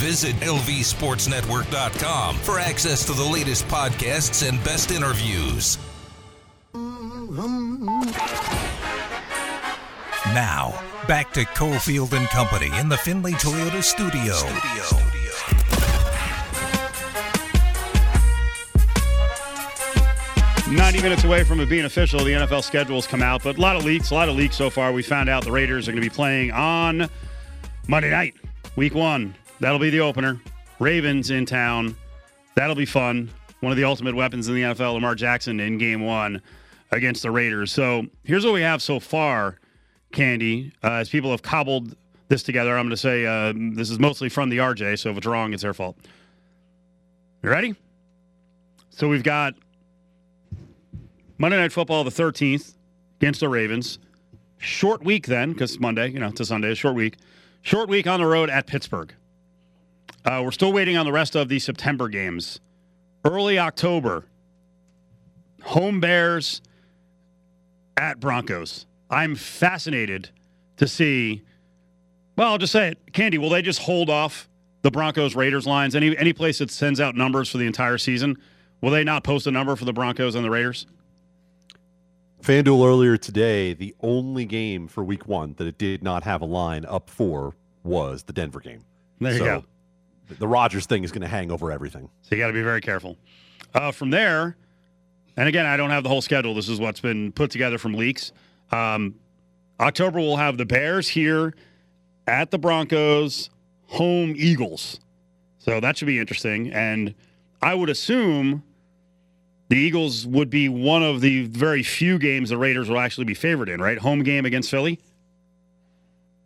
Visit 0.00 0.34
lvsportsnetwork.com 0.36 2.36
for 2.36 2.58
access 2.58 3.04
to 3.04 3.12
the 3.12 3.22
latest 3.22 3.68
podcasts 3.68 4.48
and 4.48 4.64
best 4.64 4.90
interviews. 4.90 5.76
Now, 10.34 10.80
back 11.08 11.32
to 11.32 11.40
Cofield 11.40 12.12
and 12.12 12.28
Company 12.28 12.70
in 12.78 12.88
the 12.88 12.96
Findlay 12.96 13.32
Toyota 13.32 13.82
studio. 13.82 14.34
90 20.70 21.02
minutes 21.02 21.24
away 21.24 21.42
from 21.42 21.58
it 21.58 21.68
being 21.68 21.84
official, 21.84 22.20
the 22.20 22.30
NFL 22.30 22.62
schedules 22.62 23.08
come 23.08 23.22
out, 23.22 23.42
but 23.42 23.58
a 23.58 23.60
lot 23.60 23.74
of 23.74 23.84
leaks, 23.84 24.12
a 24.12 24.14
lot 24.14 24.28
of 24.28 24.36
leaks 24.36 24.54
so 24.54 24.70
far. 24.70 24.92
We 24.92 25.02
found 25.02 25.28
out 25.28 25.44
the 25.44 25.50
Raiders 25.50 25.88
are 25.88 25.92
going 25.92 26.00
to 26.00 26.08
be 26.08 26.14
playing 26.14 26.52
on 26.52 27.10
Monday 27.88 28.10
night, 28.10 28.34
week 28.76 28.94
one. 28.94 29.34
That'll 29.58 29.80
be 29.80 29.90
the 29.90 29.98
opener. 29.98 30.40
Ravens 30.78 31.30
in 31.30 31.44
town. 31.44 31.96
That'll 32.54 32.76
be 32.76 32.86
fun. 32.86 33.30
One 33.58 33.72
of 33.72 33.76
the 33.76 33.84
ultimate 33.84 34.14
weapons 34.14 34.48
in 34.48 34.54
the 34.54 34.62
NFL, 34.62 34.94
Lamar 34.94 35.16
Jackson 35.16 35.58
in 35.58 35.76
game 35.76 36.02
one 36.02 36.40
against 36.92 37.22
the 37.22 37.32
Raiders. 37.32 37.72
So 37.72 38.06
here's 38.22 38.44
what 38.44 38.54
we 38.54 38.62
have 38.62 38.80
so 38.80 39.00
far, 39.00 39.58
Candy. 40.12 40.72
Uh, 40.82 40.92
as 40.94 41.08
people 41.08 41.30
have 41.30 41.42
cobbled 41.42 41.94
this 42.28 42.42
together, 42.42 42.76
I'm 42.76 42.86
going 42.86 42.90
to 42.90 42.96
say 42.96 43.26
uh, 43.26 43.52
this 43.54 43.90
is 43.90 43.98
mostly 43.98 44.28
from 44.28 44.48
the 44.48 44.58
RJ, 44.58 44.98
so 44.98 45.10
if 45.10 45.18
it's 45.18 45.26
wrong, 45.26 45.52
it's 45.52 45.62
their 45.62 45.74
fault. 45.74 45.96
You 47.42 47.50
ready? 47.50 47.74
So 48.90 49.08
we've 49.08 49.22
got 49.22 49.54
Monday 51.38 51.56
Night 51.56 51.72
Football, 51.72 52.04
the 52.04 52.10
13th, 52.10 52.74
against 53.20 53.40
the 53.40 53.48
Ravens. 53.48 53.98
Short 54.58 55.02
week 55.02 55.26
then, 55.26 55.52
because 55.52 55.80
Monday, 55.80 56.10
you 56.10 56.18
know, 56.18 56.30
to 56.32 56.44
Sunday, 56.44 56.72
a 56.72 56.74
short 56.74 56.94
week. 56.94 57.16
Short 57.62 57.88
week 57.88 58.06
on 58.06 58.20
the 58.20 58.26
road 58.26 58.50
at 58.50 58.66
Pittsburgh. 58.66 59.14
Uh, 60.24 60.42
we're 60.44 60.50
still 60.50 60.72
waiting 60.72 60.98
on 60.98 61.06
the 61.06 61.12
rest 61.12 61.34
of 61.34 61.48
the 61.48 61.58
September 61.58 62.08
games. 62.08 62.60
Early 63.24 63.58
October, 63.58 64.24
home 65.62 66.00
Bears 66.00 66.60
at 67.96 68.20
Broncos. 68.20 68.86
I'm 69.10 69.34
fascinated 69.34 70.30
to 70.76 70.86
see. 70.86 71.42
Well, 72.36 72.48
I'll 72.52 72.58
just 72.58 72.72
say 72.72 72.88
it, 72.88 73.12
Candy. 73.12 73.38
Will 73.38 73.50
they 73.50 73.62
just 73.62 73.80
hold 73.80 74.08
off 74.08 74.48
the 74.82 74.90
Broncos 74.90 75.34
Raiders 75.34 75.66
lines? 75.66 75.94
Any 75.94 76.16
any 76.16 76.32
place 76.32 76.58
that 76.58 76.70
sends 76.70 77.00
out 77.00 77.16
numbers 77.16 77.50
for 77.50 77.58
the 77.58 77.66
entire 77.66 77.98
season, 77.98 78.38
will 78.80 78.90
they 78.90 79.04
not 79.04 79.24
post 79.24 79.46
a 79.46 79.50
number 79.50 79.76
for 79.76 79.84
the 79.84 79.92
Broncos 79.92 80.34
and 80.34 80.44
the 80.44 80.50
Raiders? 80.50 80.86
FanDuel 82.42 82.86
earlier 82.86 83.18
today, 83.18 83.74
the 83.74 83.94
only 84.00 84.46
game 84.46 84.88
for 84.88 85.04
week 85.04 85.28
one 85.28 85.54
that 85.58 85.66
it 85.66 85.76
did 85.76 86.02
not 86.02 86.22
have 86.22 86.40
a 86.40 86.46
line 86.46 86.86
up 86.86 87.10
for 87.10 87.54
was 87.82 88.22
the 88.22 88.32
Denver 88.32 88.60
game. 88.60 88.84
There 89.20 89.32
you 89.32 89.38
so 89.38 89.44
go. 89.44 89.64
The 90.38 90.48
Rodgers 90.48 90.86
thing 90.86 91.04
is 91.04 91.12
going 91.12 91.22
to 91.22 91.28
hang 91.28 91.50
over 91.50 91.70
everything. 91.70 92.08
So 92.22 92.34
you 92.34 92.40
got 92.40 92.46
to 92.46 92.52
be 92.54 92.62
very 92.62 92.80
careful. 92.80 93.18
Uh, 93.74 93.92
from 93.92 94.10
there, 94.10 94.56
and 95.36 95.48
again, 95.48 95.66
I 95.66 95.76
don't 95.76 95.90
have 95.90 96.02
the 96.02 96.08
whole 96.08 96.22
schedule. 96.22 96.54
This 96.54 96.68
is 96.68 96.80
what's 96.80 97.00
been 97.00 97.32
put 97.32 97.50
together 97.50 97.76
from 97.76 97.94
leaks. 97.94 98.32
Um, 98.70 99.16
October, 99.78 100.18
we'll 100.18 100.36
have 100.36 100.58
the 100.58 100.66
Bears 100.66 101.08
here 101.08 101.54
at 102.26 102.50
the 102.50 102.58
Broncos, 102.58 103.50
home 103.86 104.34
Eagles. 104.36 105.00
So 105.58 105.80
that 105.80 105.96
should 105.96 106.06
be 106.06 106.18
interesting. 106.18 106.72
And 106.72 107.14
I 107.62 107.74
would 107.74 107.90
assume 107.90 108.62
the 109.68 109.76
Eagles 109.76 110.26
would 110.26 110.50
be 110.50 110.68
one 110.68 111.02
of 111.02 111.20
the 111.20 111.46
very 111.46 111.82
few 111.82 112.18
games 112.18 112.50
the 112.50 112.58
Raiders 112.58 112.88
will 112.88 112.98
actually 112.98 113.24
be 113.24 113.34
favored 113.34 113.68
in, 113.68 113.80
right? 113.80 113.98
Home 113.98 114.22
game 114.22 114.44
against 114.44 114.70
Philly. 114.70 115.00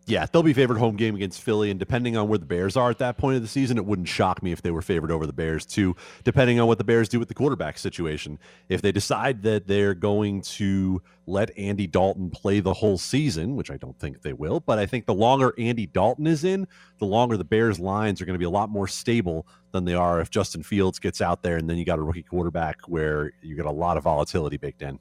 Yeah, 0.06 0.26
they'll 0.30 0.42
be 0.42 0.52
favored 0.52 0.76
home 0.76 0.96
game 0.96 1.14
against 1.14 1.40
Philly, 1.40 1.70
and 1.70 1.80
depending 1.80 2.14
on 2.14 2.28
where 2.28 2.38
the 2.38 2.44
Bears 2.44 2.76
are 2.76 2.90
at 2.90 2.98
that 2.98 3.16
point 3.16 3.36
of 3.36 3.42
the 3.42 3.48
season, 3.48 3.78
it 3.78 3.86
wouldn't 3.86 4.06
shock 4.08 4.42
me 4.42 4.52
if 4.52 4.60
they 4.60 4.70
were 4.70 4.82
favored 4.82 5.10
over 5.10 5.26
the 5.26 5.32
Bears 5.32 5.64
too. 5.64 5.96
Depending 6.24 6.60
on 6.60 6.66
what 6.66 6.76
the 6.76 6.84
Bears 6.84 7.08
do 7.08 7.18
with 7.18 7.28
the 7.28 7.34
quarterback 7.34 7.78
situation, 7.78 8.38
if 8.68 8.82
they 8.82 8.92
decide 8.92 9.42
that 9.44 9.66
they're 9.66 9.94
going 9.94 10.42
to 10.42 11.00
let 11.26 11.56
Andy 11.56 11.86
Dalton 11.86 12.28
play 12.28 12.60
the 12.60 12.74
whole 12.74 12.98
season, 12.98 13.56
which 13.56 13.70
I 13.70 13.78
don't 13.78 13.98
think 13.98 14.20
they 14.20 14.34
will, 14.34 14.60
but 14.60 14.78
I 14.78 14.84
think 14.84 15.06
the 15.06 15.14
longer 15.14 15.54
Andy 15.56 15.86
Dalton 15.86 16.26
is 16.26 16.44
in, 16.44 16.68
the 16.98 17.06
longer 17.06 17.38
the 17.38 17.44
Bears 17.44 17.80
lines 17.80 18.20
are 18.20 18.26
going 18.26 18.34
to 18.34 18.38
be 18.38 18.44
a 18.44 18.50
lot 18.50 18.68
more 18.68 18.86
stable 18.86 19.46
than 19.72 19.86
they 19.86 19.94
are 19.94 20.20
if 20.20 20.28
Justin 20.28 20.62
Fields 20.62 20.98
gets 20.98 21.22
out 21.22 21.42
there 21.42 21.56
and 21.56 21.68
then 21.68 21.78
you 21.78 21.84
got 21.86 21.98
a 21.98 22.02
rookie 22.02 22.22
quarterback 22.22 22.82
where 22.88 23.32
you 23.40 23.56
get 23.56 23.64
a 23.64 23.72
lot 23.72 23.96
of 23.96 24.04
volatility 24.04 24.58
baked 24.58 24.82
in. 24.82 24.98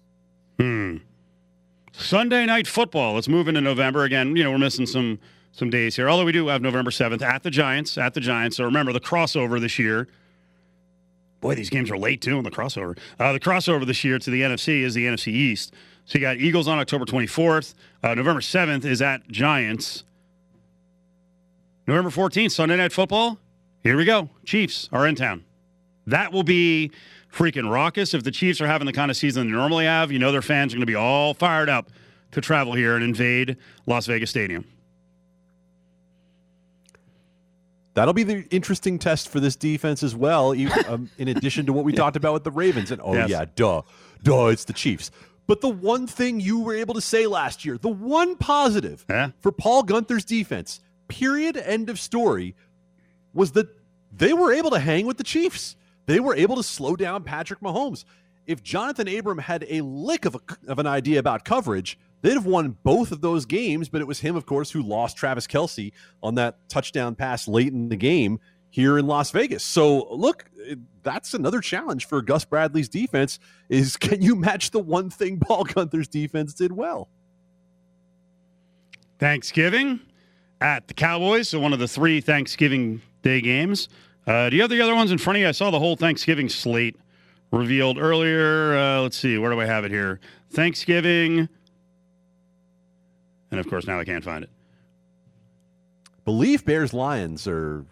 Hmm. 0.60 0.98
Sunday 1.94 2.46
night 2.46 2.68
football. 2.68 3.14
Let's 3.14 3.28
move 3.28 3.48
into 3.48 3.62
November 3.62 4.04
again. 4.04 4.36
You 4.36 4.44
know, 4.44 4.52
we're 4.52 4.58
missing 4.58 4.86
some 4.86 5.20
some 5.52 5.70
days 5.70 5.96
here. 5.96 6.10
Although 6.10 6.26
we 6.26 6.32
do 6.32 6.48
have 6.48 6.62
November 6.62 6.92
seventh 6.92 7.22
at 7.22 7.44
the 7.44 7.52
Giants. 7.52 7.98
At 7.98 8.14
the 8.16 8.20
Giants. 8.20 8.58
So 8.58 8.66
remember 8.66 8.92
the 8.92 9.00
crossover 9.00 9.62
this 9.62 9.78
year. 9.78 10.08
Boy, 11.42 11.56
these 11.56 11.70
games 11.70 11.92
are 11.92 11.98
late 11.98 12.22
too 12.22 12.38
in 12.38 12.44
the 12.44 12.52
crossover. 12.52 12.98
Uh, 13.20 13.34
the 13.34 13.40
crossover 13.40 13.86
this 13.86 14.04
year 14.04 14.18
to 14.18 14.30
the 14.30 14.42
NFC 14.42 14.82
is 14.82 14.94
the 14.94 15.06
NFC 15.06 15.28
East. 15.28 15.74
So 16.06 16.18
you 16.18 16.22
got 16.22 16.38
Eagles 16.38 16.68
on 16.68 16.80
October 16.80 17.06
24th. 17.06 17.76
Uh, 18.02 18.16
November 18.16 18.42
7th 18.42 18.84
is 18.86 19.02
at 19.02 19.28
Giants. 19.30 20.04
November 21.86 22.10
14th, 22.10 22.52
Sunday 22.52 22.78
Night 22.78 22.92
Football. 22.92 23.38
Here 23.84 23.98
we 23.98 24.06
go. 24.06 24.30
Chiefs 24.46 24.90
are 24.92 25.06
in 25.06 25.16
town. 25.16 25.44
That 26.08 26.32
will 26.32 26.44
be 26.44 26.92
freaking 27.34 27.70
raucous. 27.70 28.14
If 28.14 28.24
the 28.24 28.32
Chiefs 28.32 28.62
are 28.62 28.68
having 28.68 28.86
the 28.86 28.94
kind 28.94 29.10
of 29.10 29.18
season 29.18 29.48
they 29.48 29.54
normally 29.54 29.86
have, 29.86 30.12
you 30.12 30.20
know 30.20 30.32
their 30.32 30.42
fans 30.42 30.74
are 30.74 30.78
going 30.78 30.82
to 30.82 30.86
be 30.92 30.96
all 30.96 31.34
fired 31.34 31.70
up 31.70 31.90
to 32.32 32.42
travel 32.42 32.74
here 32.74 32.96
and 32.96 33.04
invade 33.04 33.58
Las 33.86 34.06
Vegas 34.06 34.30
Stadium. 34.30 34.66
That'll 37.96 38.14
be 38.14 38.24
the 38.24 38.44
interesting 38.50 38.98
test 38.98 39.30
for 39.30 39.40
this 39.40 39.56
defense 39.56 40.02
as 40.02 40.16
well, 40.16 40.52
um, 40.88 41.10
in 41.18 41.28
addition 41.28 41.66
to 41.68 41.74
what 41.74 41.86
we 41.86 41.94
talked 41.94 42.16
about 42.16 42.34
with 42.34 42.44
the 42.44 42.52
Ravens. 42.52 42.92
And 42.92 43.02
oh, 43.04 43.14
Yes. 43.14 43.30
yeah, 43.30 43.46
duh, 43.56 43.84
duh, 44.24 44.48
it's 44.48 44.66
the 44.66 44.74
Chiefs. 44.74 45.12
But 45.46 45.62
the 45.62 45.70
one 45.70 46.08
thing 46.08 46.40
you 46.40 46.60
were 46.60 46.74
able 46.74 46.94
to 46.96 47.02
say 47.02 47.28
last 47.28 47.66
year, 47.66 47.78
the 47.78 47.90
one 47.90 48.36
positive 48.38 49.06
Yeah. 49.10 49.32
for 49.42 49.52
Paul 49.52 49.84
Guenther's 49.84 50.26
defense, 50.26 50.80
period, 51.08 51.58
end 51.58 51.90
of 51.90 52.00
story, 52.00 52.56
was 53.34 53.52
that 53.52 53.68
they 54.12 54.34
were 54.34 54.52
able 54.54 54.72
to 54.72 54.80
hang 54.80 55.06
with 55.06 55.18
the 55.18 55.24
Chiefs. 55.24 55.76
They 56.06 56.20
were 56.20 56.36
able 56.36 56.56
to 56.56 56.64
slow 56.64 56.96
down 56.96 57.24
Patrick 57.24 57.62
Mahomes. 57.62 58.06
If 58.46 58.64
Johnathan 58.64 59.18
Abram 59.18 59.38
had 59.38 59.66
a 59.70 59.82
lick 59.82 60.26
of, 60.26 60.36
a, 60.36 60.40
of 60.68 60.80
an 60.80 60.88
idea 60.88 61.20
about 61.20 61.46
coverage, 61.46 61.98
they'd 62.22 62.34
have 62.34 62.46
won 62.46 62.78
both 62.84 63.12
of 63.12 63.22
those 63.22 63.46
games. 63.46 63.88
But 63.88 64.02
it 64.02 64.08
was 64.08 64.20
him, 64.20 64.36
of 64.36 64.46
course, 64.46 64.72
who 64.72 64.82
lost 64.82 65.16
Travis 65.16 65.48
Kelce 65.48 65.94
on 66.22 66.36
that 66.36 66.58
touchdown 66.70 67.16
pass 67.16 67.48
late 67.48 67.72
in 67.72 67.90
the 67.90 67.96
game 67.96 68.40
here 68.74 68.98
in 68.98 69.06
Las 69.06 69.30
Vegas. 69.30 69.64
So 69.64 70.08
look, 70.12 70.46
that's 71.04 71.36
another 71.36 71.62
challenge 71.62 72.08
for 72.08 72.24
Gus 72.24 72.44
Bradley's 72.44 72.90
defense 72.90 73.38
is 73.70 73.96
can 73.98 74.22
you 74.22 74.36
match 74.36 74.72
the 74.72 74.80
one 74.80 75.10
thing 75.12 75.40
Paul 75.40 75.66
Guenther's 75.66 76.08
defense 76.08 76.54
did 76.56 76.72
well? 76.72 77.08
Thanksgiving 79.20 80.00
at 80.60 80.88
the 80.88 80.94
Cowboys, 80.94 81.50
so 81.50 81.60
one 81.60 81.72
of 81.72 81.80
the 81.80 81.88
three 81.88 82.20
Thanksgiving 82.20 83.02
Day 83.22 83.42
games. 83.42 83.88
Uh, 84.26 84.50
do 84.50 84.56
you 84.56 84.62
have 84.62 84.70
the 84.72 84.82
other 84.82 84.96
ones 84.96 85.12
in 85.12 85.18
front 85.18 85.38
of 85.38 85.42
you? 85.42 85.48
I 85.48 85.52
saw 85.52 85.70
the 85.72 85.80
whole 85.80 85.96
Thanksgiving 85.96 86.50
slate 86.50 86.96
revealed 87.52 87.98
earlier. 87.98 88.78
Uh, 88.78 89.02
let's 89.02 89.18
see, 89.18 89.38
where 89.38 89.52
do 89.52 89.60
I 89.60 89.66
have 89.66 89.84
it 89.86 89.92
here? 89.92 90.20
Thanksgiving. 90.52 91.50
And 93.52 93.60
of 93.60 93.68
course, 93.70 93.86
now 93.86 94.00
I 94.00 94.06
can't 94.06 94.24
find 94.24 94.44
it. 94.44 94.50
believe 96.26 96.66
Bears 96.66 96.94
Lions 96.94 97.48
are 97.48 97.86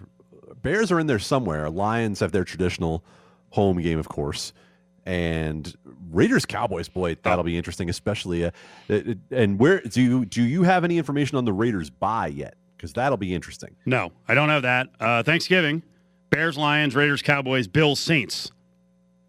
Bears 0.62 0.92
are 0.92 1.00
in 1.00 1.08
there 1.08 1.20
somewhere. 1.20 1.70
Lions 1.70 2.20
have 2.20 2.32
their 2.32 2.44
traditional 2.44 3.04
home 3.50 3.82
game, 3.82 4.00
of 4.00 4.08
course, 4.08 4.54
and 5.06 5.76
Raiders 6.12 6.46
Cowboys. 6.46 6.88
Boy, 6.88 7.16
that'll 7.24 7.44
be 7.44 7.58
interesting, 7.58 7.90
especially. 7.90 8.46
Uh, 8.46 8.52
and 9.32 9.60
where 9.60 9.82
do 9.82 10.02
you 10.02 10.26
do 10.26 10.44
you 10.44 10.64
have 10.64 10.84
any 10.84 10.98
information 10.98 11.38
on 11.38 11.46
the 11.46 11.54
Raiders 11.54 11.90
bye 11.90 12.28
yet? 12.28 12.56
Because 12.78 12.94
that'll 12.94 13.18
be 13.18 13.34
interesting. 13.36 13.76
No, 13.86 14.12
I 14.28 14.34
don't 14.34 14.50
have 14.50 14.62
that. 14.64 14.88
Uh, 15.00 15.22
Thanksgiving, 15.24 15.84
Bears, 16.32 16.58
Lions, 16.58 16.96
Raiders, 16.96 17.22
Cowboys, 17.22 17.68
Bills, 17.68 18.00
Saints. 18.00 18.52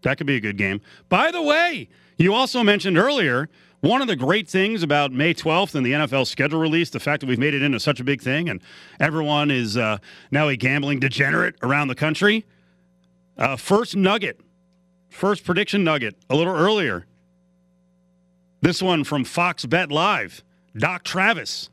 That 0.01 0.17
could 0.17 0.27
be 0.27 0.37
a 0.37 0.41
good 0.41 0.57
game. 0.57 0.81
By 1.09 1.31
the 1.31 1.41
way, 1.41 1.89
you 2.17 2.33
also 2.33 2.63
mentioned 2.63 2.97
earlier 2.97 3.49
one 3.81 4.01
of 4.01 4.07
the 4.07 4.15
great 4.15 4.47
things 4.47 4.81
about 4.81 5.11
May 5.11 5.33
12th 5.33 5.75
and 5.75 5.85
the 5.85 5.91
NFL 5.91 6.25
schedule 6.25 6.57
release, 6.57 6.89
the 6.89 7.01
fact 7.01 7.19
that 7.19 7.27
we've 7.27 7.37
made 7.37 7.53
it 7.53 7.61
into 7.61 7.81
such 7.81 7.99
a 7.99 8.03
big 8.05 8.21
thing 8.21 8.47
and 8.47 8.61
everyone 8.97 9.51
is 9.51 9.75
uh, 9.75 9.97
now 10.31 10.47
a 10.47 10.55
gambling 10.55 11.01
degenerate 11.01 11.55
around 11.61 11.89
the 11.89 11.95
country. 11.95 12.45
Uh, 13.37 13.57
first 13.57 13.93
nugget, 13.93 14.39
first 15.09 15.43
prediction 15.43 15.83
nugget 15.83 16.15
a 16.29 16.35
little 16.35 16.55
earlier. 16.55 17.05
This 18.61 18.81
one 18.81 19.03
from 19.03 19.25
Fox 19.25 19.65
Bet 19.65 19.91
Live, 19.91 20.45
Doc 20.77 21.03
Travis. 21.03 21.69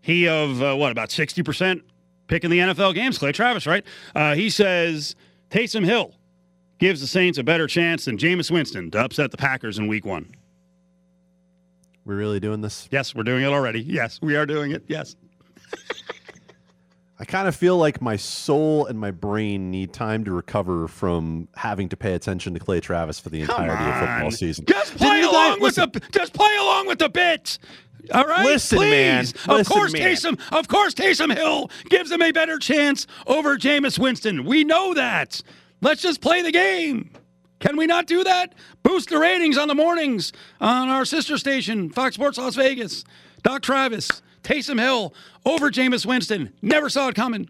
He 0.00 0.26
of 0.26 0.62
uh, 0.62 0.74
what 0.74 0.90
about 0.90 1.10
sixty 1.10 1.42
percent 1.42 1.82
picking 2.26 2.50
the 2.50 2.58
NFL 2.58 2.94
games? 2.94 3.18
Clay 3.18 3.32
Travis, 3.32 3.66
right? 3.66 3.84
Uh, 4.14 4.34
he 4.34 4.50
says 4.50 5.14
Taysom 5.50 5.84
Hill 5.84 6.14
gives 6.78 7.00
the 7.00 7.06
Saints 7.06 7.38
a 7.38 7.44
better 7.44 7.66
chance 7.66 8.04
than 8.04 8.18
Jameis 8.18 8.50
Winston 8.50 8.90
to 8.92 8.98
upset 8.98 9.30
the 9.30 9.36
Packers 9.36 9.78
in 9.78 9.86
Week 9.86 10.04
One. 10.04 10.34
We're 12.04 12.16
really 12.16 12.40
doing 12.40 12.60
this. 12.60 12.88
Yes, 12.90 13.14
we're 13.14 13.22
doing 13.22 13.44
it 13.44 13.48
already. 13.48 13.80
Yes, 13.80 14.20
we 14.20 14.36
are 14.36 14.44
doing 14.46 14.72
it. 14.72 14.84
Yes. 14.88 15.16
I 17.18 17.24
kind 17.24 17.46
of 17.46 17.54
feel 17.54 17.76
like 17.76 18.02
my 18.02 18.16
soul 18.16 18.86
and 18.86 18.98
my 18.98 19.12
brain 19.12 19.70
need 19.70 19.92
time 19.92 20.24
to 20.24 20.32
recover 20.32 20.88
from 20.88 21.46
having 21.54 21.88
to 21.90 21.96
pay 21.96 22.14
attention 22.14 22.54
to 22.54 22.60
Clay 22.60 22.80
Travis 22.80 23.20
for 23.20 23.30
the 23.30 23.40
entirety 23.42 23.84
of 23.84 23.98
football 24.00 24.30
season. 24.32 24.64
Just 24.66 24.96
play 24.96 25.20
Didn't 25.20 25.30
along 25.30 25.60
with 25.60 25.76
the 25.76 26.02
just 26.10 26.32
play 26.32 26.56
along 26.60 26.88
with 26.88 26.98
the 26.98 27.08
bit. 27.08 27.58
All 28.12 28.24
right, 28.24 28.44
Listen, 28.44 28.78
Please. 28.78 28.90
man. 28.90 29.20
Of 29.20 29.46
Listen, 29.46 29.72
course, 29.72 29.92
man. 29.92 30.02
Taysom. 30.02 30.40
Of 30.52 30.68
course, 30.68 30.92
Taysom 30.92 31.34
Hill 31.34 31.70
gives 31.88 32.10
him 32.10 32.20
a 32.20 32.32
better 32.32 32.58
chance 32.58 33.06
over 33.26 33.56
Jameis 33.56 33.98
Winston. 33.98 34.44
We 34.44 34.64
know 34.64 34.92
that. 34.92 35.40
Let's 35.80 36.02
just 36.02 36.20
play 36.20 36.42
the 36.42 36.52
game. 36.52 37.10
Can 37.60 37.76
we 37.76 37.86
not 37.86 38.06
do 38.06 38.24
that? 38.24 38.54
Boost 38.82 39.08
the 39.08 39.18
ratings 39.18 39.56
on 39.56 39.68
the 39.68 39.74
mornings 39.74 40.32
on 40.60 40.88
our 40.88 41.04
sister 41.06 41.38
station, 41.38 41.88
Fox 41.90 42.16
Sports 42.16 42.36
Las 42.36 42.56
Vegas. 42.56 43.04
Doc 43.42 43.62
Travis, 43.62 44.22
Taysom 44.44 44.78
Hill 44.78 45.12
over 45.44 45.70
Jameis 45.70 46.06
Winston. 46.06 46.52
Never 46.62 46.88
saw 46.88 47.08
it 47.08 47.14
coming. 47.16 47.48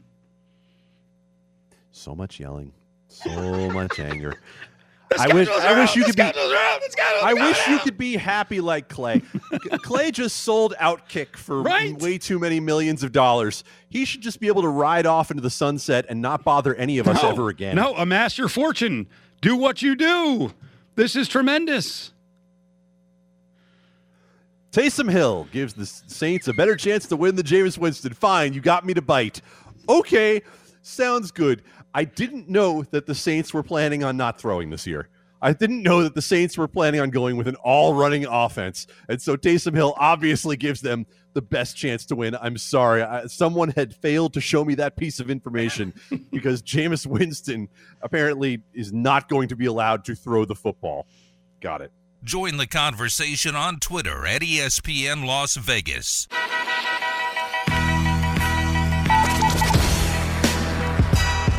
So 1.92 2.14
much 2.14 2.40
yelling, 2.40 2.72
so 3.08 3.70
much 3.70 3.98
anger. 3.98 4.34
I 5.18 5.32
wish 5.32 5.48
I 5.48 5.78
wish 5.78 5.94
you 5.94 6.02
could 6.04 6.16
be 6.16 6.22
I 6.22 7.34
wish 7.34 7.68
you 7.68 7.78
could 7.80 7.96
be 7.96 8.16
happy 8.16 8.60
like 8.60 8.88
Clay. 8.88 9.22
Clay 9.82 10.10
just 10.10 10.38
sold 10.38 10.74
Outkick 10.80 11.36
for 11.36 11.62
Right. 11.62 11.96
way 12.00 12.18
too 12.18 12.38
many 12.40 12.58
millions 12.58 13.04
of 13.04 13.12
dollars. 13.12 13.62
He 13.88 14.06
should 14.06 14.22
just 14.22 14.40
be 14.40 14.48
able 14.48 14.62
to 14.62 14.68
ride 14.68 15.06
off 15.06 15.30
into 15.30 15.42
the 15.42 15.50
sunset 15.50 16.06
and 16.08 16.20
not 16.20 16.42
bother 16.42 16.74
any 16.74 16.98
of 16.98 17.06
us 17.06 17.22
No, 17.22 17.28
ever 17.30 17.48
again. 17.48 17.76
No, 17.76 17.94
amass 17.94 18.38
your 18.38 18.48
fortune. 18.48 19.06
Do 19.40 19.54
what 19.56 19.82
you 19.82 19.94
do. 19.94 20.52
This 20.96 21.14
is 21.14 21.28
tremendous. 21.28 22.12
Taysom 24.74 25.08
Hill 25.08 25.46
gives 25.52 25.72
the 25.72 25.86
Saints 25.86 26.48
a 26.48 26.52
better 26.52 26.74
chance 26.74 27.06
to 27.06 27.14
win 27.14 27.36
than 27.36 27.46
Jameis 27.46 27.78
Winston. 27.78 28.12
Fine, 28.12 28.54
you 28.54 28.60
got 28.60 28.84
me 28.84 28.92
to 28.94 29.00
bite. 29.00 29.40
Okay, 29.88 30.42
sounds 30.82 31.30
good. 31.30 31.62
I 31.94 32.02
didn't 32.02 32.48
know 32.48 32.82
that 32.90 33.06
the 33.06 33.14
Saints 33.14 33.54
were 33.54 33.62
planning 33.62 34.02
on 34.02 34.16
not 34.16 34.40
throwing 34.40 34.70
this 34.70 34.84
year. 34.84 35.10
I 35.40 35.52
didn't 35.52 35.84
know 35.84 36.02
that 36.02 36.16
the 36.16 36.22
Saints 36.22 36.58
were 36.58 36.66
planning 36.66 37.00
on 37.00 37.10
going 37.10 37.36
with 37.36 37.46
an 37.46 37.54
all 37.62 37.94
running 37.94 38.26
offense. 38.26 38.88
And 39.08 39.22
so 39.22 39.36
Taysom 39.36 39.76
Hill 39.76 39.94
obviously 39.96 40.56
gives 40.56 40.80
them 40.80 41.06
the 41.34 41.42
best 41.42 41.76
chance 41.76 42.04
to 42.06 42.16
win. 42.16 42.34
I'm 42.34 42.58
sorry. 42.58 43.04
I, 43.04 43.26
someone 43.26 43.68
had 43.68 43.94
failed 43.94 44.34
to 44.34 44.40
show 44.40 44.64
me 44.64 44.74
that 44.74 44.96
piece 44.96 45.20
of 45.20 45.30
information 45.30 45.94
because 46.32 46.62
Jameis 46.62 47.06
Winston 47.06 47.68
apparently 48.02 48.64
is 48.72 48.92
not 48.92 49.28
going 49.28 49.46
to 49.50 49.56
be 49.56 49.66
allowed 49.66 50.04
to 50.06 50.16
throw 50.16 50.44
the 50.44 50.56
football. 50.56 51.06
Got 51.60 51.80
it. 51.80 51.92
Join 52.24 52.56
the 52.56 52.66
conversation 52.66 53.54
on 53.54 53.80
Twitter 53.80 54.26
at 54.26 54.40
ESPN 54.40 55.26
Las 55.26 55.56
Vegas. 55.56 56.26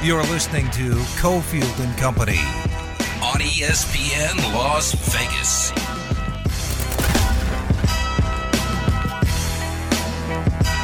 You're 0.04 0.24
listening 0.24 0.72
to 0.72 0.96
Cofield 1.22 1.80
and 1.80 1.96
Company 2.00 2.40
on 3.22 3.42
ESPN 3.42 4.56
Las 4.56 4.94
Vegas. 5.14 5.70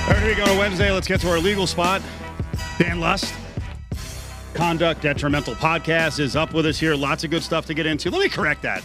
All 0.06 0.14
right, 0.14 0.20
here 0.20 0.28
we 0.28 0.36
go 0.36 0.44
on 0.44 0.60
Wednesday. 0.60 0.92
Let's 0.92 1.08
get 1.08 1.22
to 1.22 1.32
our 1.32 1.40
legal 1.40 1.66
spot. 1.66 2.04
Dan 2.78 3.00
Lust, 3.00 3.34
Conduct 4.54 5.02
Detrimental 5.02 5.56
Podcast, 5.56 6.20
is 6.20 6.36
up 6.36 6.54
with 6.54 6.68
us 6.68 6.80
here. 6.80 6.94
Lots 6.94 7.24
of 7.24 7.32
good 7.32 7.42
stuff 7.42 7.66
to 7.66 7.74
get 7.74 7.88
into. 7.88 8.12
Let 8.12 8.22
me 8.22 8.30
correct 8.30 8.62
that. 8.62 8.84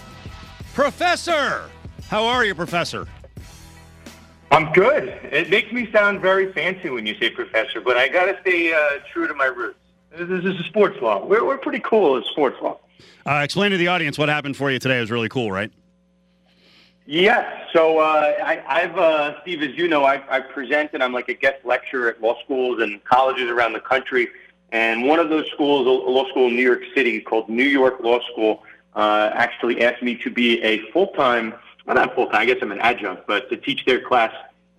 Professor, 0.77 1.71
how 2.11 2.23
are 2.27 2.45
you, 2.45 2.55
Professor? 2.55 3.09
I'm 4.51 4.71
good. 4.75 5.09
It 5.23 5.49
makes 5.49 5.73
me 5.73 5.91
sound 5.91 6.21
very 6.21 6.53
fancy 6.53 6.91
when 6.91 7.07
you 7.07 7.17
say 7.19 7.31
professor, 7.31 7.81
but 7.81 7.97
I 7.97 8.09
got 8.09 8.27
to 8.27 8.39
stay 8.43 8.75
uh, 8.75 8.99
true 9.11 9.27
to 9.27 9.33
my 9.33 9.47
roots. 9.47 9.79
This 10.11 10.45
is 10.45 10.61
a 10.61 10.63
sports 10.65 11.01
law. 11.01 11.25
We're, 11.25 11.47
we're 11.47 11.57
pretty 11.57 11.81
cool 11.81 12.19
at 12.19 12.25
sports 12.27 12.59
law. 12.61 12.79
Uh, 13.25 13.41
explain 13.43 13.71
to 13.71 13.79
the 13.79 13.89
audience 13.89 14.19
what 14.19 14.29
happened 14.29 14.55
for 14.55 14.71
you 14.71 14.79
today. 14.79 14.99
It 14.99 15.01
was 15.01 15.11
really 15.11 15.31
cool, 15.31 15.51
right? 15.51 15.73
Yes. 17.07 17.71
So 17.73 17.99
uh, 18.01 18.35
I, 18.45 18.63
I've, 18.69 18.99
uh, 18.99 19.41
Steve, 19.41 19.63
as 19.63 19.75
you 19.79 19.89
know, 19.89 20.05
I, 20.05 20.23
I 20.29 20.41
present 20.41 20.91
and 20.93 21.03
I'm 21.03 21.15
like 21.15 21.31
a 21.31 21.35
guest 21.35 21.65
lecturer 21.65 22.11
at 22.11 22.21
law 22.21 22.39
schools 22.45 22.83
and 22.83 23.03
colleges 23.05 23.49
around 23.49 23.73
the 23.73 23.81
country. 23.81 24.29
And 24.73 25.07
one 25.07 25.21
of 25.21 25.31
those 25.31 25.47
schools, 25.55 25.87
a 25.87 25.91
law 25.91 26.29
school 26.29 26.49
in 26.49 26.55
New 26.55 26.63
York 26.63 26.83
City 26.95 27.23
called 27.23 27.49
New 27.49 27.65
York 27.65 28.01
Law 28.01 28.21
School, 28.31 28.63
uh, 28.97 29.31
actually 29.35 29.85
asked 29.85 30.03
me 30.03 30.17
to 30.17 30.31
be 30.31 30.61
a 30.63 30.91
full-time, 30.91 31.55
well, 31.87 31.97
not 31.97 32.15
full-time, 32.15 32.41
I 32.41 32.47
guess 32.47 32.57
I'm 32.61 32.73
an 32.73 32.81
adjunct, 32.81 33.27
but 33.27 33.49
to 33.51 33.57
teach 33.57 33.85
their 33.85 34.01
class 34.01 34.33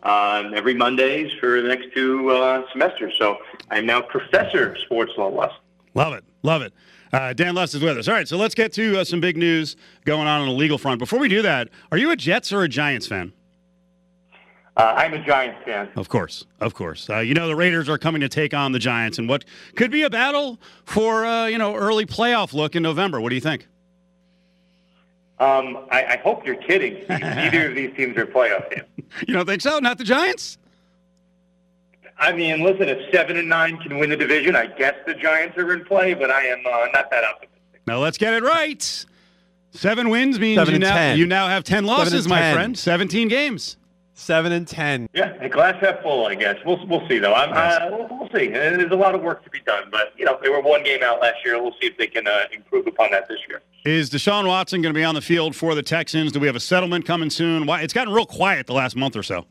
um, 0.04 0.54
every 0.54 0.74
Mondays 0.74 1.32
for 1.40 1.62
the 1.62 1.68
next 1.68 1.94
two 1.94 2.30
uh, 2.32 2.64
semesters. 2.72 3.14
So 3.18 3.38
I'm 3.72 3.86
now 3.86 4.02
professor 4.02 4.72
of 4.72 4.78
sports 4.80 5.14
law. 5.18 5.30
Less. 5.30 5.52
Love 5.94 6.14
it. 6.14 6.24
Love 6.44 6.62
it. 6.62 6.74
Uh, 7.14 7.34
Dan 7.34 7.56
Lust 7.56 7.74
is 7.74 7.82
with 7.82 7.98
us. 7.98 8.08
All 8.08 8.14
right, 8.14 8.28
so 8.28 8.38
let's 8.38 8.54
get 8.54 8.74
to 8.74 9.00
uh, 9.00 9.04
some 9.04 9.22
big 9.22 9.38
news 9.38 9.78
going 10.04 10.28
on 10.28 10.42
on 10.42 10.48
the 10.48 10.54
legal 10.54 10.78
front. 10.78 11.00
Before 11.00 11.20
we 11.20 11.30
do 11.30 11.42
that, 11.42 11.70
are 11.92 11.98
you 11.98 12.12
a 12.12 12.16
Jets 12.16 12.52
or 12.52 12.64
a 12.64 12.68
Giants 12.68 13.08
fan? 13.08 13.32
Uh, 14.76 14.94
I'm 14.96 15.14
a 15.14 15.26
Giants 15.26 15.60
fan. 15.66 15.90
Of 15.96 16.10
course, 16.10 16.46
of 16.60 16.74
course. 16.74 17.10
Uh, 17.10 17.20
you 17.20 17.34
know 17.34 17.48
the 17.48 17.56
Raiders 17.56 17.90
are 17.90 17.98
coming 17.98 18.22
to 18.22 18.30
take 18.30 18.54
on 18.54 18.74
the 18.74 18.80
Giants, 18.80 19.18
and 19.18 19.28
what 19.28 19.46
could 19.76 19.90
be 19.90 20.04
a 20.04 20.10
battle 20.10 20.60
for 20.86 21.26
uh, 21.26 21.48
you 21.48 21.58
know 21.58 21.76
early 21.76 22.06
playoff 22.06 22.54
look 22.54 22.76
in 22.76 22.84
November. 22.84 23.20
What 23.20 23.30
do 23.30 23.36
you 23.36 23.42
think? 23.42 23.68
Um, 25.40 25.86
I, 25.92 26.04
I 26.04 26.18
hope 26.18 26.46
you're 26.46 26.56
kidding. 26.56 27.04
Neither 27.10 27.70
of 27.70 27.76
these 27.76 27.96
teams 27.96 28.18
are 28.18 28.26
playoff 28.26 28.70
teams. 28.72 28.88
You 29.28 29.34
don't 29.36 29.46
think 29.46 29.62
so? 29.62 29.80
Not 29.80 29.98
the 29.98 30.04
Giants? 30.04 30.58
I 32.20 32.32
mean, 32.34 32.64
listen, 32.64 32.90
if 32.90 33.14
seven 33.14 33.38
and 33.38 33.48
nine 33.48 33.78
can 33.78 34.00
win 34.00 34.10
the 34.10 34.18
division, 34.18 34.56
I 34.56 34.66
guess 34.66 34.96
the 35.06 35.14
Giants 35.14 35.56
are 35.58 35.72
in 35.74 35.86
play, 35.86 36.16
but 36.16 36.32
I 36.32 36.46
am 36.48 36.60
uh, 36.66 36.88
not 36.92 37.12
that 37.12 37.24
optimistic. 37.24 37.82
Now 37.86 38.00
let's 38.00 38.18
get 38.18 38.34
it 38.34 38.42
right. 38.42 39.06
Seven 39.72 40.10
wins 40.10 40.40
means 40.40 40.58
Seven 40.58 40.74
you 40.74 40.80
now 40.80 40.96
10. 40.96 41.18
you 41.20 41.28
now 41.28 41.48
have 41.48 41.64
ten 41.64 41.86
losses, 41.86 42.26
and 42.26 42.30
my 42.32 42.40
10. 42.40 42.56
friend. 42.56 42.78
Seventeen 42.78 43.28
games. 43.28 43.78
Seven 44.20 44.52
and 44.52 44.68
ten. 44.68 45.08
Yeah, 45.14 45.36
a 45.42 45.48
glass 45.48 45.76
half 45.80 46.02
full, 46.02 46.26
I 46.26 46.34
guess. 46.34 46.58
We'll 46.66 46.84
we'll 46.88 47.08
see 47.08 47.20
though. 47.20 47.36
I'm, 47.36 47.54
uh, 47.54 47.96
we'll, 47.96 48.18
we'll 48.18 48.30
see. 48.30 48.50
Uh, 48.50 48.76
There's 48.76 48.92
a 48.92 48.96
lot 48.96 49.14
of 49.14 49.22
work 49.22 49.44
to 49.44 49.50
be 49.52 49.60
done, 49.60 49.90
but 49.92 50.12
you 50.18 50.26
know 50.26 50.40
they 50.42 50.50
were 50.50 50.60
one 50.60 50.84
game 50.84 51.04
out 51.04 51.22
last 51.22 51.36
year. 51.46 51.62
We'll 51.62 51.76
see 51.80 51.86
if 51.86 51.98
they 52.00 52.08
can 52.08 52.26
uh, 52.26 52.46
improve 52.52 52.88
upon 52.88 53.12
that 53.12 53.28
this 53.30 53.38
year. 53.48 53.62
Is 53.86 54.10
Deshaun 54.10 54.48
Watson 54.48 54.82
going 54.82 54.92
to 54.92 54.98
be 54.98 55.04
on 55.04 55.14
the 55.14 55.22
field 55.22 55.56
for 55.56 55.76
the 55.76 55.84
Texans? 55.84 56.32
Do 56.32 56.40
we 56.40 56.48
have 56.48 56.56
a 56.56 56.60
settlement 56.60 57.06
coming 57.06 57.30
soon? 57.30 57.68
Why 57.68 57.82
it's 57.84 57.94
gotten 57.94 58.12
real 58.12 58.26
quiet 58.26 58.66
the 58.66 58.74
last 58.74 58.96
month 58.96 59.16
or 59.16 59.22
so. 59.22 59.46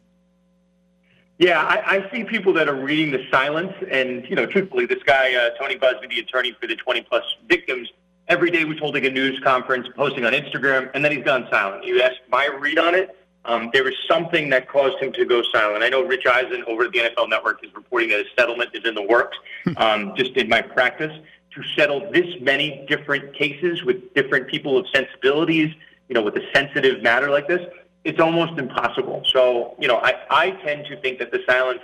Yeah, 1.38 1.62
I, 1.62 1.98
I 1.98 2.11
see 2.11 2.24
people 2.24 2.52
that 2.55 2.68
are 2.68 2.74
reading 2.74 3.12
the 3.12 3.24
silence, 3.31 3.72
and 3.88 4.29
you 4.29 4.35
know, 4.35 4.46
truthfully, 4.46 4.87
this 4.87 5.02
guy 5.05 5.33
uh, 5.37 5.50
Tony 5.61 5.79
Buzbee, 5.79 6.09
the 6.09 6.18
attorney 6.18 6.57
for 6.61 6.66
the 6.66 6.74
20 6.74 7.02
plus 7.02 7.22
victims, 7.48 7.88
every 8.26 8.50
day 8.50 8.64
was 8.64 8.81
holding 8.81 9.07
a 9.07 9.11
news 9.11 9.38
conference, 9.44 9.87
posting 9.94 10.24
on 10.24 10.33
Instagram, 10.33 10.90
and 10.92 11.05
then 11.05 11.12
he's 11.12 11.24
gone 11.24 11.46
silent. 11.52 11.85
You 11.85 12.02
ask 12.02 12.16
my 12.29 12.46
read 12.59 12.81
on 12.81 12.96
it. 12.96 13.16
Um, 13.47 13.71
there 13.73 13.85
was 13.85 13.95
something 14.09 14.51
that 14.51 14.69
caused 14.69 14.99
him 14.99 15.13
to 15.13 15.25
go 15.25 15.43
silent. 15.53 15.83
I 15.83 15.89
know 15.89 16.03
Rich 16.03 16.27
Eisen 16.27 16.65
over 16.67 16.85
at 16.85 16.93
the 16.93 16.99
NFL 16.99 17.29
Network 17.31 17.65
is 17.65 17.75
reporting 17.75 18.11
that 18.11 18.21
a 18.21 18.25
settlement 18.37 18.71
is 18.75 18.85
in 18.85 18.95
the 18.95 19.03
works. 19.03 19.39
Um, 19.77 20.15
just 20.17 20.33
in 20.33 20.49
my 20.49 20.63
practice, 20.63 21.13
to 21.57 21.63
settle 21.77 22.11
this 22.13 22.27
many 22.41 22.85
different 22.89 23.35
cases 23.35 23.83
with 23.83 24.15
different 24.15 24.47
people 24.47 24.79
of 24.79 24.87
sensibilities, 24.95 25.75
you 26.09 26.15
know, 26.15 26.23
with 26.23 26.37
a 26.37 26.53
sensitive 26.55 27.03
matter 27.03 27.31
like 27.31 27.49
this, 27.49 27.61
it's 28.05 28.21
almost 28.21 28.59
impossible. 28.59 29.23
So, 29.33 29.75
you 29.81 29.89
know, 29.89 29.97
I, 29.97 30.15
I 30.31 30.51
tend 30.65 30.87
to 30.87 31.01
think 31.01 31.19
that 31.19 31.33
the 31.33 31.41
silence 31.49 31.81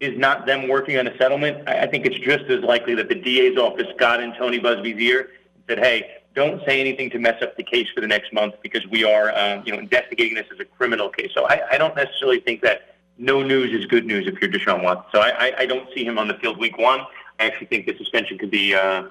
is 0.00 0.16
not 0.16 0.46
them 0.46 0.68
working 0.68 0.96
on 0.96 1.06
a 1.06 1.16
settlement. 1.18 1.68
I, 1.68 1.82
I 1.82 1.86
think 1.86 2.06
it's 2.06 2.18
just 2.18 2.44
as 2.44 2.62
likely 2.62 2.94
that 2.94 3.08
the 3.08 3.14
DA's 3.14 3.58
office 3.58 3.88
got 3.98 4.22
in 4.22 4.34
Tony 4.34 4.58
Buzbee's 4.58 4.98
ear 5.00 5.30
and 5.54 5.64
said, 5.68 5.78
hey, 5.78 6.16
don't 6.36 6.62
say 6.66 6.80
anything 6.80 7.10
to 7.10 7.18
mess 7.18 7.42
up 7.42 7.56
the 7.56 7.62
case 7.64 7.88
for 7.92 8.02
the 8.02 8.06
next 8.06 8.32
month 8.32 8.54
because 8.62 8.86
we 8.86 9.02
are, 9.02 9.36
um, 9.36 9.62
you 9.64 9.72
know, 9.72 9.78
investigating 9.78 10.34
this 10.34 10.46
as 10.52 10.60
a 10.60 10.64
criminal 10.64 11.08
case. 11.08 11.30
So 11.34 11.46
I, 11.46 11.62
I 11.72 11.78
don't 11.78 11.96
necessarily 11.96 12.40
think 12.40 12.60
that 12.60 12.94
no 13.18 13.42
news 13.42 13.72
is 13.72 13.86
good 13.86 14.04
news 14.04 14.26
if 14.28 14.40
you're 14.40 14.50
Deshaun 14.50 14.84
Watson. 14.84 15.06
So 15.12 15.20
I, 15.20 15.52
I, 15.58 15.66
don't 15.66 15.88
see 15.94 16.04
him 16.04 16.18
on 16.18 16.28
the 16.28 16.34
field 16.34 16.58
week 16.58 16.76
one. 16.76 17.00
I 17.40 17.46
actually 17.46 17.68
think 17.68 17.86
the 17.86 17.96
suspension 17.96 18.36
could 18.36 18.50
be 18.50 18.74
uh, 18.74 19.04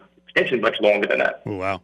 much 0.61 0.79
longer 0.79 1.07
than 1.07 1.17
that. 1.17 1.41
Oh, 1.47 1.55
wow. 1.55 1.81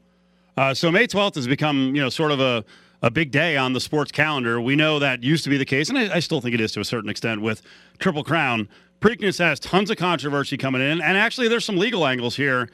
Uh, 0.56 0.76
so 0.76 0.92
May 0.92 1.08
12th 1.08 1.36
has 1.36 1.48
become, 1.48 1.96
you 1.96 2.02
know, 2.02 2.10
sort 2.10 2.32
of 2.32 2.40
a, 2.40 2.64
a 3.02 3.10
big 3.10 3.32
day 3.32 3.58
on 3.58 3.74
the 3.74 3.80
sports 3.80 4.12
calendar. 4.12 4.62
We 4.62 4.76
know 4.76 5.00
that 5.00 5.24
used 5.24 5.44
to 5.46 5.50
be 5.50 5.58
the 5.58 5.66
case, 5.66 5.90
and 5.90 5.98
I, 5.98 6.18
I 6.18 6.20
still 6.20 6.40
think 6.40 6.54
it 6.54 6.62
is 6.62 6.72
to 6.74 6.82
a 6.82 6.86
certain 6.86 7.10
extent 7.10 7.42
with 7.42 7.64
Triple 7.98 8.24
Crown. 8.24 8.70
Preakness 9.00 9.40
has 9.40 9.60
tons 9.60 9.90
of 9.90 9.98
controversy 9.98 10.58
coming 10.58 10.82
in, 10.82 11.02
and 11.02 11.18
actually 11.18 11.48
there's 11.48 11.66
some 11.66 11.78
legal 11.78 12.06
angles 12.06 12.36
here. 12.36 12.70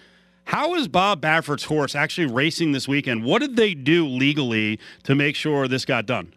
How 0.47 0.75
is 0.75 0.87
Bob 0.87 1.19
Baffert's 1.19 1.65
horse 1.65 1.93
actually 1.93 2.27
racing 2.27 2.71
this 2.71 2.87
weekend? 2.87 3.25
What 3.25 3.39
did 3.39 3.57
they 3.57 3.73
do 3.73 4.07
legally 4.07 4.79
to 5.03 5.13
make 5.13 5.35
sure 5.35 5.67
this 5.67 5.83
got 5.83 6.05
done? 6.05 6.33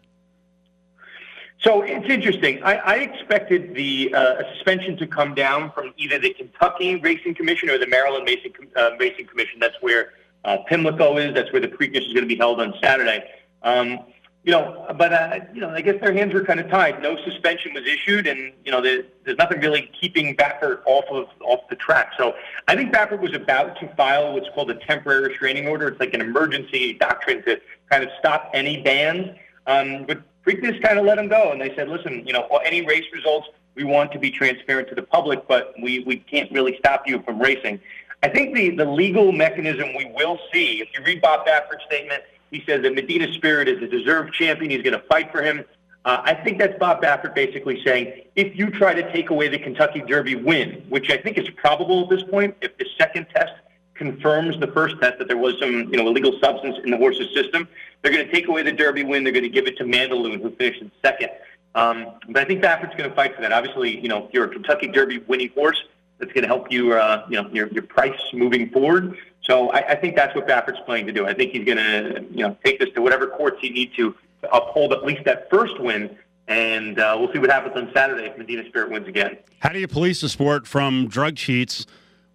So 1.61 1.81
it's 1.81 2.05
interesting. 2.09 2.61
I, 2.61 2.75
I 2.75 2.95
expected 2.95 3.73
the 3.73 4.13
uh, 4.13 4.43
suspension 4.53 4.97
to 4.97 5.07
come 5.07 5.33
down 5.33 5.71
from 5.71 5.93
either 5.95 6.19
the 6.19 6.33
Kentucky 6.33 6.97
Racing 6.97 7.35
Commission 7.35 7.69
or 7.69 7.77
the 7.77 7.87
Maryland 7.87 8.27
Racing, 8.27 8.51
uh, 8.75 8.89
Racing 8.99 9.27
Commission. 9.27 9.61
That's 9.61 9.77
where 9.79 10.11
uh, 10.43 10.57
Pimlico 10.67 11.15
is. 11.15 11.33
That's 11.33 11.53
where 11.53 11.61
the 11.61 11.69
Preakness 11.69 12.05
is 12.05 12.11
going 12.11 12.27
to 12.27 12.27
be 12.27 12.35
held 12.35 12.59
on 12.59 12.73
Saturday. 12.83 13.23
Um, 13.63 13.97
you 14.43 14.51
know, 14.51 14.87
but 14.97 15.13
uh, 15.13 15.39
you 15.53 15.61
know, 15.61 15.69
I 15.69 15.81
guess 15.81 16.01
their 16.01 16.13
hands 16.13 16.33
were 16.33 16.43
kind 16.43 16.59
of 16.59 16.69
tied. 16.69 17.01
No 17.01 17.15
suspension 17.23 17.73
was 17.73 17.83
issued, 17.85 18.25
and 18.25 18.53
you 18.65 18.71
know, 18.71 18.81
there, 18.81 19.03
there's 19.23 19.37
nothing 19.37 19.59
really 19.59 19.91
keeping 19.99 20.35
Baffert 20.35 20.81
off 20.85 21.05
of 21.11 21.27
off 21.41 21.61
the 21.69 21.75
track. 21.75 22.13
So 22.17 22.33
I 22.67 22.75
think 22.75 22.91
Baffert 22.91 23.21
was 23.21 23.35
about 23.35 23.79
to 23.79 23.87
file 23.95 24.33
what's 24.33 24.49
called 24.55 24.71
a 24.71 24.75
temporary 24.75 25.27
restraining 25.27 25.67
order. 25.67 25.87
It's 25.89 25.99
like 25.99 26.15
an 26.15 26.21
emergency 26.21 26.93
doctrine 26.93 27.43
to 27.43 27.61
kind 27.89 28.03
of 28.03 28.09
stop 28.19 28.49
any 28.53 28.81
bans. 28.81 29.37
Um, 29.67 30.05
but 30.07 30.21
Preakness 30.43 30.81
kind 30.81 30.97
of 30.97 31.05
let 31.05 31.19
him 31.19 31.27
go, 31.27 31.51
and 31.51 31.61
they 31.61 31.75
said, 31.75 31.87
listen, 31.87 32.25
you 32.25 32.33
know, 32.33 32.47
any 32.65 32.83
race 32.83 33.05
results 33.13 33.47
we 33.75 33.83
want 33.83 34.11
to 34.11 34.19
be 34.19 34.31
transparent 34.31 34.89
to 34.89 34.95
the 34.95 35.03
public, 35.03 35.47
but 35.47 35.73
we, 35.81 35.99
we 35.99 36.17
can't 36.17 36.51
really 36.51 36.75
stop 36.79 37.07
you 37.07 37.21
from 37.21 37.39
racing. 37.39 37.79
I 38.23 38.29
think 38.29 38.55
the, 38.55 38.71
the 38.71 38.85
legal 38.85 39.31
mechanism 39.31 39.95
we 39.95 40.05
will 40.05 40.39
see, 40.51 40.81
if 40.81 40.89
you 40.93 41.03
read 41.05 41.21
Bob 41.21 41.45
Baffert's 41.45 41.83
statement, 41.85 42.23
he 42.51 42.63
says 42.67 42.81
that 42.83 42.93
Medina 42.93 43.31
Spirit 43.33 43.67
is 43.67 43.81
a 43.81 43.87
deserved 43.87 44.33
champion. 44.33 44.69
He's 44.69 44.83
going 44.83 44.93
to 44.93 45.05
fight 45.07 45.31
for 45.31 45.41
him. 45.41 45.63
Uh, 46.03 46.21
I 46.23 46.33
think 46.33 46.57
that's 46.57 46.77
Bob 46.79 47.01
Baffert 47.01 47.35
basically 47.35 47.81
saying, 47.83 48.23
if 48.35 48.57
you 48.57 48.69
try 48.71 48.93
to 48.93 49.11
take 49.13 49.29
away 49.29 49.47
the 49.47 49.59
Kentucky 49.59 50.01
Derby 50.01 50.35
win, 50.35 50.83
which 50.89 51.11
I 51.11 51.17
think 51.17 51.37
is 51.37 51.47
probable 51.57 52.03
at 52.03 52.09
this 52.09 52.23
point, 52.23 52.55
if 52.61 52.77
the 52.77 52.85
second 52.97 53.27
test 53.33 53.53
confirms 53.93 54.59
the 54.59 54.67
first 54.67 54.95
test 54.99 55.19
that 55.19 55.27
there 55.27 55.37
was 55.37 55.59
some 55.59 55.71
you 55.71 55.97
know 55.97 56.07
illegal 56.07 56.39
substance 56.39 56.77
in 56.83 56.89
the 56.89 56.97
horse's 56.97 57.31
system, 57.35 57.67
they're 58.01 58.11
going 58.11 58.25
to 58.25 58.31
take 58.31 58.47
away 58.47 58.63
the 58.63 58.71
Derby 58.71 59.03
win. 59.03 59.23
They're 59.23 59.33
going 59.33 59.43
to 59.43 59.49
give 59.49 59.67
it 59.67 59.77
to 59.77 59.83
Mandaloun, 59.83 60.41
who 60.41 60.49
finished 60.55 60.81
in 60.81 60.91
second. 61.03 61.29
Um, 61.75 62.15
but 62.27 62.41
I 62.41 62.45
think 62.45 62.63
Baffert's 62.63 62.95
going 62.95 63.09
to 63.09 63.15
fight 63.15 63.35
for 63.35 63.41
that. 63.43 63.53
Obviously, 63.53 63.99
you 63.99 64.09
know, 64.09 64.25
if 64.25 64.33
you're 64.33 64.45
a 64.45 64.49
Kentucky 64.49 64.87
Derby 64.87 65.19
winning 65.19 65.49
horse, 65.49 65.81
that's 66.17 66.33
going 66.33 66.41
to 66.41 66.47
help 66.47 66.71
you, 66.71 66.93
uh, 66.93 67.25
you 67.29 67.41
know, 67.41 67.49
your, 67.51 67.67
your 67.67 67.83
price 67.83 68.19
moving 68.33 68.69
forward. 68.71 69.17
So 69.43 69.69
I, 69.69 69.89
I 69.89 69.95
think 69.95 70.15
that's 70.15 70.35
what 70.35 70.47
Baffert's 70.47 70.79
planning 70.85 71.07
to 71.07 71.11
do. 71.11 71.25
I 71.25 71.33
think 71.33 71.51
he's 71.51 71.65
going 71.65 71.77
to, 71.77 72.25
you 72.31 72.47
know, 72.47 72.57
take 72.63 72.79
this 72.79 72.89
to 72.95 73.01
whatever 73.01 73.27
courts 73.27 73.57
he 73.59 73.69
needs 73.69 73.95
to, 73.95 74.15
uphold 74.51 74.93
at 74.93 75.03
least 75.03 75.23
that 75.25 75.49
first 75.49 75.79
win. 75.79 76.17
And 76.47 76.99
uh, 76.99 77.15
we'll 77.19 77.31
see 77.31 77.39
what 77.39 77.49
happens 77.49 77.75
on 77.75 77.91
Saturday 77.93 78.25
if 78.25 78.37
Medina 78.37 78.65
Spirit 78.67 78.91
wins 78.91 79.07
again. 79.07 79.37
How 79.59 79.69
do 79.69 79.79
you 79.79 79.87
police 79.87 80.21
the 80.21 80.29
sport 80.29 80.67
from 80.67 81.07
drug 81.07 81.35
cheats 81.35 81.85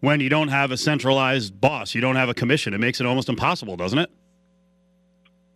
when 0.01 0.21
you 0.21 0.29
don't 0.29 0.49
have 0.49 0.71
a 0.71 0.77
centralized 0.77 1.61
boss? 1.61 1.95
You 1.95 2.01
don't 2.01 2.17
have 2.17 2.29
a 2.29 2.35
commission. 2.35 2.73
It 2.73 2.79
makes 2.79 3.01
it 3.01 3.07
almost 3.07 3.29
impossible, 3.29 3.77
doesn't 3.77 3.99
it? 3.99 4.11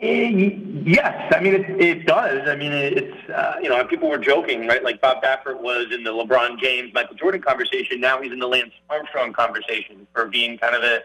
Eh, 0.00 0.56
yes, 0.82 1.30
I 1.34 1.40
mean 1.40 1.54
it, 1.54 1.68
it 1.78 2.06
does. 2.06 2.48
I 2.48 2.56
mean 2.56 2.72
it's 2.72 3.30
uh, 3.30 3.56
you 3.62 3.68
know 3.68 3.84
people 3.84 4.08
were 4.08 4.16
joking, 4.16 4.66
right? 4.66 4.82
Like 4.82 4.98
Bob 5.02 5.22
Baffert 5.22 5.60
was 5.60 5.88
in 5.92 6.04
the 6.04 6.10
LeBron 6.10 6.58
James, 6.58 6.90
Michael 6.94 7.16
Jordan 7.16 7.42
conversation. 7.42 8.00
Now 8.00 8.20
he's 8.22 8.32
in 8.32 8.38
the 8.38 8.46
Lance 8.46 8.72
Armstrong 8.88 9.34
conversation 9.34 10.06
for 10.14 10.26
being 10.26 10.56
kind 10.56 10.74
of 10.74 10.82
a 10.82 11.00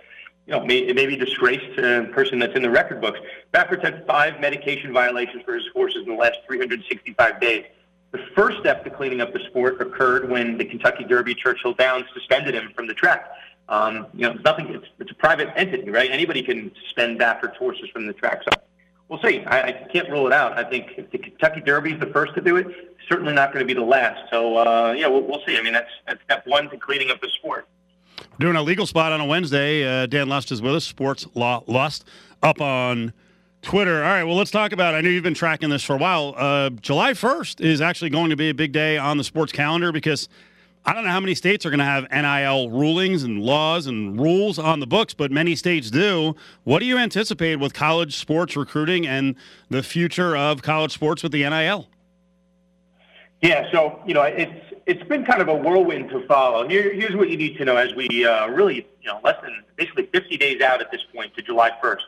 you 0.47 0.53
know 0.53 0.65
may, 0.65 0.91
maybe 0.93 1.15
disgraced 1.15 1.77
uh, 1.79 2.05
person 2.05 2.39
that's 2.39 2.55
in 2.55 2.61
the 2.61 2.69
record 2.69 3.01
books. 3.01 3.19
Baffert's 3.51 3.83
had 3.83 4.05
five 4.05 4.39
medication 4.39 4.93
violations 4.93 5.43
for 5.43 5.55
his 5.55 5.65
horses 5.73 6.03
in 6.05 6.09
the 6.09 6.19
last 6.19 6.37
365 6.47 7.39
days. 7.41 7.65
The 8.11 8.19
first 8.35 8.59
step 8.59 8.83
to 8.85 8.89
cleaning 8.89 9.21
up 9.21 9.33
the 9.33 9.41
sport 9.47 9.81
occurred 9.81 10.29
when 10.29 10.57
the 10.57 10.65
Kentucky 10.65 11.03
Derby 11.03 11.35
Churchill 11.35 11.73
Downs 11.73 12.05
suspended 12.13 12.55
him 12.55 12.71
from 12.75 12.87
the 12.87 12.93
track. 12.93 13.29
Um, 13.67 14.07
you 14.13 14.21
know, 14.21 14.33
nothing. 14.45 14.67
It's, 14.69 14.87
it's 14.99 15.11
a 15.11 15.15
private 15.15 15.49
entity, 15.55 15.89
right? 15.89 16.09
Anybody 16.11 16.41
can 16.43 16.71
suspend 16.85 17.17
Baffert's 17.17 17.57
horses 17.57 17.89
from 17.89 18.05
the 18.05 18.13
track. 18.13 18.43
So 18.43 18.61
we'll 19.09 19.21
see. 19.21 19.43
I, 19.45 19.61
I 19.63 19.71
can't 19.91 20.09
rule 20.09 20.27
it 20.27 20.33
out. 20.33 20.57
I 20.57 20.63
think 20.63 20.93
if 20.97 21.09
the 21.11 21.17
Kentucky 21.17 21.61
Derby 21.61 21.93
is 21.93 21.99
the 21.99 22.07
first 22.07 22.35
to 22.35 22.41
do 22.41 22.57
it, 22.57 22.67
certainly 23.09 23.33
not 23.33 23.51
going 23.51 23.67
to 23.67 23.67
be 23.67 23.77
the 23.77 23.85
last. 23.85 24.29
So 24.29 24.57
uh, 24.57 24.93
yeah, 24.95 25.07
we'll, 25.07 25.23
we'll 25.23 25.41
see. 25.45 25.57
I 25.57 25.63
mean, 25.63 25.73
that's 25.73 25.89
that's 26.07 26.21
step 26.23 26.45
one 26.45 26.69
to 26.69 26.77
cleaning 26.77 27.09
up 27.09 27.19
the 27.21 27.29
sport. 27.29 27.67
Doing 28.39 28.55
a 28.55 28.61
legal 28.61 28.85
spot 28.85 29.11
on 29.11 29.21
a 29.21 29.25
Wednesday. 29.25 29.83
Uh, 29.83 30.05
Dan 30.05 30.27
Lust 30.29 30.51
is 30.51 30.61
with 30.61 30.75
us, 30.75 30.85
Sports 30.85 31.25
Law 31.35 31.63
Lust, 31.67 32.05
up 32.43 32.61
on 32.61 33.13
Twitter. 33.61 34.03
All 34.03 34.09
right, 34.09 34.23
well, 34.23 34.35
let's 34.35 34.51
talk 34.51 34.71
about. 34.71 34.93
It. 34.93 34.97
I 34.97 35.01
know 35.01 35.09
you've 35.09 35.23
been 35.23 35.33
tracking 35.33 35.69
this 35.69 35.83
for 35.83 35.95
a 35.95 35.99
while. 35.99 36.35
Uh, 36.37 36.69
July 36.69 37.13
1st 37.13 37.61
is 37.61 37.81
actually 37.81 38.09
going 38.09 38.29
to 38.29 38.35
be 38.35 38.49
a 38.49 38.53
big 38.53 38.71
day 38.71 38.97
on 38.97 39.17
the 39.17 39.23
sports 39.23 39.51
calendar 39.51 39.91
because 39.91 40.27
I 40.85 40.93
don't 40.93 41.03
know 41.03 41.09
how 41.09 41.19
many 41.19 41.33
states 41.33 41.65
are 41.65 41.71
going 41.71 41.79
to 41.79 41.85
have 41.85 42.11
NIL 42.11 42.69
rulings 42.69 43.23
and 43.23 43.41
laws 43.41 43.87
and 43.87 44.19
rules 44.19 44.59
on 44.59 44.79
the 44.79 44.85
books, 44.85 45.15
but 45.15 45.31
many 45.31 45.55
states 45.55 45.89
do. 45.89 46.35
What 46.63 46.79
do 46.79 46.85
you 46.85 46.99
anticipate 46.99 47.55
with 47.55 47.73
college 47.73 48.15
sports 48.15 48.55
recruiting 48.55 49.07
and 49.07 49.35
the 49.69 49.81
future 49.81 50.37
of 50.37 50.61
college 50.61 50.93
sports 50.93 51.23
with 51.23 51.31
the 51.31 51.49
NIL? 51.49 51.87
Yeah, 53.41 53.69
so 53.71 53.99
you 54.05 54.13
know 54.13 54.21
it's 54.23 54.64
it's 54.85 55.03
been 55.03 55.25
kind 55.25 55.41
of 55.41 55.47
a 55.47 55.55
whirlwind 55.55 56.09
to 56.09 56.25
follow. 56.27 56.67
Here, 56.67 56.93
here's 56.93 57.15
what 57.15 57.29
you 57.29 57.37
need 57.37 57.57
to 57.57 57.65
know 57.65 57.75
as 57.75 57.93
we 57.95 58.25
uh, 58.25 58.47
really 58.47 58.87
you 59.01 59.07
know 59.07 59.19
less 59.23 59.41
than 59.41 59.63
basically 59.75 60.07
50 60.07 60.37
days 60.37 60.61
out 60.61 60.81
at 60.81 60.91
this 60.91 61.01
point 61.13 61.35
to 61.35 61.41
July 61.41 61.71
1st. 61.83 62.01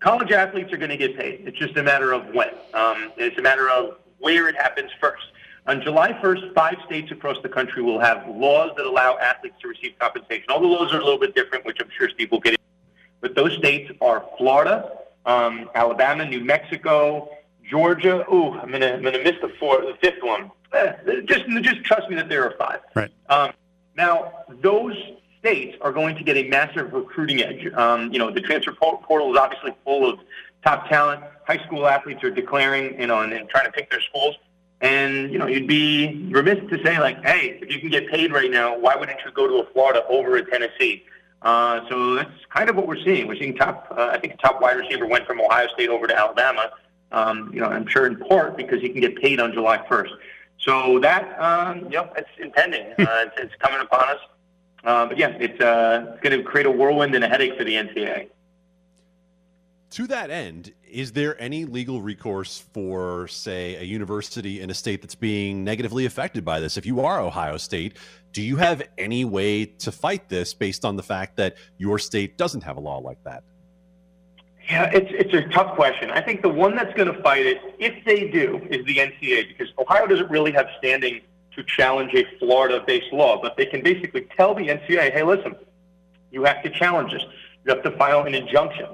College 0.00 0.30
athletes 0.32 0.72
are 0.72 0.76
going 0.76 0.90
to 0.90 0.96
get 0.96 1.16
paid. 1.16 1.42
It's 1.46 1.58
just 1.58 1.76
a 1.76 1.82
matter 1.82 2.12
of 2.12 2.26
when. 2.34 2.50
Um, 2.74 3.12
it's 3.16 3.38
a 3.38 3.42
matter 3.42 3.68
of 3.68 3.96
where 4.18 4.48
it 4.48 4.56
happens 4.56 4.90
first. 5.00 5.24
On 5.66 5.82
July 5.82 6.12
1st, 6.12 6.54
five 6.54 6.76
states 6.86 7.10
across 7.10 7.36
the 7.42 7.48
country 7.48 7.82
will 7.82 8.00
have 8.00 8.26
laws 8.28 8.70
that 8.76 8.86
allow 8.86 9.18
athletes 9.18 9.56
to 9.60 9.68
receive 9.68 9.98
compensation. 9.98 10.44
All 10.48 10.60
the 10.60 10.66
laws 10.66 10.92
are 10.94 11.00
a 11.00 11.04
little 11.04 11.18
bit 11.18 11.34
different, 11.34 11.64
which 11.66 11.78
I'm 11.80 11.90
sure 11.96 12.08
Steve 12.08 12.30
will 12.30 12.40
get 12.40 12.54
into. 12.54 12.62
But 13.20 13.34
those 13.34 13.54
states 13.58 13.92
are 14.00 14.24
Florida, 14.38 14.98
um, 15.26 15.68
Alabama, 15.74 16.24
New 16.24 16.44
Mexico, 16.44 17.28
Georgia. 17.68 18.24
Ooh, 18.32 18.54
I'm 18.54 18.70
gonna 18.70 18.94
I'm 18.94 19.02
gonna 19.02 19.22
miss 19.22 19.36
the 19.40 19.52
fourth, 19.60 19.82
the 19.82 19.96
fifth 20.00 20.22
one. 20.22 20.50
Eh, 20.72 20.92
just 21.24 21.46
just 21.62 21.84
trust 21.84 22.08
me 22.08 22.16
that 22.16 22.28
there 22.28 22.44
are 22.44 22.54
five. 22.58 22.80
Right. 22.94 23.10
Um, 23.28 23.52
now 23.96 24.44
those 24.62 24.96
states 25.40 25.76
are 25.80 25.92
going 25.92 26.16
to 26.16 26.24
get 26.24 26.36
a 26.36 26.48
massive 26.48 26.92
recruiting 26.92 27.42
edge. 27.42 27.72
Um, 27.74 28.12
you 28.12 28.18
know, 28.18 28.30
the 28.30 28.40
transfer 28.40 28.72
portal 28.72 29.32
is 29.32 29.38
obviously 29.38 29.74
full 29.84 30.08
of 30.08 30.18
top 30.64 30.88
talent. 30.88 31.22
High 31.46 31.62
school 31.64 31.86
athletes 31.86 32.22
are 32.24 32.30
declaring, 32.30 33.00
you 33.00 33.06
know, 33.06 33.20
and, 33.20 33.32
and 33.32 33.48
trying 33.48 33.66
to 33.66 33.72
pick 33.72 33.90
their 33.90 34.00
schools. 34.00 34.36
And 34.80 35.32
you 35.32 35.38
know, 35.38 35.46
you'd 35.46 35.66
be 35.66 36.28
remiss 36.30 36.58
to 36.70 36.82
say 36.84 36.98
like, 37.00 37.24
hey, 37.24 37.58
if 37.60 37.72
you 37.72 37.80
can 37.80 37.90
get 37.90 38.08
paid 38.08 38.32
right 38.32 38.50
now, 38.50 38.78
why 38.78 38.94
wouldn't 38.94 39.18
you 39.24 39.32
go 39.32 39.48
to 39.48 39.68
a 39.68 39.72
Florida 39.72 40.04
over 40.08 40.36
a 40.36 40.48
Tennessee? 40.48 41.04
Uh, 41.42 41.80
so 41.88 42.14
that's 42.14 42.30
kind 42.52 42.68
of 42.68 42.76
what 42.76 42.86
we're 42.86 43.02
seeing. 43.02 43.26
We're 43.26 43.36
seeing 43.36 43.56
top. 43.56 43.88
Uh, 43.96 44.10
I 44.12 44.18
think 44.18 44.34
the 44.34 44.38
top 44.38 44.60
wide 44.60 44.76
receiver 44.76 45.06
went 45.06 45.26
from 45.26 45.40
Ohio 45.40 45.68
State 45.74 45.88
over 45.88 46.06
to 46.06 46.16
Alabama. 46.16 46.70
Um, 47.12 47.50
you 47.52 47.60
know, 47.60 47.66
I'm 47.66 47.86
sure 47.86 48.06
in 48.06 48.16
part 48.16 48.56
because 48.56 48.80
he 48.80 48.88
can 48.90 49.00
get 49.00 49.16
paid 49.16 49.40
on 49.40 49.52
July 49.52 49.78
1st. 49.78 50.10
So 50.60 50.98
that, 51.00 51.40
um, 51.40 51.88
yep, 51.90 52.12
it's 52.16 52.28
impending. 52.38 52.86
uh, 52.98 53.24
it's, 53.26 53.34
it's 53.38 53.54
coming 53.60 53.80
upon 53.80 54.08
us. 54.08 54.20
Uh, 54.84 55.06
but 55.06 55.18
yeah, 55.18 55.28
it's, 55.40 55.60
uh, 55.60 56.12
it's 56.12 56.22
going 56.22 56.36
to 56.36 56.44
create 56.44 56.66
a 56.66 56.70
whirlwind 56.70 57.14
and 57.14 57.24
a 57.24 57.28
headache 57.28 57.56
for 57.56 57.64
the 57.64 57.72
NCAA. 57.72 58.28
To 59.92 60.06
that 60.08 60.30
end, 60.30 60.72
is 60.90 61.12
there 61.12 61.40
any 61.40 61.64
legal 61.64 62.02
recourse 62.02 62.58
for, 62.74 63.26
say, 63.28 63.76
a 63.76 63.82
university 63.82 64.60
in 64.60 64.68
a 64.68 64.74
state 64.74 65.00
that's 65.00 65.14
being 65.14 65.64
negatively 65.64 66.04
affected 66.04 66.44
by 66.44 66.60
this? 66.60 66.76
If 66.76 66.84
you 66.84 67.00
are 67.00 67.20
Ohio 67.20 67.56
State, 67.56 67.96
do 68.32 68.42
you 68.42 68.56
have 68.56 68.82
any 68.98 69.24
way 69.24 69.64
to 69.64 69.90
fight 69.90 70.28
this 70.28 70.52
based 70.52 70.84
on 70.84 70.96
the 70.96 71.02
fact 71.02 71.36
that 71.36 71.56
your 71.78 71.98
state 71.98 72.36
doesn't 72.36 72.62
have 72.62 72.76
a 72.76 72.80
law 72.80 72.98
like 72.98 73.22
that? 73.24 73.44
Yeah, 74.68 74.90
it's 74.92 75.10
it's 75.10 75.32
a 75.32 75.48
tough 75.48 75.74
question. 75.76 76.10
I 76.10 76.20
think 76.20 76.42
the 76.42 76.48
one 76.50 76.76
that's 76.76 76.92
going 76.94 77.12
to 77.12 77.22
fight 77.22 77.46
it, 77.46 77.58
if 77.78 78.04
they 78.04 78.28
do, 78.28 78.60
is 78.70 78.84
the 78.84 78.96
NCAA 78.96 79.48
because 79.48 79.72
Ohio 79.78 80.06
doesn't 80.06 80.30
really 80.30 80.52
have 80.52 80.66
standing 80.78 81.22
to 81.56 81.64
challenge 81.64 82.14
a 82.14 82.24
Florida-based 82.38 83.12
law, 83.12 83.40
but 83.40 83.56
they 83.56 83.64
can 83.64 83.82
basically 83.82 84.26
tell 84.36 84.54
the 84.54 84.68
NCAA, 84.68 85.10
"Hey, 85.10 85.22
listen, 85.22 85.56
you 86.30 86.44
have 86.44 86.62
to 86.64 86.70
challenge 86.70 87.12
this. 87.12 87.22
You 87.64 87.74
have 87.74 87.82
to 87.82 87.92
file 87.92 88.26
an 88.26 88.34
injunction." 88.34 88.86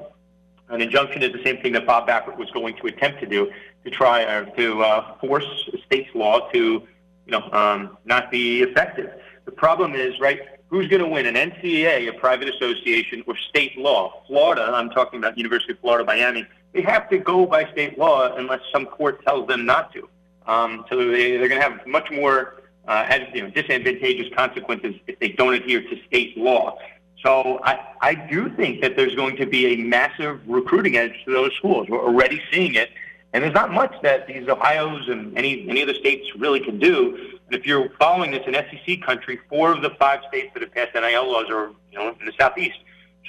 An 0.68 0.80
injunction 0.80 1.22
is 1.22 1.32
the 1.32 1.42
same 1.42 1.60
thing 1.60 1.72
that 1.72 1.86
Bob 1.86 2.08
Baffert 2.08 2.36
was 2.36 2.50
going 2.52 2.76
to 2.76 2.86
attempt 2.86 3.20
to 3.20 3.26
do 3.26 3.50
to 3.84 3.90
try 3.90 4.24
uh, 4.24 4.44
to 4.56 4.82
uh, 4.82 5.18
force 5.18 5.68
state's 5.86 6.14
law 6.14 6.48
to, 6.50 6.58
you 6.58 7.30
know, 7.32 7.50
um, 7.52 7.98
not 8.04 8.30
be 8.30 8.62
effective. 8.62 9.10
The 9.44 9.52
problem 9.52 9.94
is, 9.94 10.18
right? 10.20 10.40
Who's 10.74 10.88
going 10.88 11.02
to 11.02 11.06
win, 11.08 11.24
an 11.26 11.36
NCAA, 11.36 12.08
a 12.08 12.12
private 12.14 12.48
association, 12.48 13.22
or 13.28 13.36
state 13.36 13.78
law? 13.78 14.24
Florida, 14.26 14.72
I'm 14.74 14.90
talking 14.90 15.20
about 15.20 15.38
University 15.38 15.74
of 15.74 15.78
Florida, 15.78 16.04
Miami. 16.04 16.48
They 16.72 16.80
have 16.82 17.08
to 17.10 17.18
go 17.18 17.46
by 17.46 17.70
state 17.70 17.96
law 17.96 18.34
unless 18.34 18.58
some 18.72 18.86
court 18.86 19.24
tells 19.24 19.46
them 19.46 19.66
not 19.66 19.92
to. 19.92 20.08
Um, 20.48 20.84
so 20.90 20.96
they, 20.96 21.36
they're 21.36 21.46
going 21.46 21.60
to 21.60 21.68
have 21.70 21.86
much 21.86 22.10
more 22.10 22.64
uh, 22.88 23.08
you 23.32 23.42
know, 23.42 23.50
disadvantageous 23.50 24.34
consequences 24.34 24.96
if 25.06 25.16
they 25.20 25.28
don't 25.28 25.54
adhere 25.54 25.80
to 25.80 25.96
state 26.08 26.36
law. 26.36 26.76
So 27.24 27.60
I, 27.62 27.78
I 28.00 28.14
do 28.16 28.50
think 28.56 28.80
that 28.80 28.96
there's 28.96 29.14
going 29.14 29.36
to 29.36 29.46
be 29.46 29.74
a 29.74 29.76
massive 29.76 30.40
recruiting 30.44 30.96
edge 30.96 31.14
to 31.24 31.32
those 31.32 31.54
schools. 31.54 31.86
We're 31.88 32.04
already 32.04 32.42
seeing 32.52 32.74
it. 32.74 32.90
And 33.32 33.44
there's 33.44 33.54
not 33.54 33.72
much 33.72 33.94
that 34.02 34.26
these 34.26 34.48
Ohio's 34.48 35.08
and 35.08 35.38
any, 35.38 35.68
any 35.68 35.84
other 35.84 35.94
states 35.94 36.26
really 36.36 36.58
can 36.58 36.80
do. 36.80 37.33
If 37.50 37.66
you're 37.66 37.90
following 37.98 38.30
this 38.30 38.42
in 38.46 38.54
SEC 38.54 39.02
country, 39.02 39.38
four 39.48 39.72
of 39.72 39.82
the 39.82 39.90
five 39.90 40.20
states 40.28 40.52
that 40.54 40.62
have 40.62 40.72
passed 40.72 40.94
NIL 40.94 41.30
laws 41.30 41.46
are 41.50 41.70
you 41.92 41.98
know, 41.98 42.14
in 42.18 42.26
the 42.26 42.32
southeast. 42.38 42.78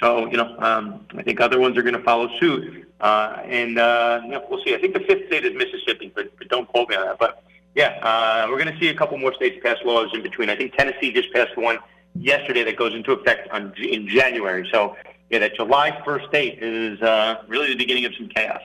So, 0.00 0.26
you 0.26 0.36
know, 0.36 0.56
um, 0.58 1.06
I 1.16 1.22
think 1.22 1.40
other 1.40 1.58
ones 1.58 1.76
are 1.78 1.82
going 1.82 1.94
to 1.94 2.02
follow 2.02 2.28
suit. 2.38 2.86
Uh, 3.00 3.38
and, 3.44 3.78
uh, 3.78 4.20
you 4.24 4.30
know, 4.30 4.46
we'll 4.50 4.62
see. 4.64 4.74
I 4.74 4.78
think 4.78 4.94
the 4.94 5.00
fifth 5.00 5.26
state 5.26 5.44
is 5.44 5.54
Mississippi, 5.54 6.12
but, 6.14 6.36
but 6.38 6.48
don't 6.48 6.68
quote 6.68 6.88
me 6.88 6.96
on 6.96 7.06
that. 7.06 7.18
But, 7.18 7.42
yeah, 7.74 7.98
uh, 8.02 8.46
we're 8.48 8.62
going 8.62 8.72
to 8.72 8.80
see 8.80 8.88
a 8.88 8.94
couple 8.94 9.16
more 9.18 9.34
states 9.34 9.58
pass 9.62 9.76
laws 9.84 10.10
in 10.12 10.22
between. 10.22 10.50
I 10.50 10.56
think 10.56 10.74
Tennessee 10.76 11.12
just 11.12 11.32
passed 11.32 11.56
one 11.56 11.78
yesterday 12.14 12.62
that 12.64 12.76
goes 12.76 12.94
into 12.94 13.12
effect 13.12 13.48
on, 13.50 13.72
in 13.78 14.08
January. 14.08 14.68
So, 14.72 14.96
yeah, 15.30 15.38
that 15.40 15.54
July 15.56 15.90
1st 16.06 16.30
date 16.30 16.58
is 16.62 17.00
uh, 17.00 17.42
really 17.48 17.68
the 17.68 17.76
beginning 17.76 18.04
of 18.04 18.14
some 18.14 18.28
chaos. 18.28 18.62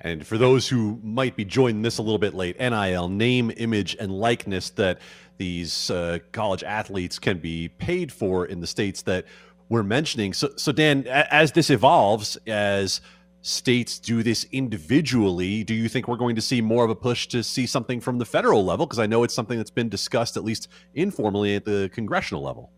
And 0.00 0.26
for 0.26 0.38
those 0.38 0.68
who 0.68 1.00
might 1.02 1.36
be 1.36 1.44
joining 1.44 1.82
this 1.82 1.98
a 1.98 2.02
little 2.02 2.18
bit 2.18 2.34
late, 2.34 2.58
NIL, 2.58 3.08
name, 3.08 3.50
image, 3.56 3.96
and 3.98 4.12
likeness 4.12 4.70
that 4.70 4.98
these 5.38 5.90
uh, 5.90 6.18
college 6.32 6.62
athletes 6.62 7.18
can 7.18 7.38
be 7.38 7.68
paid 7.68 8.12
for 8.12 8.46
in 8.46 8.60
the 8.60 8.66
states 8.66 9.02
that 9.02 9.24
we're 9.68 9.82
mentioning. 9.82 10.32
So, 10.32 10.50
so 10.56 10.72
Dan, 10.72 11.06
as 11.08 11.52
this 11.52 11.70
evolves, 11.70 12.36
as 12.46 13.00
states 13.42 13.98
do 13.98 14.22
this 14.22 14.44
individually, 14.52 15.64
do 15.64 15.74
you 15.74 15.88
think 15.88 16.08
we're 16.08 16.16
going 16.16 16.36
to 16.36 16.42
see 16.42 16.60
more 16.60 16.84
of 16.84 16.90
a 16.90 16.96
push 16.96 17.26
to 17.28 17.42
see 17.42 17.66
something 17.66 18.00
from 18.00 18.18
the 18.18 18.24
federal 18.24 18.64
level? 18.64 18.86
Because 18.86 18.98
I 18.98 19.06
know 19.06 19.22
it's 19.22 19.34
something 19.34 19.56
that's 19.56 19.70
been 19.70 19.88
discussed, 19.88 20.36
at 20.36 20.44
least 20.44 20.68
informally, 20.94 21.56
at 21.56 21.64
the 21.64 21.90
congressional 21.92 22.42
level. 22.42 22.70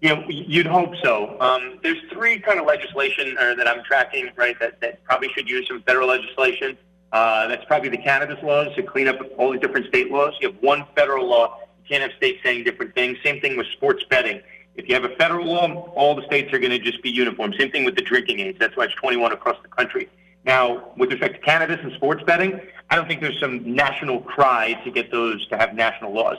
Yeah, 0.00 0.22
you'd 0.28 0.66
hope 0.66 0.94
so. 1.02 1.40
Um, 1.40 1.78
there's 1.82 1.98
three 2.12 2.38
kind 2.38 2.60
of 2.60 2.66
legislation 2.66 3.36
uh, 3.38 3.54
that 3.54 3.66
I'm 3.66 3.82
tracking, 3.82 4.30
right, 4.36 4.58
that, 4.60 4.80
that 4.80 5.02
probably 5.04 5.28
should 5.34 5.48
use 5.48 5.66
some 5.68 5.82
federal 5.82 6.08
legislation. 6.08 6.76
Uh, 7.12 7.48
that's 7.48 7.64
probably 7.64 7.88
the 7.88 7.98
cannabis 7.98 8.42
laws 8.42 8.74
to 8.76 8.82
clean 8.82 9.08
up 9.08 9.18
all 9.38 9.52
the 9.52 9.58
different 9.58 9.86
state 9.86 10.10
laws. 10.10 10.34
You 10.40 10.48
have 10.48 10.58
one 10.60 10.84
federal 10.94 11.26
law. 11.26 11.60
You 11.82 11.88
can't 11.88 12.02
have 12.02 12.12
states 12.18 12.40
saying 12.44 12.64
different 12.64 12.94
things. 12.94 13.16
Same 13.24 13.40
thing 13.40 13.56
with 13.56 13.66
sports 13.68 14.04
betting. 14.10 14.42
If 14.74 14.86
you 14.88 14.94
have 14.94 15.04
a 15.04 15.14
federal 15.16 15.46
law, 15.46 15.90
all 15.94 16.14
the 16.14 16.26
states 16.26 16.52
are 16.52 16.58
going 16.58 16.72
to 16.72 16.78
just 16.78 17.02
be 17.02 17.10
uniform. 17.10 17.54
Same 17.58 17.70
thing 17.70 17.84
with 17.84 17.96
the 17.96 18.02
drinking 18.02 18.40
age. 18.40 18.56
That's 18.58 18.76
why 18.76 18.84
it's 18.84 18.94
21 18.96 19.32
across 19.32 19.56
the 19.62 19.68
country. 19.68 20.10
Now, 20.44 20.90
with 20.96 21.10
respect 21.10 21.34
to 21.34 21.40
cannabis 21.40 21.80
and 21.82 21.92
sports 21.94 22.22
betting, 22.24 22.60
I 22.90 22.96
don't 22.96 23.08
think 23.08 23.22
there's 23.22 23.40
some 23.40 23.74
national 23.74 24.20
cry 24.20 24.74
to 24.84 24.90
get 24.90 25.10
those 25.10 25.46
to 25.48 25.56
have 25.56 25.74
national 25.74 26.12
laws. 26.12 26.36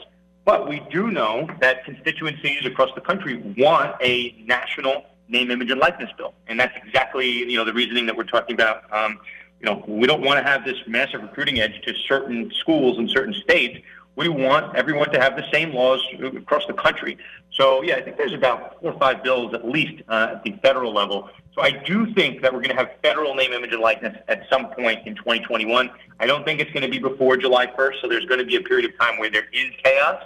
But 0.48 0.66
we 0.66 0.80
do 0.90 1.10
know 1.10 1.46
that 1.60 1.84
constituencies 1.84 2.64
across 2.64 2.88
the 2.94 3.02
country 3.02 3.36
want 3.58 3.94
a 4.00 4.34
national 4.46 5.04
name, 5.28 5.50
image, 5.50 5.70
and 5.70 5.78
likeness 5.78 6.08
bill, 6.16 6.32
and 6.46 6.58
that's 6.58 6.74
exactly 6.82 7.28
you 7.28 7.58
know 7.58 7.66
the 7.66 7.74
reasoning 7.74 8.06
that 8.06 8.16
we're 8.16 8.24
talking 8.24 8.54
about. 8.54 8.90
Um, 8.90 9.20
you 9.60 9.66
know, 9.66 9.84
we 9.86 10.06
don't 10.06 10.22
want 10.22 10.42
to 10.42 10.50
have 10.50 10.64
this 10.64 10.78
massive 10.86 11.20
recruiting 11.20 11.60
edge 11.60 11.82
to 11.82 11.92
certain 11.94 12.50
schools 12.60 12.98
in 12.98 13.08
certain 13.08 13.34
states. 13.34 13.78
We 14.16 14.30
want 14.30 14.74
everyone 14.74 15.12
to 15.12 15.20
have 15.20 15.36
the 15.36 15.44
same 15.52 15.74
laws 15.74 16.00
across 16.18 16.66
the 16.66 16.72
country. 16.72 17.18
So, 17.52 17.82
yeah, 17.82 17.96
I 17.96 18.00
think 18.00 18.16
there's 18.16 18.32
about 18.32 18.80
four 18.80 18.94
or 18.94 18.98
five 18.98 19.22
bills 19.22 19.52
at 19.52 19.68
least 19.68 20.02
uh, 20.08 20.36
at 20.36 20.44
the 20.44 20.52
federal 20.62 20.94
level. 20.94 21.28
So, 21.54 21.60
I 21.60 21.72
do 21.72 22.10
think 22.14 22.40
that 22.40 22.54
we're 22.54 22.62
going 22.62 22.74
to 22.74 22.82
have 22.82 22.92
federal 23.02 23.34
name, 23.34 23.52
image, 23.52 23.72
and 23.72 23.82
likeness 23.82 24.16
at 24.28 24.48
some 24.48 24.70
point 24.70 25.06
in 25.06 25.14
2021. 25.14 25.90
I 26.20 26.26
don't 26.26 26.46
think 26.46 26.58
it's 26.60 26.70
going 26.70 26.84
to 26.84 26.90
be 26.90 26.98
before 26.98 27.36
July 27.36 27.66
1st, 27.66 28.00
so 28.00 28.08
there's 28.08 28.24
going 28.24 28.40
to 28.40 28.46
be 28.46 28.56
a 28.56 28.62
period 28.62 28.90
of 28.90 28.98
time 28.98 29.18
where 29.18 29.30
there 29.30 29.46
is 29.52 29.70
chaos. 29.84 30.22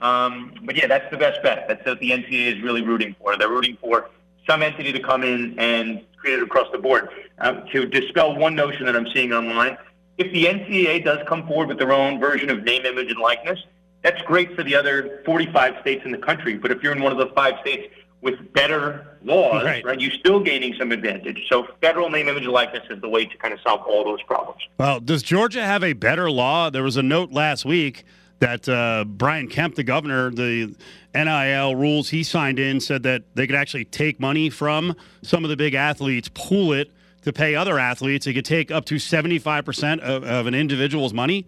Um, 0.00 0.54
but 0.64 0.76
yeah, 0.76 0.86
that's 0.86 1.10
the 1.10 1.16
best 1.16 1.42
bet. 1.42 1.66
That's 1.68 1.84
what 1.86 1.98
the 2.00 2.10
NCAA 2.10 2.56
is 2.56 2.62
really 2.62 2.82
rooting 2.82 3.14
for. 3.20 3.36
They're 3.36 3.48
rooting 3.48 3.78
for 3.80 4.10
some 4.48 4.62
entity 4.62 4.92
to 4.92 5.00
come 5.00 5.22
in 5.22 5.58
and 5.58 6.04
create 6.16 6.38
it 6.38 6.42
across 6.42 6.68
the 6.72 6.78
board. 6.78 7.08
Um, 7.38 7.64
to 7.72 7.86
dispel 7.86 8.36
one 8.36 8.54
notion 8.54 8.86
that 8.86 8.96
I'm 8.96 9.08
seeing 9.12 9.32
online, 9.32 9.76
if 10.18 10.32
the 10.32 10.44
NCAA 10.44 11.04
does 11.04 11.18
come 11.26 11.46
forward 11.46 11.68
with 11.68 11.78
their 11.78 11.92
own 11.92 12.20
version 12.20 12.50
of 12.50 12.62
name, 12.62 12.84
image, 12.86 13.10
and 13.10 13.18
likeness, 13.18 13.58
that's 14.02 14.20
great 14.22 14.54
for 14.54 14.62
the 14.62 14.76
other 14.76 15.22
45 15.24 15.80
states 15.80 16.02
in 16.04 16.12
the 16.12 16.18
country. 16.18 16.56
But 16.56 16.70
if 16.70 16.82
you're 16.82 16.92
in 16.92 17.02
one 17.02 17.10
of 17.10 17.18
the 17.18 17.34
five 17.34 17.54
states 17.62 17.92
with 18.20 18.52
better 18.52 19.18
laws, 19.22 19.64
right. 19.64 19.84
right, 19.84 20.00
you're 20.00 20.10
still 20.12 20.40
gaining 20.40 20.74
some 20.78 20.92
advantage. 20.92 21.46
So 21.48 21.66
federal 21.80 22.10
name, 22.10 22.28
image, 22.28 22.44
and 22.44 22.52
likeness 22.52 22.84
is 22.90 23.00
the 23.00 23.08
way 23.08 23.26
to 23.26 23.36
kind 23.38 23.52
of 23.52 23.60
solve 23.60 23.82
all 23.86 24.04
those 24.04 24.22
problems. 24.22 24.60
Well, 24.78 25.00
does 25.00 25.22
Georgia 25.22 25.64
have 25.64 25.82
a 25.82 25.94
better 25.94 26.30
law? 26.30 26.70
There 26.70 26.82
was 26.82 26.96
a 26.96 27.02
note 27.02 27.32
last 27.32 27.64
week 27.64 28.04
that 28.40 28.68
uh, 28.68 29.04
Brian 29.06 29.48
Kemp, 29.48 29.74
the 29.74 29.84
governor, 29.84 30.30
the 30.30 30.74
NIL 31.14 31.76
rules 31.76 32.08
he 32.10 32.22
signed 32.22 32.58
in 32.58 32.80
said 32.80 33.02
that 33.04 33.22
they 33.34 33.46
could 33.46 33.56
actually 33.56 33.84
take 33.84 34.20
money 34.20 34.50
from 34.50 34.96
some 35.22 35.44
of 35.44 35.50
the 35.50 35.56
big 35.56 35.74
athletes, 35.74 36.28
pool 36.34 36.72
it 36.72 36.90
to 37.22 37.32
pay 37.32 37.54
other 37.54 37.78
athletes. 37.78 38.26
It 38.26 38.34
could 38.34 38.44
take 38.44 38.70
up 38.70 38.84
to 38.86 38.96
75% 38.96 40.00
of, 40.00 40.24
of 40.24 40.46
an 40.46 40.54
individual's 40.54 41.14
money. 41.14 41.46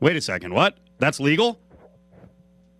Wait 0.00 0.16
a 0.16 0.20
second, 0.20 0.52
what? 0.54 0.78
That's 0.98 1.20
legal? 1.20 1.60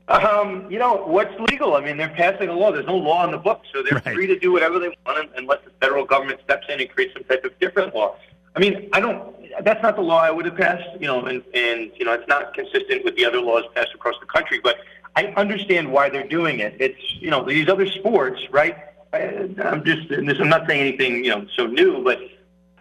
Um, 0.09 0.71
you 0.71 0.79
know, 0.79 0.97
what's 1.07 1.33
legal? 1.51 1.75
I 1.77 1.81
mean, 1.81 1.97
they're 1.97 2.09
passing 2.09 2.49
a 2.49 2.53
law. 2.53 2.73
There's 2.73 2.87
no 2.87 2.97
law 2.97 3.25
in 3.25 3.31
the 3.31 3.39
book, 3.39 3.63
so 3.73 3.83
they're 3.83 4.03
right. 4.05 4.15
free 4.15 4.27
to 4.27 4.39
do 4.39 4.53
whatever 4.53 4.79
they 4.79 4.95
want 5.07 5.31
unless 5.37 5.61
the 5.65 5.71
federal 5.81 6.05
government 6.05 6.41
steps 6.45 6.67
in 6.69 6.81
and 6.81 6.91
creates 6.91 7.15
some 7.15 7.25
type 7.25 7.45
of 7.45 7.57
different 7.61 7.95
law. 7.95 8.17
I 8.55 8.61
mean, 8.61 8.89
I 8.93 9.01
don't. 9.01 9.33
That's 9.65 9.83
not 9.83 9.97
the 9.97 10.03
law 10.03 10.21
I 10.21 10.31
would 10.31 10.45
have 10.47 10.57
passed. 10.57 10.89
You 11.01 11.07
know, 11.07 11.25
and 11.25 11.43
and 11.55 11.91
you 11.97 12.05
know, 12.05 12.13
it's 12.13 12.29
not 12.29 12.55
consistent 12.55 13.05
with 13.05 13.17
the 13.17 13.25
other 13.25 13.41
laws 13.41 13.65
passed 13.75 13.95
across 13.95 14.15
the 14.21 14.27
country. 14.27 14.61
But 14.63 14.77
I 15.17 15.27
understand 15.37 15.93
why 15.93 16.09
they're 16.09 16.29
doing 16.29 16.61
it. 16.61 16.77
It's 16.81 17.15
you 17.15 17.31
know 17.31 17.45
these 17.45 17.69
other 17.69 17.87
sports, 17.87 18.41
right? 18.51 18.77
I, 19.13 19.49
I'm 19.63 19.85
just. 19.85 20.09
This, 20.09 20.39
I'm 20.41 20.49
not 20.49 20.67
saying 20.67 20.81
anything 20.81 21.25
you 21.25 21.31
know 21.31 21.47
so 21.57 21.67
new, 21.67 22.03
but 22.03 22.19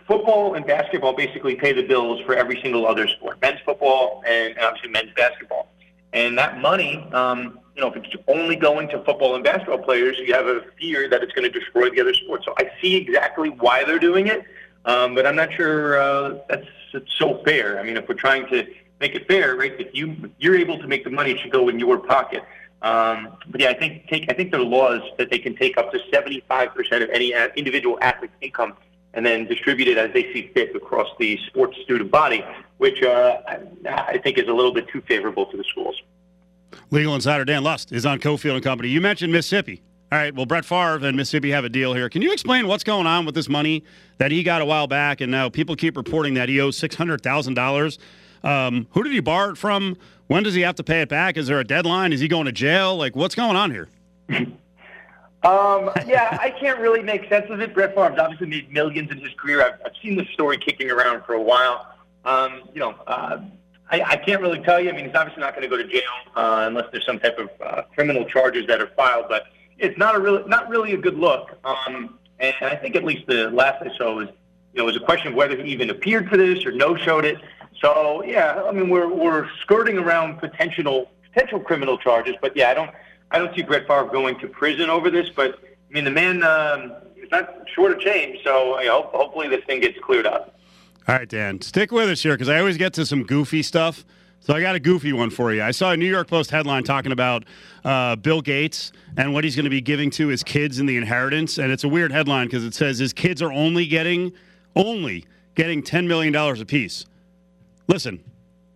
football 0.08 0.56
and 0.56 0.66
basketball 0.66 1.14
basically 1.14 1.56
pay 1.56 1.72
the 1.72 1.84
bills 1.84 2.20
for 2.26 2.36
every 2.36 2.62
single 2.62 2.86
other 2.86 3.08
sport. 3.08 3.42
Men's 3.42 3.60
football 3.66 4.22
and, 4.28 4.56
and 4.58 4.66
obviously 4.66 4.90
men's 4.90 5.12
basketball. 5.16 5.70
And 6.14 6.38
that 6.38 6.60
money, 6.60 7.08
um, 7.14 7.60
you 7.76 7.82
know, 7.82 7.94
if 7.94 7.96
it's 7.96 8.14
only 8.28 8.58
going 8.58 8.90
to 8.90 9.02
football 9.06 9.36
and 9.36 9.44
basketball 9.44 9.78
players, 9.78 10.18
you 10.20 10.34
have 10.34 10.48
a 10.48 10.64
fear 10.78 11.10
that 11.10 11.24
it's 11.24 11.32
going 11.32 11.50
to 11.50 11.60
destroy 11.60 11.90
the 11.90 12.02
other 12.02 12.14
sports. 12.14 12.46
So 12.46 12.54
I 12.58 12.70
see 12.82 12.96
exactly 12.98 13.50
why 13.50 13.86
they're 13.86 14.00
doing 14.00 14.28
it. 14.28 14.44
Um, 14.86 15.16
but 15.16 15.26
I'm 15.26 15.36
not 15.36 15.54
sure 15.54 16.02
uh, 16.02 16.40
that's, 16.50 16.68
that's 16.94 17.14
so 17.18 17.42
fair. 17.44 17.80
I 17.80 17.84
mean, 17.84 17.98
if 17.98 18.08
we're 18.08 18.16
trying 18.16 18.48
to 18.48 18.68
make 19.00 19.16
it 19.16 19.28
fair, 19.28 19.56
right? 19.56 19.74
If 19.80 19.94
you 19.94 20.32
you're 20.40 20.56
able 20.56 20.80
to 20.80 20.88
make 20.88 21.04
the 21.04 21.10
money, 21.10 21.32
it 21.32 21.40
should 21.40 21.52
go 21.52 21.70
in 21.70 21.80
your 21.80 21.98
pocket. 21.98 22.44
Um, 22.82 23.38
but 23.48 23.62
yeah, 23.62 23.70
I 23.70 23.74
think 23.76 24.08
take 24.08 24.32
I 24.32 24.34
think 24.34 24.52
there 24.52 24.60
are 24.60 24.64
laws 24.64 25.02
that 25.18 25.30
they 25.30 25.38
can 25.38 25.56
take 25.56 25.78
up 25.78 25.92
to 25.92 26.00
75 26.12 26.74
percent 26.74 27.04
of 27.04 27.10
any 27.12 27.34
individual 27.56 27.98
athlete's 28.02 28.34
income 28.42 28.74
and 29.14 29.26
then 29.26 29.46
distribute 29.46 29.88
it 29.88 29.98
as 29.98 30.12
they 30.14 30.24
see 30.34 30.52
fit 30.54 30.76
across 30.76 31.10
the 31.20 31.38
sports 31.48 31.78
student 31.84 32.10
body, 32.10 32.44
which 32.78 33.04
uh, 33.04 33.42
I, 33.46 33.60
I 34.14 34.18
think 34.18 34.38
is 34.38 34.48
a 34.48 34.54
little 34.54 34.74
bit 34.74 34.88
too 34.88 35.02
favorable 35.02 35.46
to 35.48 35.58
the 35.58 35.66
schools. 35.66 36.02
Legal 36.92 37.14
insider 37.16 37.44
Dan 37.44 37.64
Lust 37.64 37.92
is 37.92 38.06
on 38.06 38.20
Cofield 38.20 38.56
and 38.56 38.64
Company. 38.64 38.90
You 38.90 39.02
mentioned 39.02 39.34
Mississippi. 39.34 39.82
All 40.12 40.18
right. 40.18 40.36
Well, 40.36 40.46
Brett 40.46 40.66
Favre 40.66 41.06
and 41.08 41.16
Mississippi 41.16 41.52
have 41.52 41.64
a 41.64 41.70
deal 41.70 41.94
here. 41.94 42.10
Can 42.10 42.22
you 42.22 42.34
explain 42.34 42.68
what's 42.68 42.84
going 42.84 43.08
on 43.08 43.26
with 43.26 43.34
this 43.34 43.48
money 43.48 43.84
that 44.18 44.30
he 44.30 44.44
got 44.44 44.62
a 44.62 44.66
while 44.66 44.88
back, 44.88 45.22
and 45.22 45.32
now 45.32 45.48
people 45.48 45.76
keep 45.78 45.96
reporting 45.96 46.34
that 46.34 46.50
he 46.50 46.60
owes 46.60 46.78
six 46.78 46.96
hundred 46.96 47.22
thousand 47.22 47.58
um, 47.58 47.64
dollars? 47.64 47.98
Who 48.92 49.04
did 49.04 49.14
he 49.14 49.22
borrow 49.22 49.52
it 49.52 49.58
from? 49.58 49.96
When 50.28 50.44
does 50.44 50.54
he 50.54 50.62
have 50.62 50.76
to 50.76 50.84
pay 50.84 51.02
it 51.02 51.10
back? 51.10 51.38
Is 51.38 51.48
there 51.48 51.60
a 51.60 51.64
deadline? 51.64 52.12
Is 52.12 52.20
he 52.20 52.28
going 52.28 52.46
to 52.46 52.52
jail? 52.52 52.98
Like, 52.98 53.16
what's 53.16 53.36
going 53.36 53.56
on 53.56 53.72
here? 53.72 53.88
Um, 55.44 55.90
yeah, 56.06 56.38
I 56.40 56.52
can't 56.52 56.80
really 56.80 57.02
make 57.02 57.28
sense 57.28 57.48
of 57.50 57.62
it. 57.62 57.74
Brett 57.74 57.96
Favre's 57.96 58.20
obviously 58.20 58.46
made 58.46 58.72
millions 58.72 59.10
in 59.10 59.18
his 59.18 59.34
career. 59.34 59.66
I've, 59.66 59.80
I've 59.84 59.94
seen 60.00 60.16
the 60.16 60.26
story 60.34 60.58
kicking 60.58 60.92
around 60.92 61.24
for 61.26 61.34
a 61.34 61.42
while. 61.42 61.96
Um, 62.26 62.70
you 62.76 62.80
know, 62.80 62.92
uh, 63.08 63.40
I, 63.90 64.02
I 64.02 64.18
can't 64.18 64.40
really 64.40 64.60
tell 64.60 64.80
you. 64.80 64.90
I 64.90 64.94
mean, 64.94 65.06
he's 65.06 65.16
obviously 65.16 65.42
not 65.42 65.56
going 65.56 65.68
to 65.68 65.68
go 65.68 65.82
to 65.82 65.88
jail 65.88 66.12
uh, 66.36 66.66
unless 66.68 66.86
there's 66.92 67.08
some 67.08 67.20
type 67.20 67.40
of 67.40 67.50
uh, 67.60 67.82
criminal 67.96 68.24
charges 68.26 68.68
that 68.68 68.80
are 68.80 68.92
filed. 68.96 69.26
But 69.30 69.46
it's 69.82 69.98
not 69.98 70.16
a 70.16 70.20
really 70.20 70.44
not 70.48 70.70
really 70.70 70.94
a 70.94 70.98
good 70.98 71.18
look. 71.18 71.58
Um, 71.66 72.18
and 72.40 72.56
I 72.62 72.76
think 72.76 72.96
at 72.96 73.04
least 73.04 73.28
the 73.28 73.50
last 73.50 73.82
I 73.82 73.96
saw 73.98 74.16
was 74.16 74.30
you 74.74 74.78
know 74.78 74.84
it 74.84 74.94
was 74.94 74.96
a 74.96 75.06
question 75.06 75.30
of 75.30 75.34
whether 75.34 75.62
he 75.62 75.72
even 75.72 75.90
appeared 75.90 76.30
for 76.30 76.38
this 76.38 76.66
or 76.66 76.72
no 76.72 76.96
showed 76.96 77.26
it. 77.26 77.38
So 77.82 78.24
yeah, 78.24 78.64
I 78.64 78.72
mean 78.72 78.90
we're 78.90 79.10
we're 79.10 79.50
skirting 79.62 79.98
around 79.98 80.38
potential 80.38 81.10
potential 81.34 81.60
criminal 81.60 81.98
charges, 81.98 82.36
but 82.42 82.56
yeah, 82.56 82.70
I 82.70 82.74
don't 82.74 82.92
I 83.32 83.40
don't 83.40 83.54
see 83.56 83.64
Brett 83.64 83.88
Favre 83.88 84.06
going 84.06 84.40
to 84.40 84.48
prison 84.48 84.90
over 84.90 85.10
this. 85.10 85.30
But 85.36 85.60
I 85.64 85.94
mean 85.94 86.06
the 86.06 86.12
man 86.12 86.44
um, 86.44 86.94
is 87.18 87.30
not 87.32 87.68
short 87.74 87.92
of 87.92 88.00
change, 88.00 88.44
so 88.44 88.80
you 88.80 88.88
know, 88.88 89.10
hopefully 89.12 89.48
this 89.48 89.64
thing 89.66 89.82
gets 89.82 89.98
cleared 90.00 90.28
up. 90.28 90.56
All 91.08 91.16
right, 91.16 91.28
Dan, 91.28 91.60
stick 91.62 91.92
with 91.92 92.10
us 92.10 92.22
here 92.22 92.34
because 92.34 92.50
I 92.50 92.60
always 92.60 92.78
get 92.78 92.94
to 92.94 93.06
some 93.06 93.24
goofy 93.24 93.64
stuff. 93.64 94.06
So 94.44 94.56
I 94.56 94.62
got 94.62 94.74
a 94.74 94.80
goofy 94.80 95.14
one 95.14 95.30
for 95.30 95.54
you. 95.54 95.62
I 95.62 95.70
saw 95.70 95.92
a 95.92 95.98
New 95.98 96.10
York 96.10 96.28
Post 96.28 96.50
headline 96.50 96.84
talking 96.84 97.12
about 97.12 97.44
uh, 97.86 98.16
Bill 98.16 98.42
Gates 98.42 98.92
and 99.16 99.36
what 99.36 99.44
he's 99.44 99.56
going 99.56 99.66
to 99.66 99.70
be 99.70 99.82
giving 99.82 100.10
to 100.12 100.30
his 100.30 100.44
kids 100.44 100.80
in 100.80 100.88
the 100.88 100.98
inheritance, 100.98 101.60
and 101.60 101.72
it's 101.72 101.84
a 101.84 101.88
weird 101.88 102.12
headline 102.12 102.48
because 102.48 102.66
it 102.66 102.74
says 102.74 102.98
his 102.98 103.14
kids 103.14 103.42
are 103.44 103.52
only 103.52 103.86
getting 103.86 104.34
only 104.76 105.26
getting 105.54 105.84
ten 105.84 106.08
million 106.08 106.34
dollars 106.34 106.60
apiece. 106.60 107.06
Listen, 107.88 108.24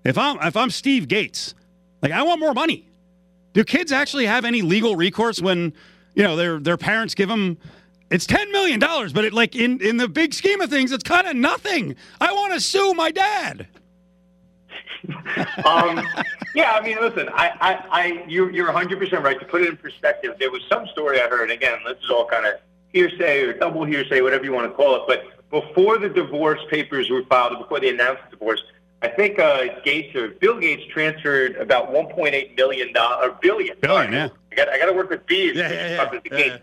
if 0.04 0.20
I'm 0.20 0.38
if 0.42 0.56
I'm 0.56 0.70
Steve 0.70 1.08
Gates, 1.08 1.56
like 2.04 2.12
I 2.12 2.22
want 2.22 2.40
more 2.40 2.54
money. 2.54 2.88
Do 3.54 3.64
kids 3.64 3.92
actually 3.92 4.28
have 4.28 4.46
any 4.46 4.62
legal 4.62 4.96
recourse 4.96 5.42
when 5.42 5.74
you 6.14 6.22
know 6.22 6.36
their 6.36 6.60
their 6.60 6.78
parents 6.78 7.16
give 7.16 7.28
them? 7.30 7.58
It's 8.12 8.28
ten 8.28 8.52
million 8.52 8.80
dollars, 8.80 9.14
but 9.14 9.26
it 9.26 9.34
like 9.34 9.56
in 9.56 9.82
in 9.82 9.98
the 9.98 10.08
big 10.08 10.36
scheme 10.36 10.62
of 10.62 10.70
things, 10.70 10.92
it's 10.92 11.04
kind 11.04 11.26
of 11.26 11.36
nothing. 11.36 11.96
I 12.22 12.34
want 12.34 12.54
to 12.54 12.60
sue 12.60 12.94
my 12.94 13.10
dad. 13.10 13.68
um, 15.66 16.02
yeah, 16.56 16.72
I 16.72 16.82
mean, 16.84 16.98
listen, 17.00 17.30
I, 17.30 17.52
I, 17.60 17.86
I 17.92 18.26
you're, 18.28 18.52
you're 18.52 18.72
100% 18.72 19.24
right. 19.24 19.40
To 19.40 19.46
put 19.46 19.62
it 19.62 19.70
in 19.70 19.78
perspective, 19.78 20.36
there 20.40 20.52
was 20.52 20.62
some 20.70 20.88
story 20.88 21.20
I 21.22 21.28
heard, 21.28 21.44
and 21.44 21.52
again, 21.52 21.80
this 21.86 21.98
is 22.04 22.10
all 22.10 22.26
kind 22.26 22.46
of 22.46 22.56
hearsay 22.94 23.44
or 23.44 23.54
double 23.54 23.84
hearsay, 23.84 24.22
whatever 24.22 24.46
you 24.46 24.54
want 24.54 24.70
to 24.70 24.76
call 24.76 24.96
it, 24.96 25.02
but 25.08 25.26
before 25.52 25.98
the 25.98 26.10
divorce 26.10 26.60
papers 26.70 27.10
were 27.10 27.24
filed, 27.26 27.58
before 27.60 27.80
they 27.80 27.90
announced 27.90 28.24
the 28.26 28.38
divorce, 28.38 28.62
I 29.02 29.10
think 29.10 29.40
uh, 29.40 29.66
Gates 29.84 30.16
or 30.16 30.30
Bill 30.30 30.60
Gates 30.60 30.84
transferred 30.92 31.56
about 31.58 31.92
1.8 31.92 32.56
million 32.56 32.94
dollars, 32.94 33.34
billion. 33.42 33.78
Billion, 33.80 34.12
yeah. 34.14 34.30
I 34.52 34.56
got, 34.56 34.70
I 34.70 34.80
got 34.80 34.86
to 34.88 34.94
work 34.94 35.10
with 35.10 35.26
bees. 35.28 35.56
Yeah, 35.56 35.72
yeah, 35.72 36.20
yeah, 36.32 36.38
yeah. 36.38 36.58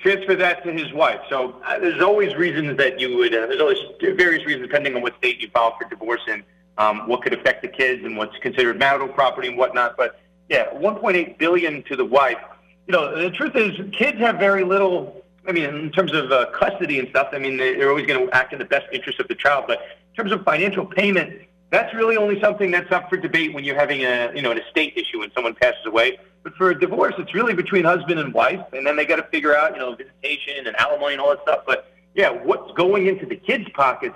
transfer 0.00 0.34
that 0.34 0.64
to 0.64 0.72
his 0.72 0.92
wife. 0.92 1.20
So 1.28 1.60
uh, 1.64 1.78
there's 1.78 2.02
always 2.02 2.34
reasons 2.34 2.76
that 2.78 2.98
you 2.98 3.16
would. 3.16 3.34
Uh, 3.34 3.46
there's 3.46 3.60
always 3.60 3.78
various 4.00 4.44
reasons 4.44 4.66
depending 4.66 4.96
on 4.96 5.02
what 5.02 5.16
state 5.18 5.40
you 5.40 5.48
file 5.50 5.76
for 5.80 5.88
divorce 5.88 6.22
and 6.28 6.42
um, 6.78 7.08
what 7.08 7.22
could 7.22 7.34
affect 7.34 7.62
the 7.62 7.68
kids 7.68 8.04
and 8.04 8.16
what's 8.16 8.36
considered 8.38 8.78
marital 8.78 9.08
property 9.08 9.48
and 9.48 9.58
whatnot. 9.58 9.96
But 9.96 10.20
yeah, 10.48 10.70
1.8 10.72 11.38
billion 11.38 11.82
to 11.84 11.96
the 11.96 12.04
wife. 12.04 12.38
You 12.86 12.92
know, 12.92 13.20
the 13.20 13.30
truth 13.30 13.54
is, 13.54 13.72
kids 13.92 14.18
have 14.18 14.38
very 14.38 14.64
little. 14.64 15.24
I 15.46 15.52
mean, 15.52 15.64
in 15.64 15.90
terms 15.92 16.12
of 16.14 16.30
uh, 16.32 16.46
custody 16.50 16.98
and 16.98 17.08
stuff, 17.08 17.28
I 17.32 17.38
mean, 17.38 17.56
they're 17.56 17.90
always 17.90 18.06
going 18.06 18.26
to 18.26 18.34
act 18.34 18.52
in 18.52 18.58
the 18.58 18.64
best 18.64 18.86
interest 18.92 19.20
of 19.20 19.28
the 19.28 19.34
child. 19.34 19.64
But 19.66 19.80
in 19.80 20.16
terms 20.16 20.32
of 20.32 20.44
financial 20.44 20.86
payment, 20.86 21.42
that's 21.70 21.94
really 21.94 22.16
only 22.16 22.40
something 22.40 22.70
that's 22.70 22.90
up 22.92 23.10
for 23.10 23.16
debate 23.16 23.52
when 23.52 23.64
you're 23.64 23.78
having 23.78 24.04
a, 24.04 24.32
you 24.34 24.40
know, 24.40 24.52
an 24.52 24.58
estate 24.58 24.94
issue 24.96 25.18
when 25.18 25.30
someone 25.32 25.54
passes 25.54 25.84
away. 25.84 26.18
But 26.42 26.54
for 26.54 26.70
a 26.70 26.78
divorce, 26.78 27.14
it's 27.18 27.34
really 27.34 27.54
between 27.54 27.84
husband 27.84 28.18
and 28.20 28.32
wife, 28.32 28.64
and 28.72 28.86
then 28.86 28.96
they 28.96 29.04
got 29.04 29.16
to 29.16 29.24
figure 29.24 29.56
out, 29.56 29.74
you 29.74 29.80
know, 29.80 29.94
visitation 29.94 30.66
and 30.66 30.76
alimony 30.76 31.14
and 31.14 31.20
all 31.20 31.30
that 31.30 31.42
stuff. 31.42 31.64
But 31.66 31.92
yeah, 32.14 32.30
what's 32.30 32.72
going 32.72 33.06
into 33.06 33.26
the 33.26 33.36
kids' 33.36 33.68
pockets? 33.74 34.14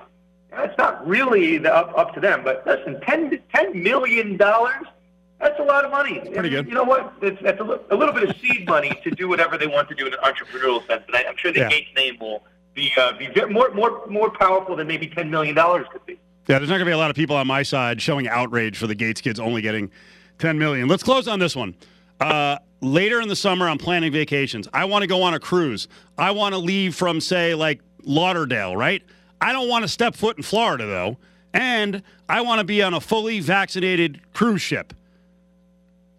That's 0.53 0.77
not 0.79 1.07
really 1.07 1.59
the, 1.59 1.75
up 1.75 1.97
up 1.97 2.15
to 2.15 2.21
them. 2.21 2.43
But 2.45 2.67
listen, 2.67 3.01
ten 3.03 3.41
ten 3.55 3.83
million 3.83 4.37
dollars. 4.37 4.85
That's 5.41 5.59
a 5.59 5.65
lot 5.65 5.85
of 5.85 5.91
money. 5.91 6.21
Pretty 6.21 6.51
good. 6.51 6.69
You 6.69 6.75
know 6.75 6.85
what? 6.85 7.15
It's, 7.21 7.41
that's 7.43 7.59
a, 7.61 7.81
a 7.91 7.97
little 7.97 8.15
bit 8.15 8.29
of 8.29 8.37
seed 8.37 8.65
money 8.67 8.97
to 9.03 9.11
do 9.11 9.29
whatever 9.29 9.59
they 9.59 9.67
want 9.67 9.89
to 9.89 9.95
do 9.95 10.07
in 10.07 10.13
an 10.13 10.21
entrepreneurial 10.23 10.87
sense. 10.87 11.03
And 11.09 11.17
I, 11.17 11.25
I'm 11.25 11.37
sure 11.37 11.53
the 11.53 11.61
Yeah. 11.61 11.69
Gates 11.69 11.91
name 11.97 12.17
will 12.21 12.45
be 12.75 12.93
uh, 12.97 13.13
be 13.19 13.29
more 13.51 13.71
more 13.73 14.07
more 14.07 14.31
powerful 14.31 14.77
than 14.77 14.87
maybe 14.87 15.09
ten 15.09 15.31
million 15.31 15.55
dollars 15.55 15.87
could 15.91 16.05
be. 16.07 16.19
Yeah, 16.49 16.59
there's 16.59 16.69
not 16.71 16.77
going 16.77 16.87
to 16.87 16.91
be 16.91 16.93
a 16.93 16.99
lot 16.99 17.11
of 17.11 17.17
people 17.17 17.37
on 17.37 17.47
my 17.47 17.63
side 17.63 18.03
showing 18.03 18.27
outrage 18.29 18.77
for 18.77 18.87
the 18.89 18.95
Gates 18.97 19.21
kids 19.21 19.39
only 19.39 19.63
getting 19.63 19.91
10 20.39 20.59
million. 20.59 20.89
Let's 20.89 21.05
close 21.05 21.29
on 21.29 21.39
this 21.39 21.55
one. 21.55 21.73
Uh, 22.21 22.59
later 22.81 23.21
in 23.21 23.29
the 23.29 23.37
summer, 23.37 23.69
I'm 23.69 23.79
planning 23.79 24.11
vacations. 24.11 24.67
I 24.73 24.85
want 24.87 25.03
to 25.03 25.07
go 25.07 25.23
on 25.23 25.35
a 25.35 25.39
cruise. 25.39 25.87
I 26.19 26.33
want 26.33 26.55
to 26.55 26.59
leave 26.59 26.97
from, 26.97 27.21
say, 27.21 27.55
like 27.55 27.81
Lauderdale, 28.03 28.77
right? 28.77 29.05
I 29.43 29.53
don't 29.53 29.69
want 29.69 29.83
to 29.83 29.89
step 29.89 30.15
foot 30.15 30.37
in 30.37 30.45
Florida, 30.45 30.87
though. 30.87 31.19
And 31.53 32.03
I 32.29 32.41
want 32.43 32.61
to 32.61 32.65
be 32.65 32.81
on 32.81 32.95
a 32.95 33.01
fully 33.01 33.41
vaccinated 33.41 34.21
cruise 34.33 34.63
ship. 34.63 34.95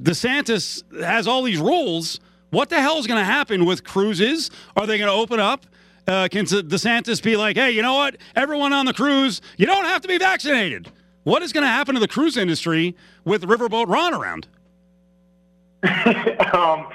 DeSantis 0.02 0.84
has 1.02 1.26
all 1.26 1.42
these 1.42 1.60
rules. 1.60 2.20
What 2.50 2.70
the 2.70 2.82
hell 2.82 3.00
is 3.00 3.08
going 3.08 3.20
to 3.20 3.26
happen 3.26 3.66
with 3.66 3.86
cruises? 3.86 4.52
Are 4.76 4.86
they 4.86 4.98
going 4.98 5.10
to 5.10 5.16
open 5.16 5.40
up? 5.40 5.66
Uh, 6.06 6.28
can 6.30 6.46
DeSantis 6.46 7.24
be 7.24 7.38
like, 7.38 7.56
hey, 7.56 7.72
you 7.72 7.82
know 7.82 7.94
what? 7.94 8.18
Everyone 8.36 8.74
on 8.74 8.86
the 8.86 8.94
cruise, 8.94 9.42
you 9.58 9.66
don't 9.66 9.86
have 9.86 10.02
to 10.02 10.08
be 10.10 10.18
vaccinated. 10.18 10.92
What 11.24 11.42
is 11.42 11.54
going 11.54 11.64
to 11.64 11.70
happen 11.70 11.96
to 11.96 12.02
the 12.02 12.10
cruise 12.10 12.36
industry 12.36 12.96
with 13.24 13.44
Riverboat 13.44 13.88
Ron 13.88 14.14
around? 14.14 14.48
um, 16.54 16.88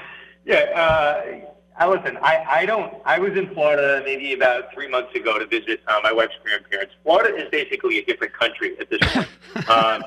yeah, 0.45 0.57
uh, 0.75 1.48
I 1.79 1.87
listen. 1.87 2.19
I, 2.21 2.45
I 2.49 2.67
don't. 2.67 2.95
I 3.05 3.21
was 3.21 3.37
in 3.37 3.55
Florida 3.55 4.03
maybe 4.05 4.33
about 4.33 4.73
three 4.75 4.89
months 4.89 5.15
ago 5.15 5.39
to 5.39 5.47
visit 5.47 5.81
uh, 5.87 6.01
my 6.03 6.13
wife's 6.13 6.35
grandparents. 6.43 6.95
Florida 7.05 7.37
is 7.37 7.49
basically 7.51 7.99
a 7.99 8.05
different 8.05 8.33
country 8.33 8.77
at 8.81 8.91
this 8.91 8.99
point. 9.03 9.29
um, 9.71 10.03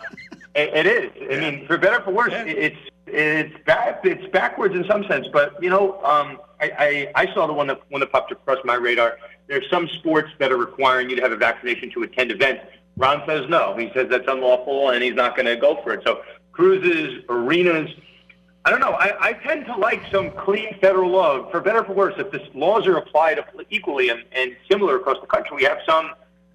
it, 0.53 0.85
it 0.85 0.85
is. 0.85 1.11
I 1.31 1.39
mean, 1.39 1.65
for 1.65 1.77
better 1.77 1.99
or 1.99 2.03
for 2.03 2.11
worse, 2.11 2.33
it, 2.33 2.47
it's 2.49 2.77
it's 3.07 3.65
back. 3.65 4.01
It's 4.03 4.25
backwards 4.33 4.75
in 4.75 4.83
some 4.85 5.05
sense. 5.05 5.27
But 5.31 5.61
you 5.63 5.69
know, 5.69 6.01
um, 6.03 6.39
I, 6.59 7.11
I 7.15 7.23
I 7.23 7.33
saw 7.33 7.47
the 7.47 7.53
one 7.53 7.67
that 7.67 7.79
one 7.89 8.01
that 8.01 8.11
popped 8.11 8.33
across 8.33 8.59
my 8.65 8.75
radar. 8.75 9.17
There's 9.47 9.69
some 9.69 9.87
sports 9.99 10.29
that 10.39 10.51
are 10.51 10.57
requiring 10.57 11.09
you 11.09 11.15
to 11.15 11.21
have 11.21 11.31
a 11.31 11.37
vaccination 11.37 11.89
to 11.91 12.03
attend 12.03 12.31
events. 12.31 12.65
Ron 12.97 13.23
says 13.25 13.49
no. 13.49 13.77
He 13.77 13.89
says 13.93 14.07
that's 14.09 14.27
unlawful, 14.27 14.89
and 14.89 15.01
he's 15.01 15.15
not 15.15 15.37
going 15.37 15.45
to 15.45 15.55
go 15.55 15.81
for 15.83 15.93
it. 15.93 16.03
So 16.05 16.21
cruises, 16.51 17.23
arenas. 17.29 17.89
I 18.63 18.69
don't 18.69 18.79
know. 18.79 18.91
I, 18.91 19.29
I 19.29 19.33
tend 19.33 19.65
to 19.65 19.75
like 19.75 20.01
some 20.11 20.31
clean 20.31 20.77
federal 20.79 21.09
law, 21.09 21.49
for 21.49 21.61
better 21.61 21.79
or 21.79 21.85
for 21.85 21.93
worse. 21.93 22.13
If 22.17 22.31
the 22.31 22.41
laws 22.53 22.85
are 22.85 22.97
applied 22.97 23.43
equally 23.71 24.09
and, 24.09 24.23
and 24.33 24.55
similar 24.69 24.97
across 24.97 25.19
the 25.19 25.27
country, 25.27 25.57
we 25.57 25.63
have 25.63 25.79
some, 25.87 26.11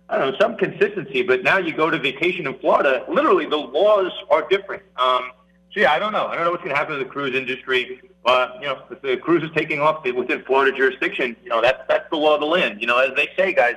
I 0.08 0.18
don't 0.18 0.32
know, 0.32 0.38
some 0.38 0.56
consistency. 0.56 1.22
But 1.22 1.42
now 1.42 1.58
you 1.58 1.74
go 1.74 1.90
to 1.90 1.98
vacation 1.98 2.46
in 2.46 2.56
Florida, 2.60 3.04
literally 3.08 3.46
the 3.46 3.56
laws 3.56 4.12
are 4.30 4.46
different. 4.48 4.84
Um, 4.96 5.32
so 5.74 5.80
yeah, 5.80 5.92
I 5.92 5.98
don't 5.98 6.12
know. 6.12 6.26
I 6.26 6.36
don't 6.36 6.44
know 6.44 6.52
what's 6.52 6.62
going 6.62 6.74
to 6.74 6.78
happen 6.78 6.96
to 6.96 7.02
the 7.02 7.10
cruise 7.10 7.34
industry. 7.34 8.00
But 8.24 8.54
you 8.60 8.66
know, 8.68 8.82
if 8.88 9.02
the 9.02 9.16
cruise 9.16 9.42
is 9.42 9.50
taking 9.54 9.80
off 9.80 10.04
within 10.04 10.44
Florida 10.44 10.76
jurisdiction, 10.76 11.36
you 11.42 11.50
know 11.50 11.60
that's 11.60 11.82
that's 11.88 12.08
the 12.10 12.16
law 12.16 12.34
of 12.34 12.40
the 12.40 12.46
land. 12.46 12.80
You 12.80 12.86
know, 12.86 12.98
as 12.98 13.14
they 13.16 13.28
say, 13.36 13.52
guys. 13.52 13.74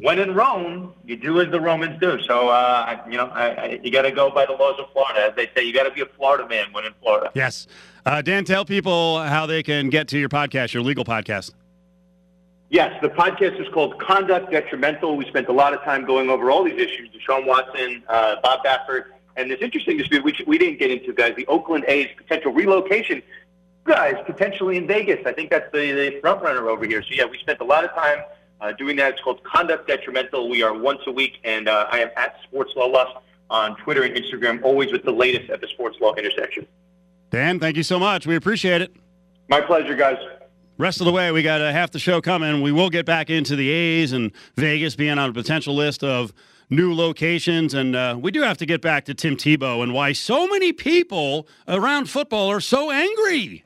When 0.00 0.20
in 0.20 0.32
Rome, 0.34 0.94
you 1.04 1.16
do 1.16 1.40
as 1.40 1.50
the 1.50 1.60
Romans 1.60 2.00
do. 2.00 2.20
So, 2.22 2.48
uh, 2.48 3.02
you 3.10 3.16
know, 3.16 3.26
I, 3.26 3.48
I, 3.48 3.80
you 3.82 3.90
got 3.90 4.02
to 4.02 4.12
go 4.12 4.30
by 4.30 4.46
the 4.46 4.52
laws 4.52 4.78
of 4.78 4.92
Florida. 4.92 5.26
As 5.28 5.34
they 5.34 5.50
say, 5.56 5.64
you 5.64 5.72
got 5.72 5.84
to 5.84 5.90
be 5.90 6.02
a 6.02 6.06
Florida 6.06 6.48
man 6.48 6.66
when 6.72 6.84
in 6.84 6.92
Florida. 7.02 7.32
Yes. 7.34 7.66
Uh, 8.06 8.22
Dan, 8.22 8.44
tell 8.44 8.64
people 8.64 9.20
how 9.24 9.44
they 9.46 9.62
can 9.62 9.90
get 9.90 10.06
to 10.08 10.18
your 10.18 10.28
podcast, 10.28 10.72
your 10.72 10.84
legal 10.84 11.04
podcast. 11.04 11.52
Yes, 12.70 12.96
the 13.02 13.08
podcast 13.08 13.60
is 13.60 13.66
called 13.72 13.98
Conduct 13.98 14.52
Detrimental. 14.52 15.16
We 15.16 15.26
spent 15.26 15.48
a 15.48 15.52
lot 15.52 15.74
of 15.74 15.82
time 15.82 16.04
going 16.04 16.30
over 16.30 16.50
all 16.50 16.62
these 16.62 16.78
issues. 16.78 17.08
Deshaun 17.10 17.44
Watson, 17.44 18.02
uh, 18.08 18.36
Bob 18.42 18.64
Baffert, 18.64 19.04
and 19.36 19.50
this 19.50 19.58
interesting 19.60 19.96
dispute, 19.96 20.22
which 20.22 20.42
we 20.46 20.58
didn't 20.58 20.78
get 20.78 20.90
into, 20.90 21.12
guys, 21.12 21.34
the 21.34 21.46
Oakland 21.46 21.84
A's 21.88 22.08
potential 22.16 22.52
relocation. 22.52 23.22
Guys, 23.84 24.14
potentially 24.26 24.76
in 24.76 24.86
Vegas. 24.86 25.26
I 25.26 25.32
think 25.32 25.50
that's 25.50 25.72
the, 25.72 25.92
the 25.92 26.20
front 26.20 26.42
runner 26.42 26.68
over 26.68 26.84
here. 26.84 27.02
So, 27.02 27.08
yeah, 27.12 27.24
we 27.24 27.38
spent 27.38 27.60
a 27.60 27.64
lot 27.64 27.84
of 27.84 27.90
time 27.94 28.18
uh, 28.60 28.72
doing 28.72 28.96
that. 28.96 29.14
It's 29.14 29.22
called 29.22 29.42
Conduct 29.44 29.86
Detrimental. 29.88 30.48
We 30.48 30.62
are 30.62 30.74
once 30.74 31.00
a 31.06 31.12
week, 31.12 31.38
and 31.44 31.68
uh, 31.68 31.86
I 31.90 32.00
am 32.00 32.10
at 32.16 32.36
Sports 32.44 32.72
Law 32.76 32.86
Lust 32.86 33.12
on 33.50 33.76
Twitter 33.76 34.02
and 34.02 34.14
Instagram, 34.14 34.62
always 34.62 34.92
with 34.92 35.04
the 35.04 35.12
latest 35.12 35.50
at 35.50 35.60
the 35.60 35.68
sports 35.68 35.96
law 36.00 36.14
intersection. 36.14 36.66
Dan, 37.30 37.58
thank 37.58 37.76
you 37.76 37.82
so 37.82 37.98
much. 37.98 38.26
We 38.26 38.36
appreciate 38.36 38.82
it. 38.82 38.94
My 39.48 39.60
pleasure, 39.60 39.94
guys. 39.94 40.18
Rest 40.76 41.00
of 41.00 41.06
the 41.06 41.12
way, 41.12 41.32
we 41.32 41.42
got 41.42 41.60
uh, 41.60 41.72
half 41.72 41.90
the 41.90 41.98
show 41.98 42.20
coming. 42.20 42.62
We 42.62 42.72
will 42.72 42.90
get 42.90 43.04
back 43.04 43.30
into 43.30 43.56
the 43.56 43.68
A's 43.68 44.12
and 44.12 44.30
Vegas 44.56 44.94
being 44.94 45.18
on 45.18 45.30
a 45.30 45.32
potential 45.32 45.74
list 45.74 46.04
of 46.04 46.32
new 46.70 46.94
locations. 46.94 47.74
And 47.74 47.96
uh, 47.96 48.16
we 48.20 48.30
do 48.30 48.42
have 48.42 48.58
to 48.58 48.66
get 48.66 48.80
back 48.80 49.04
to 49.06 49.14
Tim 49.14 49.36
Tebow 49.36 49.82
and 49.82 49.92
why 49.92 50.12
so 50.12 50.46
many 50.46 50.72
people 50.72 51.48
around 51.66 52.08
football 52.08 52.48
are 52.50 52.60
so 52.60 52.90
angry. 52.90 53.64